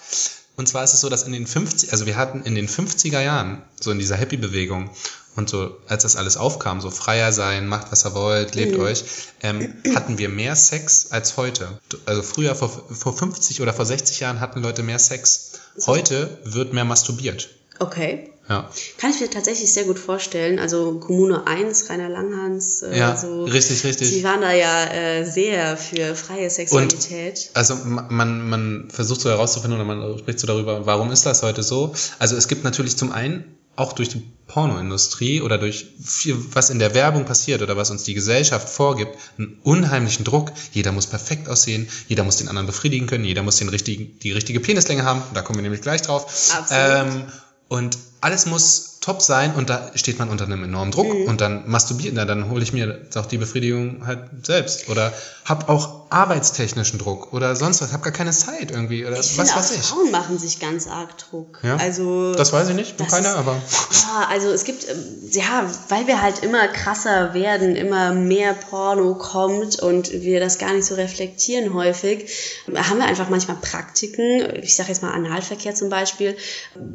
Und 0.57 0.67
zwar 0.67 0.83
ist 0.83 0.93
es 0.93 1.01
so, 1.01 1.09
dass 1.09 1.23
in 1.23 1.31
den 1.31 1.47
50, 1.47 1.91
also 1.91 2.05
wir 2.05 2.17
hatten 2.17 2.43
in 2.43 2.55
den 2.55 2.67
50er 2.67 3.21
Jahren 3.21 3.63
so 3.79 3.89
in 3.91 3.99
dieser 3.99 4.17
Happy-Bewegung 4.17 4.89
und 5.37 5.49
so, 5.49 5.77
als 5.87 6.03
das 6.03 6.17
alles 6.17 6.35
aufkam, 6.35 6.81
so 6.81 6.91
freier 6.91 7.31
sein, 7.31 7.67
macht 7.67 7.91
was 7.91 8.05
ihr 8.05 8.13
wollt, 8.13 8.53
lebt 8.53 8.77
euch, 8.77 9.05
ähm, 9.41 9.73
hatten 9.95 10.17
wir 10.17 10.27
mehr 10.27 10.57
Sex 10.57 11.07
als 11.11 11.37
heute. 11.37 11.79
Also 12.05 12.21
früher, 12.21 12.53
vor, 12.53 12.69
vor 12.69 13.17
50 13.17 13.61
oder 13.61 13.73
vor 13.73 13.85
60 13.85 14.19
Jahren 14.19 14.41
hatten 14.41 14.61
Leute 14.61 14.83
mehr 14.83 14.99
Sex. 14.99 15.51
Heute 15.85 16.37
wird 16.43 16.73
mehr 16.73 16.85
masturbiert. 16.85 17.49
Okay. 17.79 18.27
Ja. 18.49 18.69
Kann 18.97 19.11
ich 19.11 19.21
mir 19.21 19.29
tatsächlich 19.29 19.71
sehr 19.71 19.85
gut 19.85 19.97
vorstellen. 19.97 20.59
Also 20.59 20.99
Kommune 20.99 21.47
1, 21.47 21.89
Rainer 21.89 22.09
Langhans, 22.09 22.81
äh, 22.81 22.97
Ja, 22.97 23.15
so, 23.15 23.45
richtig, 23.45 23.83
richtig. 23.85 24.09
Sie 24.09 24.23
waren 24.23 24.41
da 24.41 24.51
ja 24.51 24.85
äh, 24.91 25.23
sehr 25.23 25.77
für 25.77 26.15
freie 26.15 26.49
Sexualität. 26.49 27.49
Also 27.53 27.75
ma- 27.75 28.07
man, 28.09 28.49
man 28.49 28.89
versucht 28.89 29.21
so 29.21 29.29
herauszufinden 29.29 29.79
oder 29.79 29.85
man 29.85 30.17
spricht 30.19 30.39
so 30.39 30.47
darüber, 30.47 30.85
warum 30.85 31.11
ist 31.11 31.25
das 31.25 31.43
heute 31.43 31.63
so? 31.63 31.93
Also 32.19 32.35
es 32.35 32.47
gibt 32.49 32.63
natürlich 32.65 32.97
zum 32.97 33.11
einen 33.11 33.45
auch 33.75 33.93
durch 33.93 34.09
die 34.09 34.21
Pornoindustrie 34.47 35.41
oder 35.41 35.57
durch 35.57 35.85
viel, 36.03 36.35
was 36.53 36.69
in 36.69 36.79
der 36.79 36.93
Werbung 36.93 37.25
passiert 37.25 37.61
oder 37.61 37.77
was 37.77 37.89
uns 37.89 38.03
die 38.03 38.13
Gesellschaft 38.13 38.67
vorgibt, 38.69 39.17
einen 39.37 39.57
unheimlichen 39.63 40.25
Druck. 40.25 40.51
Jeder 40.73 40.91
muss 40.91 41.07
perfekt 41.07 41.47
aussehen, 41.47 41.87
jeder 42.07 42.23
muss 42.23 42.37
den 42.37 42.49
anderen 42.49 42.67
befriedigen 42.67 43.07
können, 43.07 43.23
jeder 43.23 43.43
muss 43.43 43.57
den 43.57 43.69
richtigen, 43.69 44.19
die 44.19 44.33
richtige 44.33 44.59
Penislänge 44.59 45.05
haben. 45.05 45.21
Da 45.33 45.41
kommen 45.41 45.59
wir 45.59 45.63
nämlich 45.63 45.81
gleich 45.81 46.01
drauf. 46.01 46.25
Ähm, 46.69 47.23
und 47.69 47.97
alles 48.19 48.45
muss 48.45 48.99
top 48.99 49.21
sein 49.21 49.55
und 49.55 49.69
da 49.69 49.91
steht 49.95 50.19
man 50.19 50.29
unter 50.29 50.43
einem 50.45 50.63
enormen 50.65 50.91
Druck 50.91 51.07
Mhm. 51.11 51.25
und 51.27 51.41
dann 51.41 51.69
masturbiert, 51.69 52.13
na, 52.13 52.25
dann 52.25 52.49
hole 52.49 52.61
ich 52.61 52.73
mir 52.73 53.07
auch 53.15 53.25
die 53.25 53.37
Befriedigung 53.37 54.05
halt 54.05 54.45
selbst 54.45 54.89
oder 54.89 55.13
hab 55.45 55.69
auch 55.69 56.00
arbeitstechnischen 56.11 56.99
Druck 56.99 57.31
oder 57.33 57.55
sonst 57.55 57.81
was, 57.81 57.93
hab 57.93 58.03
gar 58.03 58.11
keine 58.11 58.31
Zeit 58.31 58.71
irgendwie 58.71 59.05
oder 59.05 59.13
Ich 59.13 59.19
was 59.19 59.29
finde 59.29 59.51
auch 59.51 59.55
weiß 59.57 59.71
ich. 59.71 59.81
Frauen 59.81 60.11
machen 60.11 60.37
sich 60.37 60.59
ganz 60.59 60.87
arg 60.87 61.17
Druck. 61.17 61.59
Ja? 61.63 61.77
Also 61.77 62.33
Das 62.33 62.51
weiß 62.51 62.69
ich 62.69 62.75
nicht, 62.75 62.97
bin 62.97 63.07
keiner, 63.07 63.35
aber 63.35 63.53
Ja, 63.91 64.27
also 64.29 64.49
es 64.49 64.63
gibt, 64.65 64.87
ähm, 64.89 65.03
ja, 65.31 65.69
weil 65.89 66.07
wir 66.07 66.21
halt 66.21 66.39
immer 66.43 66.67
krasser 66.67 67.33
werden, 67.33 67.75
immer 67.75 68.13
mehr 68.13 68.53
Porno 68.53 69.15
kommt 69.15 69.79
und 69.79 70.11
wir 70.11 70.39
das 70.39 70.57
gar 70.57 70.73
nicht 70.73 70.85
so 70.85 70.95
reflektieren 70.95 71.73
häufig, 71.73 72.29
haben 72.75 72.97
wir 72.99 73.05
einfach 73.05 73.29
manchmal 73.29 73.57
Praktiken, 73.61 74.43
ich 74.61 74.75
sage 74.75 74.89
jetzt 74.89 75.01
mal 75.01 75.11
Analverkehr 75.11 75.75
zum 75.75 75.89
Beispiel, 75.89 76.35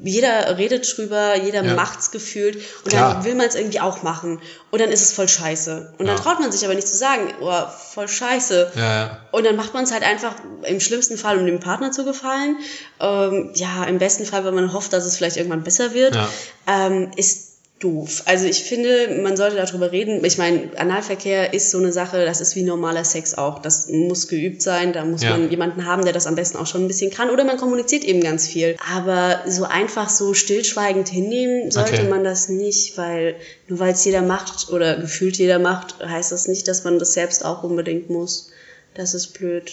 jeder 0.02 0.59
redet 0.59 0.87
drüber, 0.96 1.37
jeder 1.42 1.64
Ja. 1.64 1.74
macht's 1.74 2.11
gefühlt 2.11 2.57
und 2.85 2.90
Klar. 2.90 3.14
dann 3.14 3.24
will 3.24 3.35
man 3.35 3.46
es 3.46 3.55
irgendwie 3.55 3.81
auch 3.81 4.02
machen 4.02 4.40
und 4.70 4.81
dann 4.81 4.90
ist 4.90 5.02
es 5.02 5.12
voll 5.12 5.29
scheiße. 5.29 5.94
Und 5.98 6.07
dann 6.07 6.16
traut 6.16 6.38
man 6.40 6.52
sich 6.52 6.64
aber 6.64 6.74
nicht 6.74 6.87
zu 6.88 6.96
sagen, 6.96 7.33
oh, 7.40 7.62
voll 7.94 8.09
scheiße. 8.09 8.72
ja, 8.74 8.94
ja. 8.96 9.06
Und 9.33 9.45
dann 9.45 9.57
macht 9.57 9.75
man 9.75 9.85
es 9.85 9.92
halt 9.92 10.03
einfach 10.03 10.35
im 10.64 10.81
schlimmsten 10.81 11.16
Fall, 11.16 11.38
um 11.38 11.47
dem 11.47 11.61
Partner 11.61 11.92
zu 11.92 12.05
gefallen. 12.05 12.57
Ähm, 13.01 13.51
ja, 13.55 13.85
im 13.85 13.99
besten 13.99 14.25
Fall, 14.25 14.45
wenn 14.45 14.55
man 14.55 14.73
hofft, 14.73 14.92
dass 14.92 15.05
es 15.05 15.16
vielleicht 15.16 15.37
irgendwann 15.37 15.62
besser 15.64 15.92
wird. 15.95 16.14
Ja. 16.14 16.29
Ähm, 16.69 17.11
ist 17.16 17.47
doof. 17.79 18.23
Also 18.25 18.47
ich 18.47 18.62
finde, 18.64 19.21
man 19.23 19.37
sollte 19.37 19.57
darüber 19.57 19.92
reden. 19.92 20.25
Ich 20.25 20.38
meine, 20.38 20.71
Analverkehr 20.79 21.53
ist 21.53 21.71
so 21.71 21.77
eine 21.77 21.92
Sache, 21.92 22.25
das 22.25 22.40
ist 22.40 22.57
wie 22.57 22.62
normaler 22.62 23.05
Sex 23.05 23.35
auch. 23.37 23.59
Das 23.61 23.88
muss 23.88 24.29
geübt 24.29 24.62
sein, 24.62 24.95
da 24.95 25.05
muss 25.05 25.23
Ja. 25.23 25.33
man 25.37 25.51
jemanden 25.51 25.85
haben, 25.85 26.03
der 26.03 26.14
das 26.14 26.27
am 26.27 26.37
besten 26.37 26.57
auch 26.57 26.66
schon 26.66 26.85
ein 26.85 26.88
bisschen 26.88 27.11
kann. 27.11 27.29
Oder 27.29 27.45
man 27.45 27.59
kommuniziert 27.59 28.03
eben 28.05 28.23
ganz 28.23 28.49
viel. 28.49 28.77
Aber 28.97 29.42
so 29.47 29.64
einfach 29.64 30.09
so 30.09 30.33
stillschweigend 30.33 31.09
hinnehmen 31.11 31.71
sollte 31.71 31.92
Okay. 32.01 32.09
man 32.09 32.25
das 32.25 32.49
nicht, 32.49 32.97
weil 32.97 33.37
nur 33.69 33.79
weil 33.79 33.92
es 33.92 34.03
jeder 34.07 34.23
macht 34.23 34.71
oder 34.73 34.97
gefühlt 34.97 35.37
jeder 35.37 35.59
macht, 35.59 35.97
heißt 36.03 36.33
das 36.33 36.49
nicht, 36.49 36.66
dass 36.69 36.85
man 36.85 36.99
das 36.99 37.12
selbst 37.12 37.45
auch 37.45 37.62
unbedingt 37.62 38.09
muss. 38.09 38.53
Das 38.96 39.14
ist 39.14 39.35
blöd. 39.38 39.70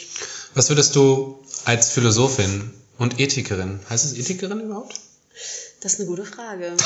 Was 0.53 0.69
würdest 0.69 0.95
du 0.95 1.39
als 1.65 1.89
Philosophin 1.89 2.71
und 2.97 3.19
Ethikerin, 3.19 3.79
heißt 3.89 4.05
es 4.05 4.13
Ethikerin 4.17 4.59
überhaupt? 4.59 4.99
Das 5.81 5.93
ist 5.93 5.99
eine 5.99 6.09
gute 6.09 6.25
Frage. 6.25 6.75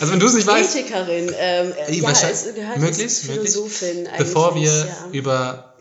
Also 0.00 0.12
wenn 0.12 0.20
du 0.20 0.26
es 0.26 0.34
nicht 0.34 0.46
weißt, 0.46 0.76
Ethikerin, 0.76 1.32
ähm, 1.36 1.72
Ey, 1.88 1.96
ja, 1.98 2.02
wahrscheinlich- 2.04 2.46
es 2.46 2.54
gehört 2.54 2.78
möglichst, 2.78 3.28
als 3.28 3.36
Philosophin. 3.36 4.08
Bevor 4.16 4.54
wir 4.54 4.70
ja. 4.86 5.08
über 5.10 5.74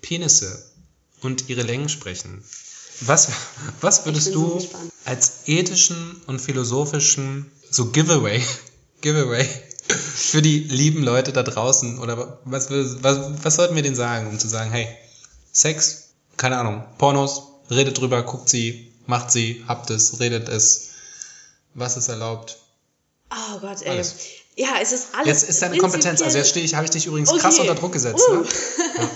Penisse 0.00 0.58
und 1.20 1.48
ihre 1.50 1.62
Längen 1.62 1.88
sprechen, 1.90 2.42
was, 3.00 3.28
was 3.82 4.04
würdest 4.06 4.26
so 4.28 4.32
du 4.32 4.54
gespannt. 4.56 4.90
als 5.04 5.32
ethischen 5.46 6.20
und 6.26 6.40
philosophischen, 6.40 7.52
so 7.70 7.86
Giveaway, 7.90 8.42
Giveaway 9.02 9.46
für 10.14 10.40
die 10.42 10.60
lieben 10.60 11.02
Leute 11.02 11.32
da 11.32 11.42
draußen 11.42 11.98
oder 11.98 12.40
was, 12.44 12.70
was, 12.70 13.16
was 13.44 13.54
sollten 13.54 13.76
wir 13.76 13.82
denen 13.82 13.96
sagen, 13.96 14.28
um 14.28 14.38
zu 14.38 14.48
sagen, 14.48 14.70
hey, 14.72 14.88
Sex, 15.52 16.08
keine 16.36 16.56
Ahnung, 16.56 16.84
Pornos, 16.98 17.42
redet 17.70 17.98
drüber, 17.98 18.22
guckt 18.22 18.48
sie, 18.48 18.92
macht 19.06 19.30
sie, 19.30 19.64
habt 19.68 19.90
es, 19.90 20.18
redet 20.20 20.48
es, 20.48 20.88
was 21.74 21.96
ist 21.96 22.08
erlaubt? 22.08 22.58
Oh 23.30 23.58
Gott, 23.60 23.82
ey. 23.82 23.90
Alles. 23.90 24.14
Ja, 24.56 24.74
es 24.82 24.92
ist 24.92 25.08
alles. 25.14 25.26
Jetzt 25.26 25.48
ist 25.48 25.62
deine 25.62 25.78
Kompetenz, 25.78 26.20
also 26.20 26.36
jetzt 26.36 26.50
stehe 26.50 26.64
ich, 26.64 26.74
habe 26.74 26.84
ich 26.84 26.90
dich 26.90 27.06
übrigens 27.06 27.30
krass 27.30 27.54
Okay. 27.58 27.68
unter 27.68 27.80
Druck 27.80 27.92
gesetzt. 27.92 28.24
Uh. 28.28 28.34
Ne? 28.34 28.44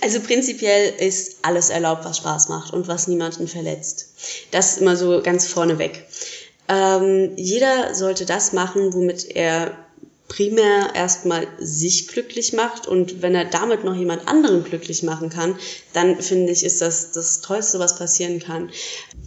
Also 0.00 0.20
prinzipiell 0.20 0.94
ist 1.00 1.38
alles 1.42 1.70
erlaubt, 1.70 2.04
was 2.04 2.18
Spaß 2.18 2.48
macht 2.48 2.72
und 2.72 2.86
was 2.86 3.08
niemanden 3.08 3.48
verletzt. 3.48 4.06
Das 4.52 4.72
ist 4.72 4.78
immer 4.78 4.96
so 4.96 5.22
ganz 5.22 5.46
vorneweg. 5.48 6.06
Ähm, 6.68 7.32
jeder 7.36 7.94
sollte 7.94 8.24
das 8.26 8.52
machen, 8.52 8.92
womit 8.92 9.24
er 9.24 9.76
primär 10.28 10.90
erstmal 10.94 11.48
sich 11.58 12.08
glücklich 12.08 12.52
macht 12.52 12.86
und 12.86 13.22
wenn 13.22 13.34
er 13.34 13.46
damit 13.46 13.84
noch 13.84 13.94
jemand 13.94 14.28
anderen 14.28 14.62
glücklich 14.62 15.02
machen 15.02 15.30
kann, 15.30 15.58
dann 15.94 16.20
finde 16.20 16.52
ich, 16.52 16.64
ist 16.64 16.82
das 16.82 17.12
das 17.12 17.40
Tollste, 17.40 17.78
was 17.78 17.96
passieren 17.96 18.38
kann. 18.38 18.70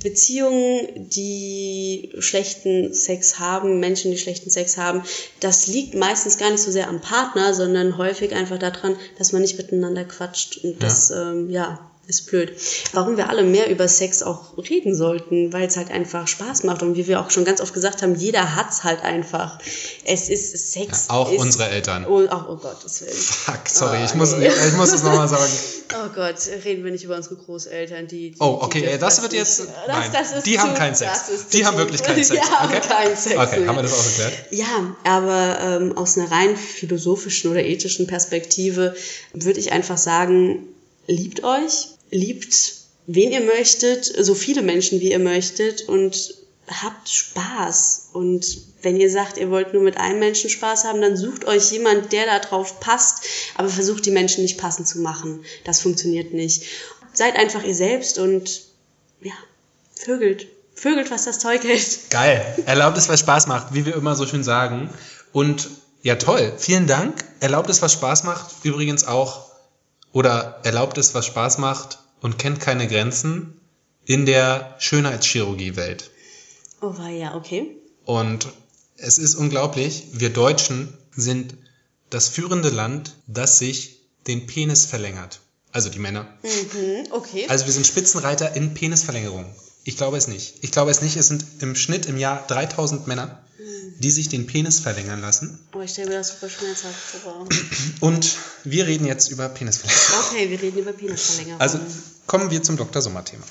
Beziehungen, 0.04 1.10
die 1.10 2.12
schlechten 2.20 2.94
Sex 2.94 3.40
haben, 3.40 3.80
Menschen, 3.80 4.12
die 4.12 4.18
schlechten 4.18 4.52
Sex 4.52 4.78
haben, 4.78 5.04
das 5.40 5.68
liegt 5.68 5.96
meistens 5.96 6.38
gar 6.38 6.52
nicht 6.52 6.62
so 6.62 6.72
sehr 6.72 6.88
am 6.88 7.02
Partner, 7.02 7.54
sondern 7.54 7.98
häufig 7.98 8.34
einfach 8.34 8.60
daran, 8.60 8.96
dass 9.18 9.32
man 9.32 9.42
nicht 9.42 9.58
miteinander 9.58 10.06
quatscht 10.06 10.64
und 10.64 10.74
ja. 10.74 10.78
das, 10.80 11.12
ähm, 11.12 11.50
ja, 11.50 11.92
ist 12.12 12.28
blöd. 12.28 12.54
Warum 12.94 13.18
wir 13.18 13.30
alle 13.30 13.44
mehr 13.44 13.70
über 13.70 13.88
Sex 13.88 14.22
auch 14.22 14.58
reden 14.58 14.94
sollten, 14.94 15.52
weil 15.54 15.68
es 15.68 15.78
halt 15.78 15.90
einfach 15.90 16.28
Spaß 16.28 16.64
macht 16.64 16.84
und 16.84 16.96
wie 16.96 17.08
wir 17.08 17.22
auch 17.22 17.32
schon 17.32 17.46
ganz 17.46 17.62
oft 17.62 17.74
gesagt 17.74 18.02
haben, 18.04 18.16
jeder 18.16 18.56
hat's 18.56 18.84
halt 18.84 19.02
einfach. 19.02 19.58
Es 20.06 20.30
ist 20.30 20.74
Sex. 20.74 21.08
Ja, 21.10 21.16
auch 21.16 21.32
ist, 21.32 21.40
unsere 21.40 21.70
Eltern. 21.70 22.06
Oh, 22.06 22.22
oh, 22.30 22.56
Gottes 22.58 23.02
Willen. 23.02 23.14
Fuck, 23.14 23.68
sorry, 23.68 24.00
oh, 24.02 24.06
ich, 24.06 24.14
muss, 24.16 24.36
nee. 24.36 24.48
ich 24.48 24.74
muss 24.74 24.92
es 24.92 25.04
nochmal 25.04 25.28
sagen. 25.28 25.52
Oh 25.94 26.08
Gott, 26.16 26.36
reden 26.64 26.86
wir 26.86 26.92
nicht 26.92 27.04
über 27.04 27.18
unsere 27.18 27.36
Großeltern, 27.36 28.08
die. 28.08 28.32
die 28.32 28.38
oh, 28.40 28.60
okay, 28.62 28.80
die 28.80 28.98
das, 28.98 29.18
das 29.18 29.22
wird 29.24 29.34
jetzt. 29.34 29.68
Nein, 29.90 30.10
das, 30.14 30.32
das 30.32 30.44
die 30.46 30.58
haben 30.58 30.74
keinen 30.74 30.96
Sex. 30.96 31.48
Die 31.52 31.66
haben 31.66 31.78
wirklich 31.78 32.02
keinen 32.02 32.24
Sex. 32.24 32.30
Die 32.30 32.50
haben 32.50 32.74
okay. 32.74 32.88
keinen 32.88 33.18
Sex. 33.18 33.36
Okay, 33.36 33.68
haben 33.68 33.76
wir 33.76 33.84
das 33.84 33.94
auch 33.94 34.06
erklärt? 34.06 34.34
Ja, 34.52 34.96
aber 35.04 35.60
ähm, 35.60 35.98
aus 35.98 36.18
einer 36.18 36.32
rein 36.32 36.56
philosophischen 36.56 37.52
oder 37.52 37.62
ethischen 37.62 38.08
Perspektive 38.08 38.96
würde 39.34 39.60
ich 39.60 39.74
einfach 39.74 39.98
sagen, 39.98 40.68
liebt 41.08 41.44
euch, 41.44 41.90
liebt 42.12 42.82
wen 43.08 43.32
ihr 43.32 43.42
möchtet, 43.42 44.06
so 44.06 44.36
viele 44.36 44.62
Menschen 44.62 45.00
wie 45.00 45.12
ihr 45.12 45.20
möchtet 45.20 45.88
und 45.88 46.36
habt 46.68 47.10
Spaß. 47.10 48.10
Und 48.14 48.46
wenn 48.82 49.00
ihr 49.00 49.10
sagt, 49.10 49.38
ihr 49.38 49.50
wollt 49.50 49.74
nur 49.74 49.84
mit 49.84 49.98
einem 49.98 50.20
Menschen 50.20 50.50
Spaß 50.50 50.86
haben, 50.86 51.02
dann 51.02 51.18
sucht 51.18 51.46
euch 51.46 51.72
jemand, 51.72 52.12
der 52.12 52.26
da 52.26 52.40
drauf 52.40 52.80
passt, 52.80 53.24
aber 53.56 53.68
versucht 53.68 54.06
die 54.06 54.12
Menschen 54.12 54.44
nicht 54.44 54.58
passend 54.58 54.88
zu 54.88 55.00
machen. 55.00 55.44
Das 55.66 55.82
funktioniert 55.82 56.34
nicht. 56.34 56.64
Seid 57.14 57.36
einfach 57.36 57.64
ihr 57.64 57.76
selbst 57.76 58.18
und 58.18 58.62
ja, 59.22 59.34
vögelt. 59.96 60.48
Vögelt, 60.74 61.12
was 61.12 61.26
das 61.26 61.40
Zeug 61.40 61.64
hält. 61.64 62.10
Geil. 62.10 62.64
Erlaubt 62.66 62.98
es, 62.98 63.10
was 63.10 63.20
Spaß 63.20 63.48
macht, 63.48 63.74
wie 63.74 63.86
wir 63.86 63.96
immer 63.96 64.16
so 64.16 64.26
schön 64.26 64.44
sagen. 64.44 64.90
Und 65.32 65.70
ja, 66.02 66.16
toll. 66.16 66.54
Vielen 66.58 66.88
Dank. 66.88 67.24
Erlaubt 67.40 67.70
es, 67.70 67.82
was 67.82 67.94
Spaß 67.94 68.24
macht. 68.24 68.56
Übrigens 68.64 69.04
auch, 69.04 69.51
oder 70.14 70.60
erlaubt 70.64 70.98
es, 70.98 71.14
was 71.14 71.26
Spaß 71.26 71.58
macht, 71.58 72.00
und 72.22 72.38
kennt 72.38 72.60
keine 72.60 72.88
Grenzen 72.88 73.60
in 74.06 74.26
der 74.26 74.76
Schönheitschirurgie-Welt. 74.80 76.12
Oh, 76.82 76.98
war 76.98 77.10
ja, 77.10 77.36
okay. 77.36 77.78
Und 78.06 78.48
es 78.98 79.18
ist 79.18 79.36
unglaublich, 79.36 80.04
wir 80.14 80.30
Deutschen 80.30 80.96
sind 81.12 81.56
das 82.10 82.28
führende 82.28 82.70
Land, 82.70 83.16
das 83.28 83.58
sich 83.58 84.02
den 84.28 84.46
Penis 84.46 84.86
verlängert. 84.86 85.40
Also 85.72 85.90
die 85.90 86.00
Männer. 86.00 86.28
Mhm, 86.44 87.12
okay. 87.12 87.46
Also 87.48 87.66
wir 87.66 87.74
sind 87.74 87.88
Spitzenreiter 87.88 88.56
in 88.56 88.74
Penisverlängerung. 88.74 89.46
Ich 89.84 89.98
glaube 89.98 90.18
es 90.18 90.28
nicht. 90.28 90.56
Ich 90.62 90.72
glaube 90.72 90.92
es 90.92 91.02
nicht. 91.02 91.16
Es 91.16 91.28
sind 91.28 91.46
im 91.60 91.76
Schnitt 91.76 92.06
im 92.06 92.18
Jahr 92.18 92.46
3000 92.48 93.08
Männer, 93.08 93.41
die 94.00 94.12
sich 94.12 94.30
den 94.30 94.48
Penis 94.48 94.80
verlängern 94.80 95.22
lassen. 95.22 95.60
Oh, 95.74 95.82
ich 95.82 95.92
stelle 95.92 96.10
mir 96.10 96.16
das 96.16 96.30
super 96.30 96.50
schmerzhaft 96.50 96.96
vor. 97.24 97.48
Und 98.00 98.38
wir 98.64 98.88
reden 98.88 99.06
jetzt 99.06 99.30
über 99.32 99.50
Penisverlängerung. 99.50 100.26
Okay, 100.30 100.50
wir 100.50 100.62
reden 100.62 100.78
über 100.80 100.94
Penisverlängerung. 100.94 101.62
Also 101.62 101.80
kommen 102.28 102.52
wir 102.52 102.64
zum 102.64 102.78
Dr. 102.78 103.02
Sommer-Thema. 103.02 103.44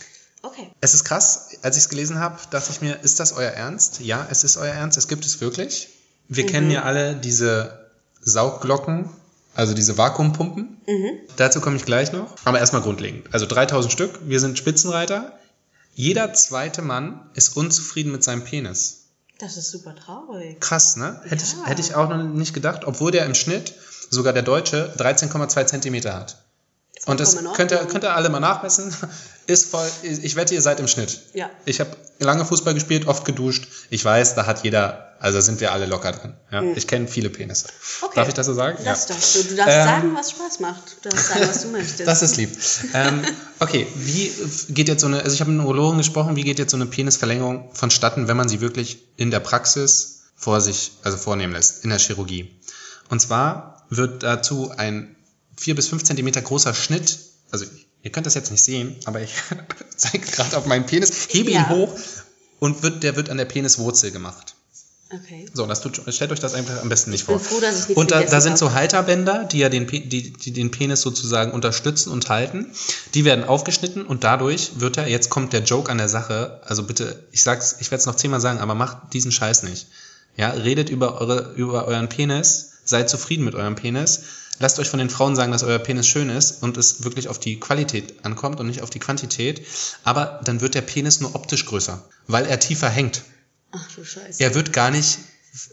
Okay. 0.42 0.70
Es 0.80 0.94
ist 0.94 1.04
krass, 1.04 1.50
als 1.62 1.76
ich 1.76 1.84
es 1.84 1.88
gelesen 1.88 2.18
habe, 2.18 2.38
dachte 2.50 2.70
ich 2.72 2.80
mir, 2.80 3.00
ist 3.02 3.20
das 3.20 3.32
euer 3.32 3.50
Ernst? 3.50 4.00
Ja, 4.00 4.26
es 4.30 4.44
ist 4.44 4.56
euer 4.56 4.72
Ernst, 4.72 4.96
es 4.96 5.08
gibt 5.08 5.24
es 5.24 5.40
wirklich. 5.40 5.88
Wir 6.28 6.44
mhm. 6.44 6.48
kennen 6.48 6.70
ja 6.70 6.82
alle 6.84 7.14
diese 7.14 7.90
Saugglocken, 8.22 9.10
also 9.54 9.74
diese 9.74 9.98
Vakuumpumpen. 9.98 10.80
Mhm. 10.86 11.18
Dazu 11.36 11.60
komme 11.60 11.76
ich 11.76 11.84
gleich 11.84 12.12
noch. 12.12 12.34
Aber 12.44 12.58
erstmal 12.58 12.82
grundlegend. 12.82 13.32
Also 13.32 13.46
3000 13.46 13.92
Stück, 13.92 14.20
wir 14.24 14.40
sind 14.40 14.56
Spitzenreiter. 14.56 15.38
Jeder 15.94 16.32
zweite 16.32 16.82
Mann 16.82 17.28
ist 17.34 17.56
unzufrieden 17.56 18.12
mit 18.12 18.24
seinem 18.24 18.44
Penis. 18.44 18.99
Das 19.40 19.56
ist 19.56 19.70
super 19.70 19.94
traurig. 19.94 20.60
Krass, 20.60 20.96
ne? 20.96 21.20
Hätte, 21.24 21.44
ja. 21.44 21.62
ich, 21.62 21.68
hätte 21.68 21.80
ich 21.80 21.94
auch 21.94 22.08
noch 22.08 22.22
nicht 22.22 22.52
gedacht, 22.52 22.84
obwohl 22.84 23.10
der 23.10 23.24
im 23.24 23.34
Schnitt, 23.34 23.74
sogar 24.10 24.32
der 24.32 24.42
Deutsche, 24.42 24.92
13,2 24.98 25.66
Zentimeter 25.66 26.14
hat. 26.14 26.39
Und 27.06 27.18
das 27.18 27.38
könnt 27.54 27.70
ihr, 27.70 27.78
könnt 27.78 28.04
ihr 28.04 28.14
alle 28.14 28.28
mal 28.28 28.40
nachmessen. 28.40 28.94
Ist 29.46 29.70
voll, 29.70 29.88
ich 30.02 30.36
wette, 30.36 30.54
ihr 30.54 30.62
seid 30.62 30.78
im 30.78 30.86
Schnitt. 30.86 31.22
Ja. 31.32 31.50
Ich 31.64 31.80
habe 31.80 31.96
lange 32.20 32.44
Fußball 32.44 32.72
gespielt, 32.72 33.08
oft 33.08 33.24
geduscht. 33.24 33.66
Ich 33.88 34.04
weiß, 34.04 34.36
da 34.36 34.46
hat 34.46 34.62
jeder, 34.62 35.16
also 35.18 35.40
sind 35.40 35.60
wir 35.60 35.72
alle 35.72 35.86
locker 35.86 36.12
drin. 36.12 36.34
Ja? 36.52 36.60
Mhm. 36.60 36.74
Ich 36.76 36.86
kenne 36.86 37.08
viele 37.08 37.30
Penisse. 37.30 37.66
Okay. 38.02 38.12
Darf 38.14 38.28
ich 38.28 38.34
das 38.34 38.46
so 38.46 38.54
sagen? 38.54 38.78
Das 38.84 39.08
ja. 39.08 39.14
darfst 39.14 39.34
du. 39.34 39.42
Du 39.42 39.56
darfst 39.56 39.76
ähm, 39.76 39.84
sagen, 39.84 40.14
was 40.14 40.30
Spaß 40.30 40.60
macht. 40.60 40.98
Du 41.02 41.08
darfst 41.08 41.28
sagen, 41.28 41.48
was 41.48 41.62
du 41.62 41.68
möchtest. 41.68 42.06
Das 42.06 42.22
ist 42.22 42.36
lieb. 42.36 42.50
ähm, 42.94 43.24
okay, 43.58 43.88
wie 43.96 44.32
geht 44.68 44.86
jetzt 44.86 45.00
so 45.00 45.08
eine, 45.08 45.22
also 45.22 45.32
ich 45.32 45.40
habe 45.40 45.50
mit 45.50 45.58
einem 45.58 45.66
Urologen 45.66 45.98
gesprochen, 45.98 46.36
wie 46.36 46.44
geht 46.44 46.60
jetzt 46.60 46.70
so 46.70 46.76
eine 46.76 46.86
Penisverlängerung 46.86 47.70
vonstatten, 47.72 48.28
wenn 48.28 48.36
man 48.36 48.48
sie 48.48 48.60
wirklich 48.60 48.98
in 49.16 49.32
der 49.32 49.40
Praxis 49.40 50.26
vor 50.36 50.60
sich, 50.60 50.92
also 51.02 51.16
vornehmen 51.16 51.54
lässt, 51.54 51.82
in 51.82 51.90
der 51.90 51.98
Chirurgie? 51.98 52.54
Und 53.08 53.20
zwar 53.20 53.84
wird 53.88 54.22
dazu 54.22 54.70
ein 54.76 55.16
vier 55.60 55.74
bis 55.74 55.88
fünf 55.88 56.02
Zentimeter 56.04 56.40
großer 56.40 56.72
Schnitt, 56.72 57.18
also 57.50 57.66
ihr 58.02 58.10
könnt 58.10 58.26
das 58.26 58.34
jetzt 58.34 58.50
nicht 58.50 58.64
sehen, 58.64 58.96
aber 59.04 59.20
ich 59.20 59.34
zeige 59.96 60.26
gerade 60.26 60.56
auf 60.56 60.64
meinen 60.64 60.86
Penis, 60.86 61.28
hebe 61.28 61.50
ja. 61.50 61.60
ihn 61.60 61.68
hoch 61.68 61.98
und 62.60 62.82
wird, 62.82 63.02
der 63.02 63.14
wird 63.16 63.28
an 63.28 63.36
der 63.36 63.44
Peniswurzel 63.44 64.10
gemacht. 64.10 64.54
Okay. 65.12 65.44
So, 65.52 65.66
das 65.66 65.80
tut, 65.80 66.00
stellt 66.08 66.30
euch 66.30 66.38
das 66.38 66.54
einfach 66.54 66.80
am 66.80 66.88
besten 66.88 67.10
nicht 67.10 67.24
vor. 67.24 67.40
Froh, 67.40 67.60
und 67.96 68.12
da, 68.12 68.22
da 68.22 68.40
sind 68.40 68.56
so 68.56 68.72
Halterbänder, 68.72 69.44
die 69.44 69.58
ja 69.58 69.68
den, 69.68 69.86
die, 69.88 70.32
die 70.32 70.52
den 70.52 70.70
Penis 70.70 71.00
sozusagen 71.00 71.50
unterstützen 71.50 72.10
und 72.10 72.28
halten. 72.28 72.72
Die 73.14 73.24
werden 73.24 73.44
aufgeschnitten 73.44 74.06
und 74.06 74.22
dadurch 74.22 74.78
wird 74.78 74.98
er, 74.98 75.08
jetzt 75.08 75.28
kommt 75.28 75.52
der 75.52 75.64
Joke 75.64 75.90
an 75.90 75.98
der 75.98 76.08
Sache, 76.08 76.60
also 76.64 76.84
bitte, 76.84 77.24
ich 77.32 77.42
sag's, 77.42 77.76
ich 77.80 77.90
werde 77.90 78.00
es 78.00 78.06
noch 78.06 78.14
zehnmal 78.14 78.40
sagen, 78.40 78.60
aber 78.60 78.76
macht 78.76 79.12
diesen 79.12 79.32
Scheiß 79.32 79.64
nicht. 79.64 79.88
Ja, 80.36 80.50
redet 80.50 80.90
über 80.90 81.20
eure, 81.20 81.54
über 81.54 81.86
euren 81.86 82.08
Penis, 82.08 82.74
seid 82.84 83.10
zufrieden 83.10 83.44
mit 83.44 83.56
eurem 83.56 83.74
Penis 83.74 84.20
lasst 84.60 84.78
euch 84.78 84.88
von 84.88 84.98
den 84.98 85.10
Frauen 85.10 85.34
sagen, 85.34 85.50
dass 85.50 85.64
euer 85.64 85.80
Penis 85.80 86.06
schön 86.06 86.30
ist 86.30 86.62
und 86.62 86.76
es 86.76 87.02
wirklich 87.02 87.28
auf 87.28 87.40
die 87.40 87.58
Qualität 87.58 88.24
ankommt 88.24 88.60
und 88.60 88.68
nicht 88.68 88.82
auf 88.82 88.90
die 88.90 89.00
Quantität. 89.00 89.66
Aber 90.04 90.40
dann 90.44 90.60
wird 90.60 90.74
der 90.74 90.82
Penis 90.82 91.20
nur 91.20 91.34
optisch 91.34 91.66
größer, 91.66 92.04
weil 92.28 92.46
er 92.46 92.60
tiefer 92.60 92.88
hängt. 92.88 93.22
Ach 93.72 93.88
du 93.96 94.04
Scheiße. 94.04 94.42
Er 94.42 94.54
wird 94.54 94.72
gar 94.72 94.90
nicht 94.90 95.18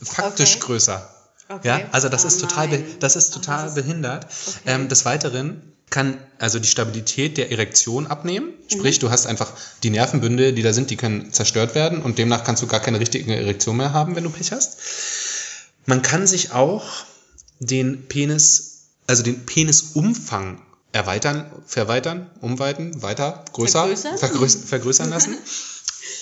faktisch 0.02 0.56
okay. 0.56 0.66
größer. 0.66 1.14
Okay. 1.50 1.68
Ja, 1.68 1.82
also 1.92 2.10
das 2.10 2.26
oh 2.26 2.28
ist 2.28 2.42
total, 2.42 2.68
das 3.00 3.16
ist 3.16 3.34
total 3.34 3.64
das 3.64 3.70
ist, 3.70 3.76
behindert. 3.76 4.26
Okay. 4.26 4.60
Ähm, 4.66 4.88
des 4.90 5.06
Weiteren 5.06 5.62
kann 5.90 6.18
also 6.40 6.60
die 6.60 6.68
Stabilität 6.68 7.38
der 7.38 7.52
Erektion 7.52 8.08
abnehmen. 8.08 8.54
Sprich, 8.68 8.98
mhm. 8.98 9.02
du 9.02 9.12
hast 9.12 9.26
einfach 9.26 9.54
die 9.84 9.90
Nervenbünde, 9.90 10.54
die 10.54 10.62
da 10.62 10.74
sind, 10.74 10.90
die 10.90 10.98
können 10.98 11.32
zerstört 11.32 11.76
werden 11.76 12.02
und 12.02 12.18
demnach 12.18 12.44
kannst 12.44 12.62
du 12.64 12.68
gar 12.68 12.82
keine 12.82 13.00
richtige 13.00 13.34
Erektion 13.34 13.78
mehr 13.78 13.94
haben, 13.94 14.16
wenn 14.16 14.26
du 14.26 14.30
Pech 14.30 14.52
hast. 14.52 14.78
Man 15.86 16.02
kann 16.02 16.28
sich 16.28 16.52
auch 16.52 16.84
den 17.60 18.08
Penis 18.08 18.77
also 19.08 19.24
den 19.24 19.46
Penisumfang 19.46 20.62
erweitern, 20.92 21.52
verweitern, 21.66 22.30
umweiten, 22.42 23.02
weiter, 23.02 23.44
größer, 23.54 23.88
vergrößern, 23.88 24.18
vergrößern, 24.18 24.64
vergrößern 24.64 25.10
lassen. 25.10 25.38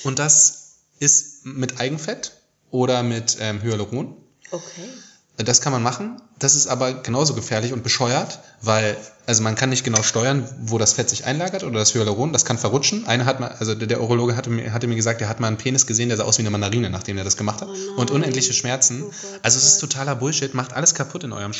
Und 0.03 0.19
das 0.19 0.75
ist 0.99 1.45
mit 1.45 1.79
Eigenfett 1.79 2.33
oder 2.71 3.03
mit 3.03 3.37
ähm, 3.39 3.61
Hyaluron. 3.61 4.15
Okay. 4.51 4.89
Das 5.37 5.59
kann 5.59 5.73
man 5.73 5.83
machen. 5.83 6.21
Das 6.39 6.55
ist 6.55 6.67
aber 6.67 6.93
genauso 6.93 7.33
gefährlich 7.33 7.73
und 7.73 7.83
bescheuert, 7.83 8.39
weil, 8.61 8.95
also 9.25 9.43
man 9.43 9.55
kann 9.55 9.69
nicht 9.69 9.83
genau 9.83 10.01
steuern, 10.01 10.47
wo 10.61 10.77
das 10.77 10.93
Fett 10.93 11.09
sich 11.09 11.25
einlagert 11.25 11.63
oder 11.63 11.79
das 11.79 11.93
Hyaluron, 11.93 12.31
das 12.31 12.45
kann 12.45 12.57
verrutschen. 12.57 13.05
Einer 13.05 13.25
hat 13.25 13.41
mal, 13.41 13.49
also 13.49 13.75
der 13.75 14.01
Urologe 14.01 14.37
hatte 14.37 14.49
mir, 14.49 14.71
hatte 14.71 14.87
mir 14.87 14.95
gesagt, 14.95 15.21
er 15.21 15.27
hat 15.27 15.41
mal 15.41 15.47
einen 15.47 15.57
Penis 15.57 15.87
gesehen, 15.87 16.07
der 16.07 16.17
sah 16.17 16.23
aus 16.23 16.37
wie 16.37 16.43
eine 16.43 16.51
Mandarine, 16.51 16.89
nachdem 16.89 17.17
er 17.17 17.25
das 17.25 17.35
gemacht 17.35 17.61
hat. 17.61 17.67
Oh 17.69 17.99
und 17.99 18.11
unendliche 18.11 18.53
Schmerzen. 18.53 19.03
Oh 19.03 19.07
Gott, 19.07 19.39
also 19.41 19.57
es 19.57 19.65
ist 19.65 19.79
totaler 19.79 20.15
Bullshit, 20.15 20.53
macht 20.53 20.73
alles 20.73 20.93
kaputt 20.93 21.23
in 21.25 21.33
eurem 21.33 21.53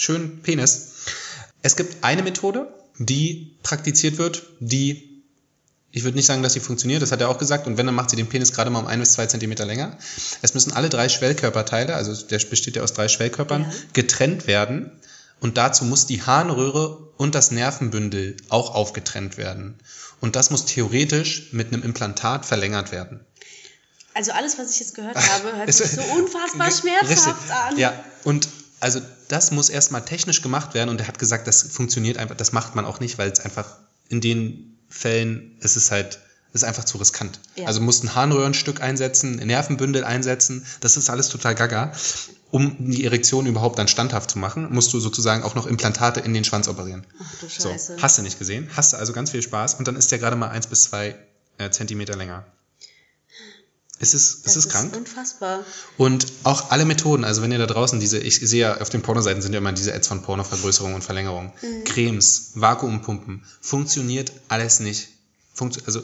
schönen 0.00 0.40
Penis. 0.42 0.92
Es 1.62 1.76
gibt 1.76 2.02
eine 2.04 2.22
Methode, 2.22 2.72
die 2.98 3.56
praktiziert 3.62 4.16
wird, 4.18 4.42
die 4.60 5.10
ich 5.92 6.04
würde 6.04 6.16
nicht 6.16 6.26
sagen, 6.26 6.44
dass 6.44 6.52
sie 6.52 6.60
funktioniert, 6.60 7.02
das 7.02 7.10
hat 7.10 7.20
er 7.20 7.28
auch 7.28 7.38
gesagt, 7.38 7.66
und 7.66 7.76
wenn, 7.76 7.84
dann 7.84 7.96
macht 7.96 8.10
sie 8.10 8.16
den 8.16 8.28
Penis 8.28 8.52
gerade 8.52 8.70
mal 8.70 8.78
um 8.78 8.86
ein 8.86 9.00
bis 9.00 9.14
zwei 9.14 9.26
Zentimeter 9.26 9.66
länger. 9.66 9.98
Es 10.40 10.54
müssen 10.54 10.72
alle 10.72 10.88
drei 10.88 11.08
Schwellkörperteile, 11.08 11.96
also 11.96 12.14
der 12.14 12.38
besteht 12.38 12.76
ja 12.76 12.82
aus 12.82 12.92
drei 12.92 13.08
Schwellkörpern, 13.08 13.62
ja. 13.62 13.70
getrennt 13.92 14.46
werden. 14.46 14.92
Und 15.40 15.58
dazu 15.58 15.84
muss 15.84 16.06
die 16.06 16.22
Harnröhre 16.22 16.96
und 17.16 17.34
das 17.34 17.50
Nervenbündel 17.50 18.36
auch 18.50 18.72
aufgetrennt 18.72 19.36
werden. 19.36 19.80
Und 20.20 20.36
das 20.36 20.50
muss 20.50 20.64
theoretisch 20.64 21.52
mit 21.52 21.72
einem 21.72 21.82
Implantat 21.82 22.46
verlängert 22.46 22.92
werden. 22.92 23.26
Also 24.14 24.30
alles, 24.30 24.58
was 24.58 24.70
ich 24.70 24.78
jetzt 24.78 24.94
gehört 24.94 25.16
habe, 25.32 25.56
hört 25.56 25.72
sich 25.72 25.90
so 25.90 26.02
unfassbar 26.02 26.70
schmerzhaft 26.80 27.50
an. 27.50 27.76
Ja, 27.76 27.92
und 28.22 28.48
also 28.78 29.00
das 29.30 29.52
muss 29.52 29.68
erstmal 29.68 30.04
technisch 30.04 30.42
gemacht 30.42 30.74
werden 30.74 30.90
und 30.90 31.00
er 31.00 31.06
hat 31.06 31.18
gesagt, 31.18 31.46
das 31.46 31.62
funktioniert 31.62 32.18
einfach, 32.18 32.36
das 32.36 32.52
macht 32.52 32.74
man 32.74 32.84
auch 32.84 32.98
nicht, 32.98 33.16
weil 33.16 33.30
es 33.30 33.38
einfach 33.40 33.76
in 34.08 34.20
den 34.20 34.76
Fällen, 34.88 35.56
es 35.60 35.76
ist 35.76 35.92
halt, 35.92 36.18
ist 36.52 36.64
einfach 36.64 36.82
zu 36.82 36.98
riskant. 36.98 37.38
Ja. 37.54 37.66
Also 37.66 37.80
musst 37.80 38.02
ein 38.02 38.16
Harnröhrenstück 38.16 38.80
einsetzen, 38.80 39.38
ein 39.38 39.46
Nervenbündel 39.46 40.02
einsetzen. 40.02 40.66
Das 40.80 40.96
ist 40.96 41.08
alles 41.08 41.28
total 41.28 41.54
gaga. 41.54 41.92
Um 42.50 42.90
die 42.90 43.04
Erektion 43.04 43.46
überhaupt 43.46 43.78
dann 43.78 43.86
standhaft 43.86 44.32
zu 44.32 44.38
machen, 44.40 44.66
musst 44.72 44.92
du 44.92 44.98
sozusagen 44.98 45.44
auch 45.44 45.54
noch 45.54 45.68
Implantate 45.68 46.18
in 46.18 46.34
den 46.34 46.42
Schwanz 46.42 46.66
operieren. 46.66 47.06
Ach 47.22 47.34
du 47.40 47.46
So, 47.48 47.68
Scheiße. 47.68 47.98
hast 48.02 48.18
du 48.18 48.22
nicht 48.22 48.40
gesehen? 48.40 48.68
Hast 48.74 48.92
du 48.92 48.96
also 48.96 49.12
ganz 49.12 49.30
viel 49.30 49.42
Spaß 49.42 49.74
und 49.74 49.86
dann 49.86 49.94
ist 49.94 50.10
der 50.10 50.18
gerade 50.18 50.34
mal 50.34 50.48
eins 50.48 50.66
bis 50.66 50.82
zwei 50.82 51.14
äh, 51.58 51.70
Zentimeter 51.70 52.16
länger. 52.16 52.44
Es 54.02 54.14
ist, 54.14 54.38
es 54.38 54.42
das 54.54 54.56
ist 54.56 54.70
krank. 54.70 54.96
unfassbar. 54.96 55.60
Und 55.98 56.26
auch 56.42 56.70
alle 56.70 56.86
Methoden, 56.86 57.22
also 57.22 57.42
wenn 57.42 57.52
ihr 57.52 57.58
da 57.58 57.66
draußen 57.66 58.00
diese, 58.00 58.18
ich 58.18 58.40
sehe 58.40 58.60
ja 58.62 58.80
auf 58.80 58.88
den 58.88 59.02
Pornoseiten 59.02 59.42
sind 59.42 59.52
ja 59.52 59.58
immer 59.58 59.72
diese 59.72 59.94
Ads 59.94 60.08
von 60.08 60.22
Pornovergrößerung 60.22 60.94
und 60.94 61.04
Verlängerung. 61.04 61.52
Cremes, 61.84 62.52
Vakuumpumpen, 62.54 63.44
funktioniert 63.60 64.32
alles 64.48 64.80
nicht. 64.80 65.08
Funktio 65.52 65.82
also 65.84 66.02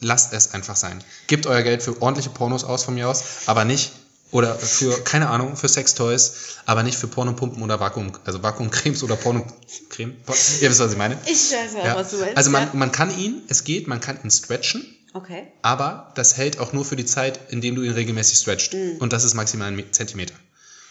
lasst 0.00 0.34
es 0.34 0.52
einfach 0.52 0.76
sein. 0.76 1.02
Gebt 1.28 1.46
euer 1.46 1.62
Geld 1.62 1.82
für 1.82 2.02
ordentliche 2.02 2.28
Pornos 2.28 2.64
aus 2.64 2.84
von 2.84 2.94
mir 2.94 3.08
aus, 3.08 3.22
aber 3.46 3.64
nicht 3.64 3.92
oder 4.32 4.54
für 4.54 5.00
keine 5.02 5.30
Ahnung 5.30 5.56
für 5.56 5.68
Sextoys, 5.68 6.32
aber 6.66 6.82
nicht 6.82 6.98
für 6.98 7.08
Pornopumpen 7.08 7.62
oder 7.62 7.80
Vakuum, 7.80 8.12
also 8.26 8.42
Vakuumcremes 8.42 9.02
oder 9.02 9.16
Pornocreme. 9.16 10.14
Ihr 10.60 10.70
wisst 10.70 10.80
was 10.80 10.92
ich 10.92 10.98
meine. 10.98 11.16
Ich 11.24 11.50
weiß 11.50 11.74
auch, 11.80 11.84
Ja. 11.84 11.96
was 11.96 12.10
du 12.10 12.18
meinst. 12.18 12.36
Also 12.36 12.50
man, 12.50 12.64
ja. 12.64 12.70
man 12.74 12.92
kann 12.92 13.16
ihn, 13.18 13.42
es 13.48 13.64
geht, 13.64 13.88
man 13.88 14.00
kann 14.00 14.18
ihn 14.22 14.30
stretchen. 14.30 14.84
Okay. 15.12 15.48
Aber 15.62 16.12
das 16.14 16.36
hält 16.36 16.58
auch 16.58 16.72
nur 16.72 16.84
für 16.84 16.96
die 16.96 17.04
Zeit, 17.04 17.40
in 17.50 17.60
dem 17.60 17.74
du 17.74 17.82
ihn 17.82 17.92
regelmäßig 17.92 18.38
stretcht. 18.38 18.74
Mhm. 18.74 18.96
Und 18.98 19.12
das 19.12 19.24
ist 19.24 19.34
maximal 19.34 19.68
ein 19.68 19.76
Me- 19.76 19.90
Zentimeter. 19.90 20.34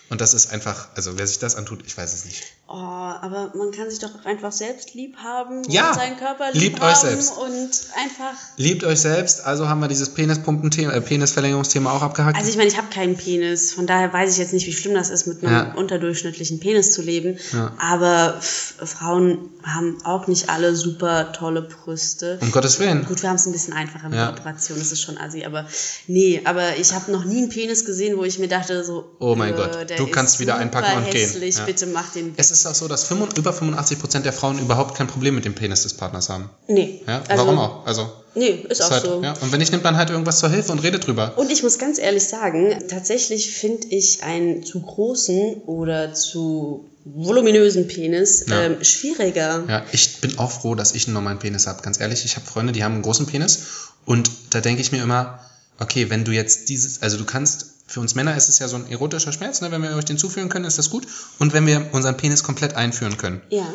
Und 0.10 0.22
das 0.22 0.34
ist 0.34 0.52
einfach, 0.52 0.90
also 0.96 1.18
wer 1.18 1.28
sich 1.28 1.40
das 1.40 1.56
antut, 1.56 1.86
ich 1.86 1.96
weiß 1.98 2.14
es 2.14 2.26
nicht. 2.26 2.44
Oh, 2.72 2.76
aber 2.76 3.52
man 3.56 3.72
kann 3.72 3.90
sich 3.90 3.98
doch 3.98 4.10
auch 4.14 4.26
einfach 4.26 4.52
selbst 4.52 4.94
lieb 4.94 5.18
haben 5.18 5.64
Ja, 5.70 5.88
und 5.90 5.96
seinen 5.96 6.18
Körper 6.18 6.52
lieb 6.52 6.62
liebt 6.62 6.80
haben 6.82 6.92
euch 6.92 6.98
selbst. 6.98 7.34
und 7.36 7.70
einfach. 7.98 8.38
Liebt 8.58 8.84
euch 8.84 9.00
selbst, 9.02 9.44
also 9.44 9.68
haben 9.68 9.80
wir 9.80 9.88
dieses 9.88 10.14
Penispumpen-Thema, 10.14 10.94
äh, 10.94 11.02
Penisverlängerungsthema 11.02 11.92
auch 11.92 12.04
abgehakt. 12.04 12.38
Also 12.38 12.48
ich 12.48 12.58
meine, 12.58 12.70
ich 12.70 12.78
habe 12.78 12.86
keinen 12.94 13.18
Penis, 13.18 13.74
von 13.74 13.88
daher 13.88 14.14
weiß 14.14 14.34
ich 14.34 14.38
jetzt 14.38 14.54
nicht, 14.54 14.68
wie 14.68 14.74
schlimm 14.74 14.94
das 14.94 15.10
ist, 15.10 15.26
mit 15.26 15.44
einem 15.44 15.52
Ja. 15.52 15.74
unterdurchschnittlichen 15.74 16.60
Penis 16.60 16.92
zu 16.92 17.02
leben. 17.02 17.40
Ja. 17.54 17.74
Aber 17.80 18.40
Frauen 18.40 19.50
haben 19.64 19.98
auch 20.06 20.28
nicht 20.28 20.50
alle 20.50 20.76
super 20.76 21.32
tolle 21.34 21.64
Brüste. 21.64 22.38
um 22.42 22.52
Gottes 22.52 22.80
Willen. 22.80 23.04
Gut, 23.06 23.22
wir 23.24 23.30
haben 23.30 23.36
es 23.38 23.46
ein 23.48 23.52
bisschen 23.52 23.74
einfacher 23.74 24.10
mit 24.10 24.18
Ja. 24.20 24.32
der 24.32 24.40
Operation, 24.40 24.78
das 24.78 24.92
ist 24.92 25.02
schon 25.02 25.18
assi, 25.18 25.44
aber 25.44 25.66
nee, 26.08 26.42
aber 26.46 26.78
ich 26.78 26.94
habe 26.94 27.12
noch 27.12 27.26
nie 27.26 27.40
einen 27.40 27.50
Penis 27.50 27.84
gesehen, 27.86 28.16
wo 28.18 28.24
ich 28.24 28.38
mir 28.40 28.48
dachte 28.48 28.84
so, 28.84 29.16
Oh 29.20 29.36
mein 29.36 29.54
äh, 29.54 29.58
Gott, 29.58 29.90
du 29.98 30.08
kannst 30.08 30.40
wieder 30.40 30.56
einpacken 30.56 30.98
und 30.98 31.10
gehen. 31.12 31.22
hässlich, 31.28 31.58
Ja. 31.58 31.66
bitte 31.66 31.88
mach 31.88 32.12
den 32.14 32.36
ist 32.60 32.66
auch 32.68 32.76
so, 32.76 32.88
dass 32.88 33.04
85, 33.06 33.38
über 33.40 33.52
85% 33.52 34.20
der 34.22 34.34
Frauen 34.34 34.60
überhaupt 34.60 34.96
kein 34.96 35.08
Problem 35.08 35.36
mit 35.36 35.46
dem 35.46 35.56
Penis 35.56 35.84
des 35.84 35.94
Partners 35.96 36.30
haben. 36.30 36.50
Nee. 36.68 37.02
Ja? 37.08 37.22
also, 37.28 37.46
Warum 37.46 37.60
auch? 37.60 37.86
Also, 37.86 38.10
Nee, 38.36 38.64
ist 38.70 38.74
ist 38.80 38.82
auch 38.84 38.92
halt, 38.92 39.04
so. 39.04 39.24
ja. 39.24 39.34
Und 39.42 39.52
wenn 39.52 39.60
nicht, 39.60 39.72
nimmt 39.72 39.84
man 39.84 39.98
halt 39.98 40.12
irgendwas 40.12 40.40
zur 40.40 40.50
Hilfe 40.50 40.72
und 40.72 40.80
redet 40.80 41.06
drüber. 41.08 41.34
Und 41.38 41.52
ich 41.52 41.64
muss 41.64 41.80
ganz 41.80 41.98
ehrlich 41.98 42.24
sagen, 42.26 42.84
tatsächlich 42.88 43.52
finde 43.52 43.88
ich 43.88 44.24
einen 44.24 44.64
zu 44.64 44.80
großen 44.82 45.56
oder 45.66 46.14
zu 46.14 46.86
voluminösen 47.06 47.88
Penis 47.88 48.46
Ja. 48.48 48.62
ähm, 48.62 48.84
schwieriger. 48.84 49.64
Ja, 49.68 49.84
ich 49.92 50.22
bin 50.22 50.38
auch 50.38 50.52
froh, 50.52 50.76
dass 50.76 50.94
ich 50.94 51.08
einen 51.08 51.16
normalen 51.16 51.40
Penis 51.40 51.66
habe. 51.66 51.82
Ganz 51.82 52.00
ehrlich, 52.00 52.24
ich 52.24 52.36
habe 52.36 52.46
Freunde, 52.46 52.72
die 52.72 52.84
haben 52.84 52.94
einen 52.94 53.02
großen 53.02 53.26
Penis. 53.26 53.60
Und 54.06 54.30
da 54.52 54.62
denke 54.62 54.82
ich 54.82 54.92
mir 54.92 55.02
immer, 55.02 55.40
okay, 55.80 56.10
wenn 56.10 56.24
du 56.24 56.32
jetzt 56.32 56.70
dieses, 56.70 57.02
also 57.02 57.18
du 57.18 57.26
kannst, 57.26 57.69
für 57.90 58.00
uns 58.02 58.14
Männer 58.14 58.38
ist 58.38 58.50
es 58.50 58.60
ja 58.60 58.68
so 58.68 58.76
ein 58.76 58.88
erotischer 58.90 59.34
Schmerz, 59.34 59.62
ne? 59.62 59.72
wenn 59.72 59.82
wir 59.82 59.96
euch 59.96 60.06
den 60.06 60.20
zuführen 60.20 60.48
können, 60.48 60.66
ist 60.66 60.78
das 60.78 60.92
gut. 60.92 61.08
Und 61.40 61.54
wenn 61.54 61.66
wir 61.66 61.90
unseren 61.92 62.16
Penis 62.18 62.44
komplett 62.44 62.76
einführen 62.76 63.18
können. 63.18 63.42
Ja. 63.50 63.66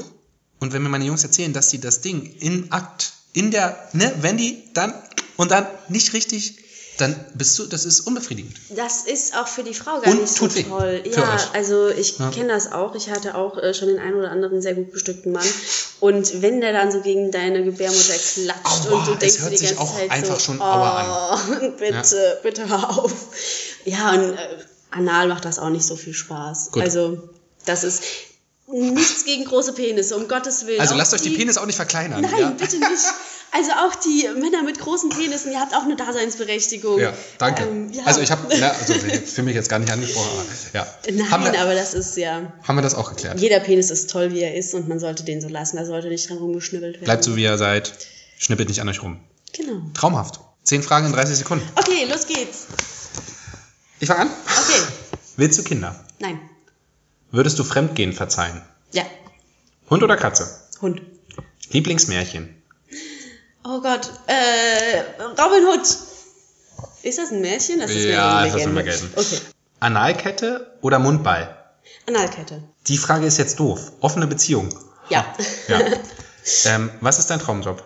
Und 0.61 0.73
wenn 0.73 0.83
mir 0.83 0.89
meine 0.89 1.05
Jungs 1.05 1.25
erzählen, 1.25 1.53
dass 1.53 1.69
die 1.69 1.81
das 1.81 2.01
Ding 2.01 2.23
in 2.39 2.71
Akt, 2.71 3.13
in 3.33 3.51
der, 3.51 3.77
ne, 3.93 4.15
wenn 4.21 4.37
die 4.37 4.73
dann 4.73 4.95
und 5.37 5.51
dann 5.51 5.67
nicht 5.89 6.13
richtig, 6.13 6.59
dann 6.99 7.17
bist 7.35 7.59
du, 7.59 7.67
das 7.67 7.85
ist 7.85 8.01
unbefriedigend. 8.03 8.55
Das 8.77 9.05
ist 9.05 9.37
auch 9.37 9.49
für 9.49 9.65
die 9.65 9.75
Frau 9.75 10.01
gar 10.01 10.07
Und 10.13 10.21
nicht 10.21 10.33
so 10.33 10.47
tut 10.47 10.55
weh. 10.55 10.63
toll. 10.63 11.03
Ja, 11.13 11.51
also 11.53 11.89
ich 11.89 12.19
Ja. 12.19 12.31
kenne 12.31 12.53
das 12.53 12.71
auch. 12.71 12.95
Ich 12.95 13.11
hatte 13.11 13.35
auch 13.35 13.59
äh, 13.59 13.75
schon 13.75 13.89
den 13.89 13.99
einen 13.99 14.15
oder 14.15 14.31
anderen 14.31 14.63
sehr 14.63 14.75
gut 14.75 14.93
bestückten 14.93 15.33
Mann. 15.33 15.47
Und 15.99 16.41
wenn 16.41 16.61
der 16.61 16.73
dann 16.73 16.93
so 16.93 17.01
gegen 17.01 17.33
deine 17.33 17.65
Gebärmutter 17.65 18.15
klatscht 18.15 18.87
Aua, 18.87 18.99
und 18.99 19.07
du 19.09 19.15
denkst 19.17 19.41
hört 19.41 19.47
dir 19.53 19.57
die 19.57 19.57
sich 19.67 19.77
ganze 19.77 19.83
auch 19.83 19.99
Zeit 19.99 20.11
einfach 20.13 20.39
so, 20.39 20.53
schon 20.53 20.61
oh, 20.61 21.71
bitte, 21.79 22.39
bitte 22.45 22.69
hör 22.69 22.97
auf. 22.99 23.13
Ja, 23.85 24.13
und 24.13 24.35
äh, 24.35 24.37
anal 24.91 25.29
macht 25.29 25.45
das 25.45 25.59
auch 25.59 25.71
nicht 25.71 25.85
so 25.85 25.97
viel 25.97 26.15
Spaß. 26.15 26.73
Gut. 26.73 26.83
Also 26.83 27.29
das 27.65 27.85
ist 27.85 28.03
nichts 28.67 29.25
gegen 29.25 29.45
große 29.45 29.75
Penisse, 29.75 30.17
um 30.17 30.29
Gottes 30.29 30.67
Willen. 30.67 30.81
Also 30.81 30.95
Auch 30.95 30.99
lasst 30.99 31.15
euch 31.15 31.23
die 31.23 31.31
Penis 31.31 31.59
auch 31.59 31.67
nicht 31.67 31.77
verkleinern. 31.77 32.23
Nein, 32.23 32.33
ja? 32.39 32.51
bitte 32.51 32.79
nicht. 32.79 33.05
Also 33.53 33.71
auch 33.71 33.95
die 33.95 34.29
Männer 34.41 34.65
mit 34.65 34.81
großen 34.81 35.11
Penissen, 35.11 35.53
ihr 35.53 35.61
habt 35.61 35.75
auch 35.77 35.85
eine 35.85 35.95
Daseinsberechtigung. 35.95 36.99
Ja, 36.99 37.13
danke. 37.39 37.63
Ähm, 37.63 37.93
ja. 37.93 38.03
Also 38.05 38.21
ich 38.21 38.33
habe, 38.33 38.53
also 38.53 38.95
für 38.95 39.45
mich 39.45 39.55
jetzt 39.55 39.69
gar 39.69 39.79
nicht 39.79 39.93
angesprochen, 39.93 40.29
aber 40.33 40.45
ja. 40.73 40.87
Nein, 41.13 41.31
haben, 41.31 41.45
wir, 41.45 41.61
aber 41.61 41.75
das 41.75 41.95
ist 41.95 42.17
ja. 42.17 42.53
haben 42.67 42.77
wir 42.77 42.83
das 42.83 42.97
auch 42.97 43.11
geklärt. 43.11 43.39
Jeder 43.39 43.61
Penis 43.61 43.91
ist 43.91 44.11
toll, 44.11 44.33
wie 44.33 44.41
er 44.41 44.57
ist, 44.57 44.75
und 44.75 44.89
man 44.89 44.99
sollte 44.99 45.23
den 45.23 45.41
so 45.41 45.49
lassen. 45.49 45.77
Da 45.77 45.85
sollte 45.85 46.09
nicht 46.09 46.29
dran 46.29 46.39
rumgeschnibbelt 46.39 46.95
werden. 46.95 47.05
Bleibt 47.05 47.23
so, 47.23 47.37
wie 47.37 47.45
ihr 47.45 47.57
seid. 47.57 47.93
Schnippelt 48.39 48.69
nicht 48.69 48.81
an 48.81 48.89
euch 48.89 49.01
rum. 49.03 49.21
Genau. 49.53 49.83
Traumhaft. 49.95 50.41
Zehn 50.65 50.83
Fragen 50.83 51.07
in 51.07 51.13
30 51.13 51.37
Sekunden. 51.37 51.65
Okay, 51.77 52.07
los 52.11 52.27
geht's. 52.27 52.67
Ich 54.05 54.09
fange 54.09 54.21
an. 54.21 54.29
Okay. 54.29 54.83
Willst 55.39 55.59
du 55.59 55.63
Kinder? 55.65 55.99
Nein. 56.19 56.39
Würdest 57.31 57.59
du 57.59 57.65
Fremdgehen 57.65 58.13
verzeihen? 58.13 58.61
Ja. 58.93 59.03
Hund 59.89 60.03
oder 60.03 60.19
Katze? 60.19 60.47
Hund. 60.83 61.01
Lieblingsmärchen? 61.71 62.55
Oh 63.65 63.81
Gott. 63.81 64.11
Äh, 64.27 65.01
Robin 65.41 65.65
Hood. 65.69 65.87
Ist 67.03 67.17
das 67.17 67.31
ein 67.33 67.41
Märchen? 67.41 67.81
Das 67.81 67.91
ist 67.91 68.05
Ja, 68.05 68.45
ist 68.45 68.53
das 68.53 68.61
Legende. 68.61 68.81
ein 68.81 68.85
Märchen. 68.85 69.11
Okay. 69.17 69.39
Analkette 69.81 70.77
oder 70.83 70.99
Mundball? 70.99 71.57
Analkette. 72.07 72.63
Die 72.89 72.99
Frage 72.99 73.25
ist 73.25 73.39
jetzt 73.39 73.59
doof. 73.59 73.93
Offene 74.01 74.27
Beziehung. 74.27 74.69
Ja. 75.09 75.35
Ja. 75.69 75.81
ähm, 76.67 76.91
was 77.01 77.19
ist 77.19 77.31
dein 77.31 77.41
Traumjob? 77.41 77.83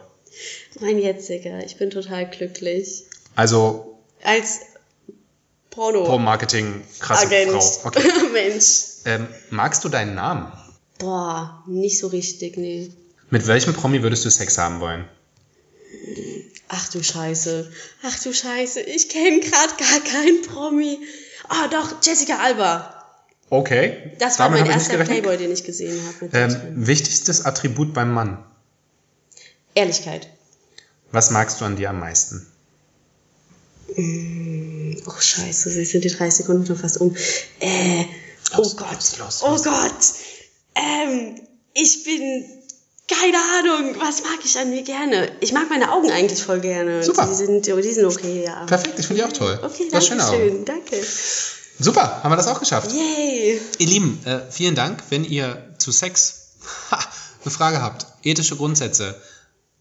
mein 0.81 0.99
jetziger. 0.99 1.65
Ich 1.65 1.77
bin 1.77 1.91
total 1.91 2.29
glücklich. 2.29 3.05
Also 3.37 4.01
Als 4.25 4.63
Porno. 5.79 6.03
Pro-Marketing, 6.03 6.83
krasse 6.99 7.27
Agent. 7.27 7.53
Frau. 7.53 7.89
Okay. 7.89 8.03
Mensch. 8.33 8.65
Ähm, 9.05 9.29
magst 9.51 9.85
du 9.85 9.89
deinen 9.89 10.17
Namen? 10.17 10.53
Boah, 10.99 11.63
nicht 11.69 12.01
so 12.01 12.09
richtig, 12.09 12.57
nee. 12.57 12.91
Mit 13.31 13.47
welchem 13.47 13.75
Promi 13.75 14.03
würdest 14.03 14.25
du 14.25 14.31
Sex 14.31 14.59
haben 14.59 14.81
wollen? 14.81 15.05
Ach 16.67 16.89
du 16.89 17.01
Scheiße. 17.01 17.71
Ach 18.03 18.19
du 18.25 18.33
Scheiße. 18.33 18.81
Ich 18.81 19.09
kenne 19.09 19.39
gerade 19.39 19.73
gar 19.79 20.01
keinen 20.01 20.43
Promi. 20.43 20.99
Ah, 21.49 21.69
doch, 21.69 22.03
Jessica 22.03 22.39
Alba. 22.39 23.05
Okay. 23.49 24.17
Das 24.19 24.41
war 24.41 24.49
damit 24.49 24.63
mein 24.63 24.73
erster. 24.73 24.99
Playboy, 25.05 25.37
den 25.37 25.53
ich 25.53 25.63
gesehen 25.63 26.01
habe. 26.09 26.37
Ähm, 26.37 26.87
wichtigstes 26.89 27.45
Attribut 27.47 27.95
beim 27.95 28.13
Mann. 28.13 28.45
Ehrlichkeit. 29.77 30.29
Was 31.13 31.31
magst 31.31 31.61
du 31.61 31.65
an 31.65 31.77
dir 31.77 31.91
am 31.91 32.01
meisten? 32.01 32.45
Oh 33.97 35.21
Scheiße, 35.21 35.71
jetzt 35.71 35.91
sind 35.93 36.05
die 36.05 36.09
30 36.09 36.35
Sekunden 36.35 36.67
schon 36.67 36.77
fast 36.77 37.01
um. 37.01 37.15
Äh, 37.61 38.05
oh 38.55 38.59
Los, 38.59 38.77
Gott. 38.77 38.91
los, 39.19 39.19
los, 39.19 39.43
oh. 39.43 39.63
Gott. 39.63 39.93
Ähm, 40.75 41.41
ich 41.75 42.05
bin. 42.05 42.45
Keine 43.11 43.39
Ahnung, 43.39 43.95
was 43.99 44.23
mag 44.23 44.39
ich 44.45 44.59
an 44.59 44.69
mir 44.69 44.83
gerne? 44.83 45.33
Ich 45.41 45.55
mag 45.55 45.71
meine 45.71 45.91
Augen 45.93 46.11
eigentlich 46.11 46.43
voll 46.43 46.61
gerne. 46.61 47.03
Super. 47.03 47.27
Die 47.27 47.35
sind, 47.35 47.67
die 47.67 47.91
sind 47.91 48.05
okay, 48.05 48.45
ja. 48.45 48.67
Perfekt, 48.67 48.99
ich 48.99 49.07
finde 49.07 49.23
die 49.23 49.29
auch 49.29 49.33
toll. 49.33 49.59
Okay, 49.63 49.89
danke 49.91 50.07
schöne 50.07 50.27
Augen. 50.29 50.37
schön. 50.37 50.65
Danke. 50.67 51.03
Super, 51.81 52.23
haben 52.23 52.31
wir 52.31 52.37
das 52.37 52.49
auch 52.49 52.61
geschafft. 52.61 52.93
Yay. 52.93 53.59
Ihr 53.79 53.87
Lieben, 53.87 54.21
äh, 54.27 54.41
vielen 54.51 54.75
Dank. 54.75 55.03
Wenn 55.09 55.25
ihr 55.25 55.75
zu 55.79 55.91
Sex 55.91 56.49
eine 56.91 57.51
Frage 57.51 57.81
habt, 57.81 58.07
ethische 58.25 58.57
Grundsätze, 58.57 59.19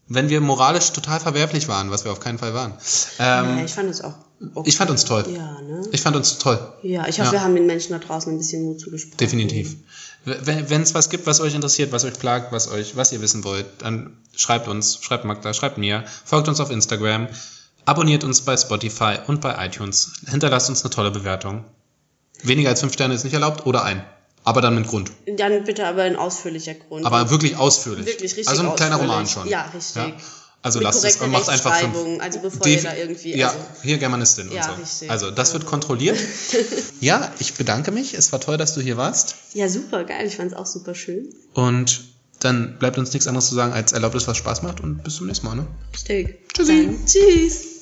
wenn 0.08 0.28
wir 0.28 0.40
moralisch 0.40 0.90
total 0.92 1.20
verwerflich 1.20 1.68
waren, 1.68 1.90
was 1.90 2.04
wir 2.04 2.12
auf 2.12 2.20
keinen 2.20 2.38
Fall 2.38 2.54
waren. 2.54 2.72
Ähm, 3.18 3.58
ja, 3.58 3.64
ich 3.64 3.72
fand 3.72 3.90
es 3.90 4.02
auch 4.02 4.14
okay. 4.54 4.68
ich 4.68 4.76
fand 4.76 4.90
uns 4.90 5.04
toll. 5.04 5.24
Ja, 5.28 5.60
ne? 5.60 5.82
Ich 5.92 6.00
fand 6.00 6.16
uns 6.16 6.38
toll. 6.38 6.58
Ja, 6.82 7.06
ich 7.06 7.20
hoffe, 7.20 7.28
Ja. 7.28 7.32
wir 7.32 7.42
haben 7.42 7.54
den 7.54 7.66
Menschen 7.66 7.92
da 7.92 7.98
draußen 7.98 8.32
ein 8.32 8.38
bisschen 8.38 8.64
Mut 8.64 8.80
zugesprochen. 8.80 9.18
Definitiv. 9.18 9.76
Wenn 10.24 10.82
es 10.82 10.94
was 10.94 11.10
gibt, 11.10 11.26
was 11.26 11.40
euch 11.40 11.54
interessiert, 11.54 11.92
was 11.92 12.04
euch 12.04 12.18
plagt, 12.18 12.52
was 12.52 12.70
euch, 12.70 12.96
was 12.96 13.12
ihr 13.12 13.20
wissen 13.20 13.44
wollt, 13.44 13.66
dann 13.78 14.18
schreibt 14.36 14.68
uns, 14.68 14.98
schreibt 15.00 15.24
Magda, 15.24 15.54
schreibt 15.54 15.78
mir, 15.78 16.04
folgt 16.24 16.48
uns 16.48 16.60
auf 16.60 16.70
Instagram, 16.70 17.28
abonniert 17.84 18.24
uns 18.24 18.42
bei 18.42 18.56
Spotify 18.56 19.18
und 19.26 19.40
bei 19.40 19.64
iTunes, 19.64 20.12
hinterlasst 20.26 20.68
uns 20.68 20.82
eine 20.82 20.90
tolle 20.90 21.10
Bewertung. 21.10 21.64
Weniger 22.42 22.68
als 22.70 22.80
fünf 22.80 22.92
Sterne 22.92 23.14
ist 23.14 23.24
nicht 23.24 23.32
erlaubt 23.32 23.66
oder 23.66 23.84
ein. 23.84 24.04
Aber 24.48 24.62
dann 24.62 24.76
mit 24.76 24.86
Grund. 24.88 25.10
Dann 25.36 25.62
bitte 25.64 25.86
aber 25.86 26.04
ein 26.04 26.16
ausführlicher 26.16 26.72
Grund. 26.72 27.04
Aber 27.04 27.28
wirklich 27.28 27.56
ausführlich. 27.58 28.06
Wirklich 28.06 28.30
richtig 28.34 28.48
Also 28.48 28.62
ein 28.62 28.76
kleiner. 28.76 28.96
Roman 28.96 29.26
schon. 29.26 29.46
Ja, 29.46 29.70
richtig. 29.74 30.14
Also 30.62 30.78
Mit 30.78 30.84
lasst 30.84 31.04
es 31.04 31.16
und 31.18 31.30
macht 31.30 31.50
einfach 31.50 31.76
fünf. 31.76 31.94
Also 32.22 32.38
bevor 32.40 32.66
Defi- 32.66 32.76
ihr 32.76 32.82
da 32.82 32.96
irgendwie- 32.96 33.36
Ja, 33.36 33.48
also- 33.48 33.58
hier 33.82 33.98
Germanistin 33.98 34.50
Ja, 34.50 34.70
und 34.70 34.76
so. 34.76 34.80
richtig. 34.80 35.10
Also 35.10 35.30
das 35.30 35.52
wird 35.52 35.66
kontrolliert. 35.66 36.18
ja, 37.00 37.30
ich 37.38 37.54
bedanke 37.54 37.90
mich. 37.90 38.14
Es 38.14 38.32
war 38.32 38.40
toll, 38.40 38.56
dass 38.56 38.72
du 38.74 38.80
hier 38.80 38.96
warst. 38.96 39.34
Ja, 39.52 39.68
super 39.68 40.04
geil. 40.04 40.26
Ich 40.26 40.36
fand 40.36 40.52
es 40.52 40.56
auch 40.56 40.64
super 40.66 40.94
schön. 40.94 41.28
Und 41.52 42.00
dann 42.40 42.78
bleibt 42.78 42.96
uns 42.96 43.12
nichts 43.12 43.26
anderes 43.28 43.50
zu 43.50 43.54
sagen, 43.54 43.74
als 43.74 43.92
erlaubt 43.92 44.14
es, 44.14 44.26
was 44.28 44.38
Spaß 44.38 44.62
macht 44.62 44.80
und 44.80 45.04
bis 45.04 45.16
zum 45.16 45.26
nächsten 45.26 45.46
Mal. 45.46 45.56
Ne? 45.56 45.66
Richtig. 45.92 46.38
Tschüssi. 46.54 46.86
Dann 46.86 47.04
tschüss. 47.06 47.80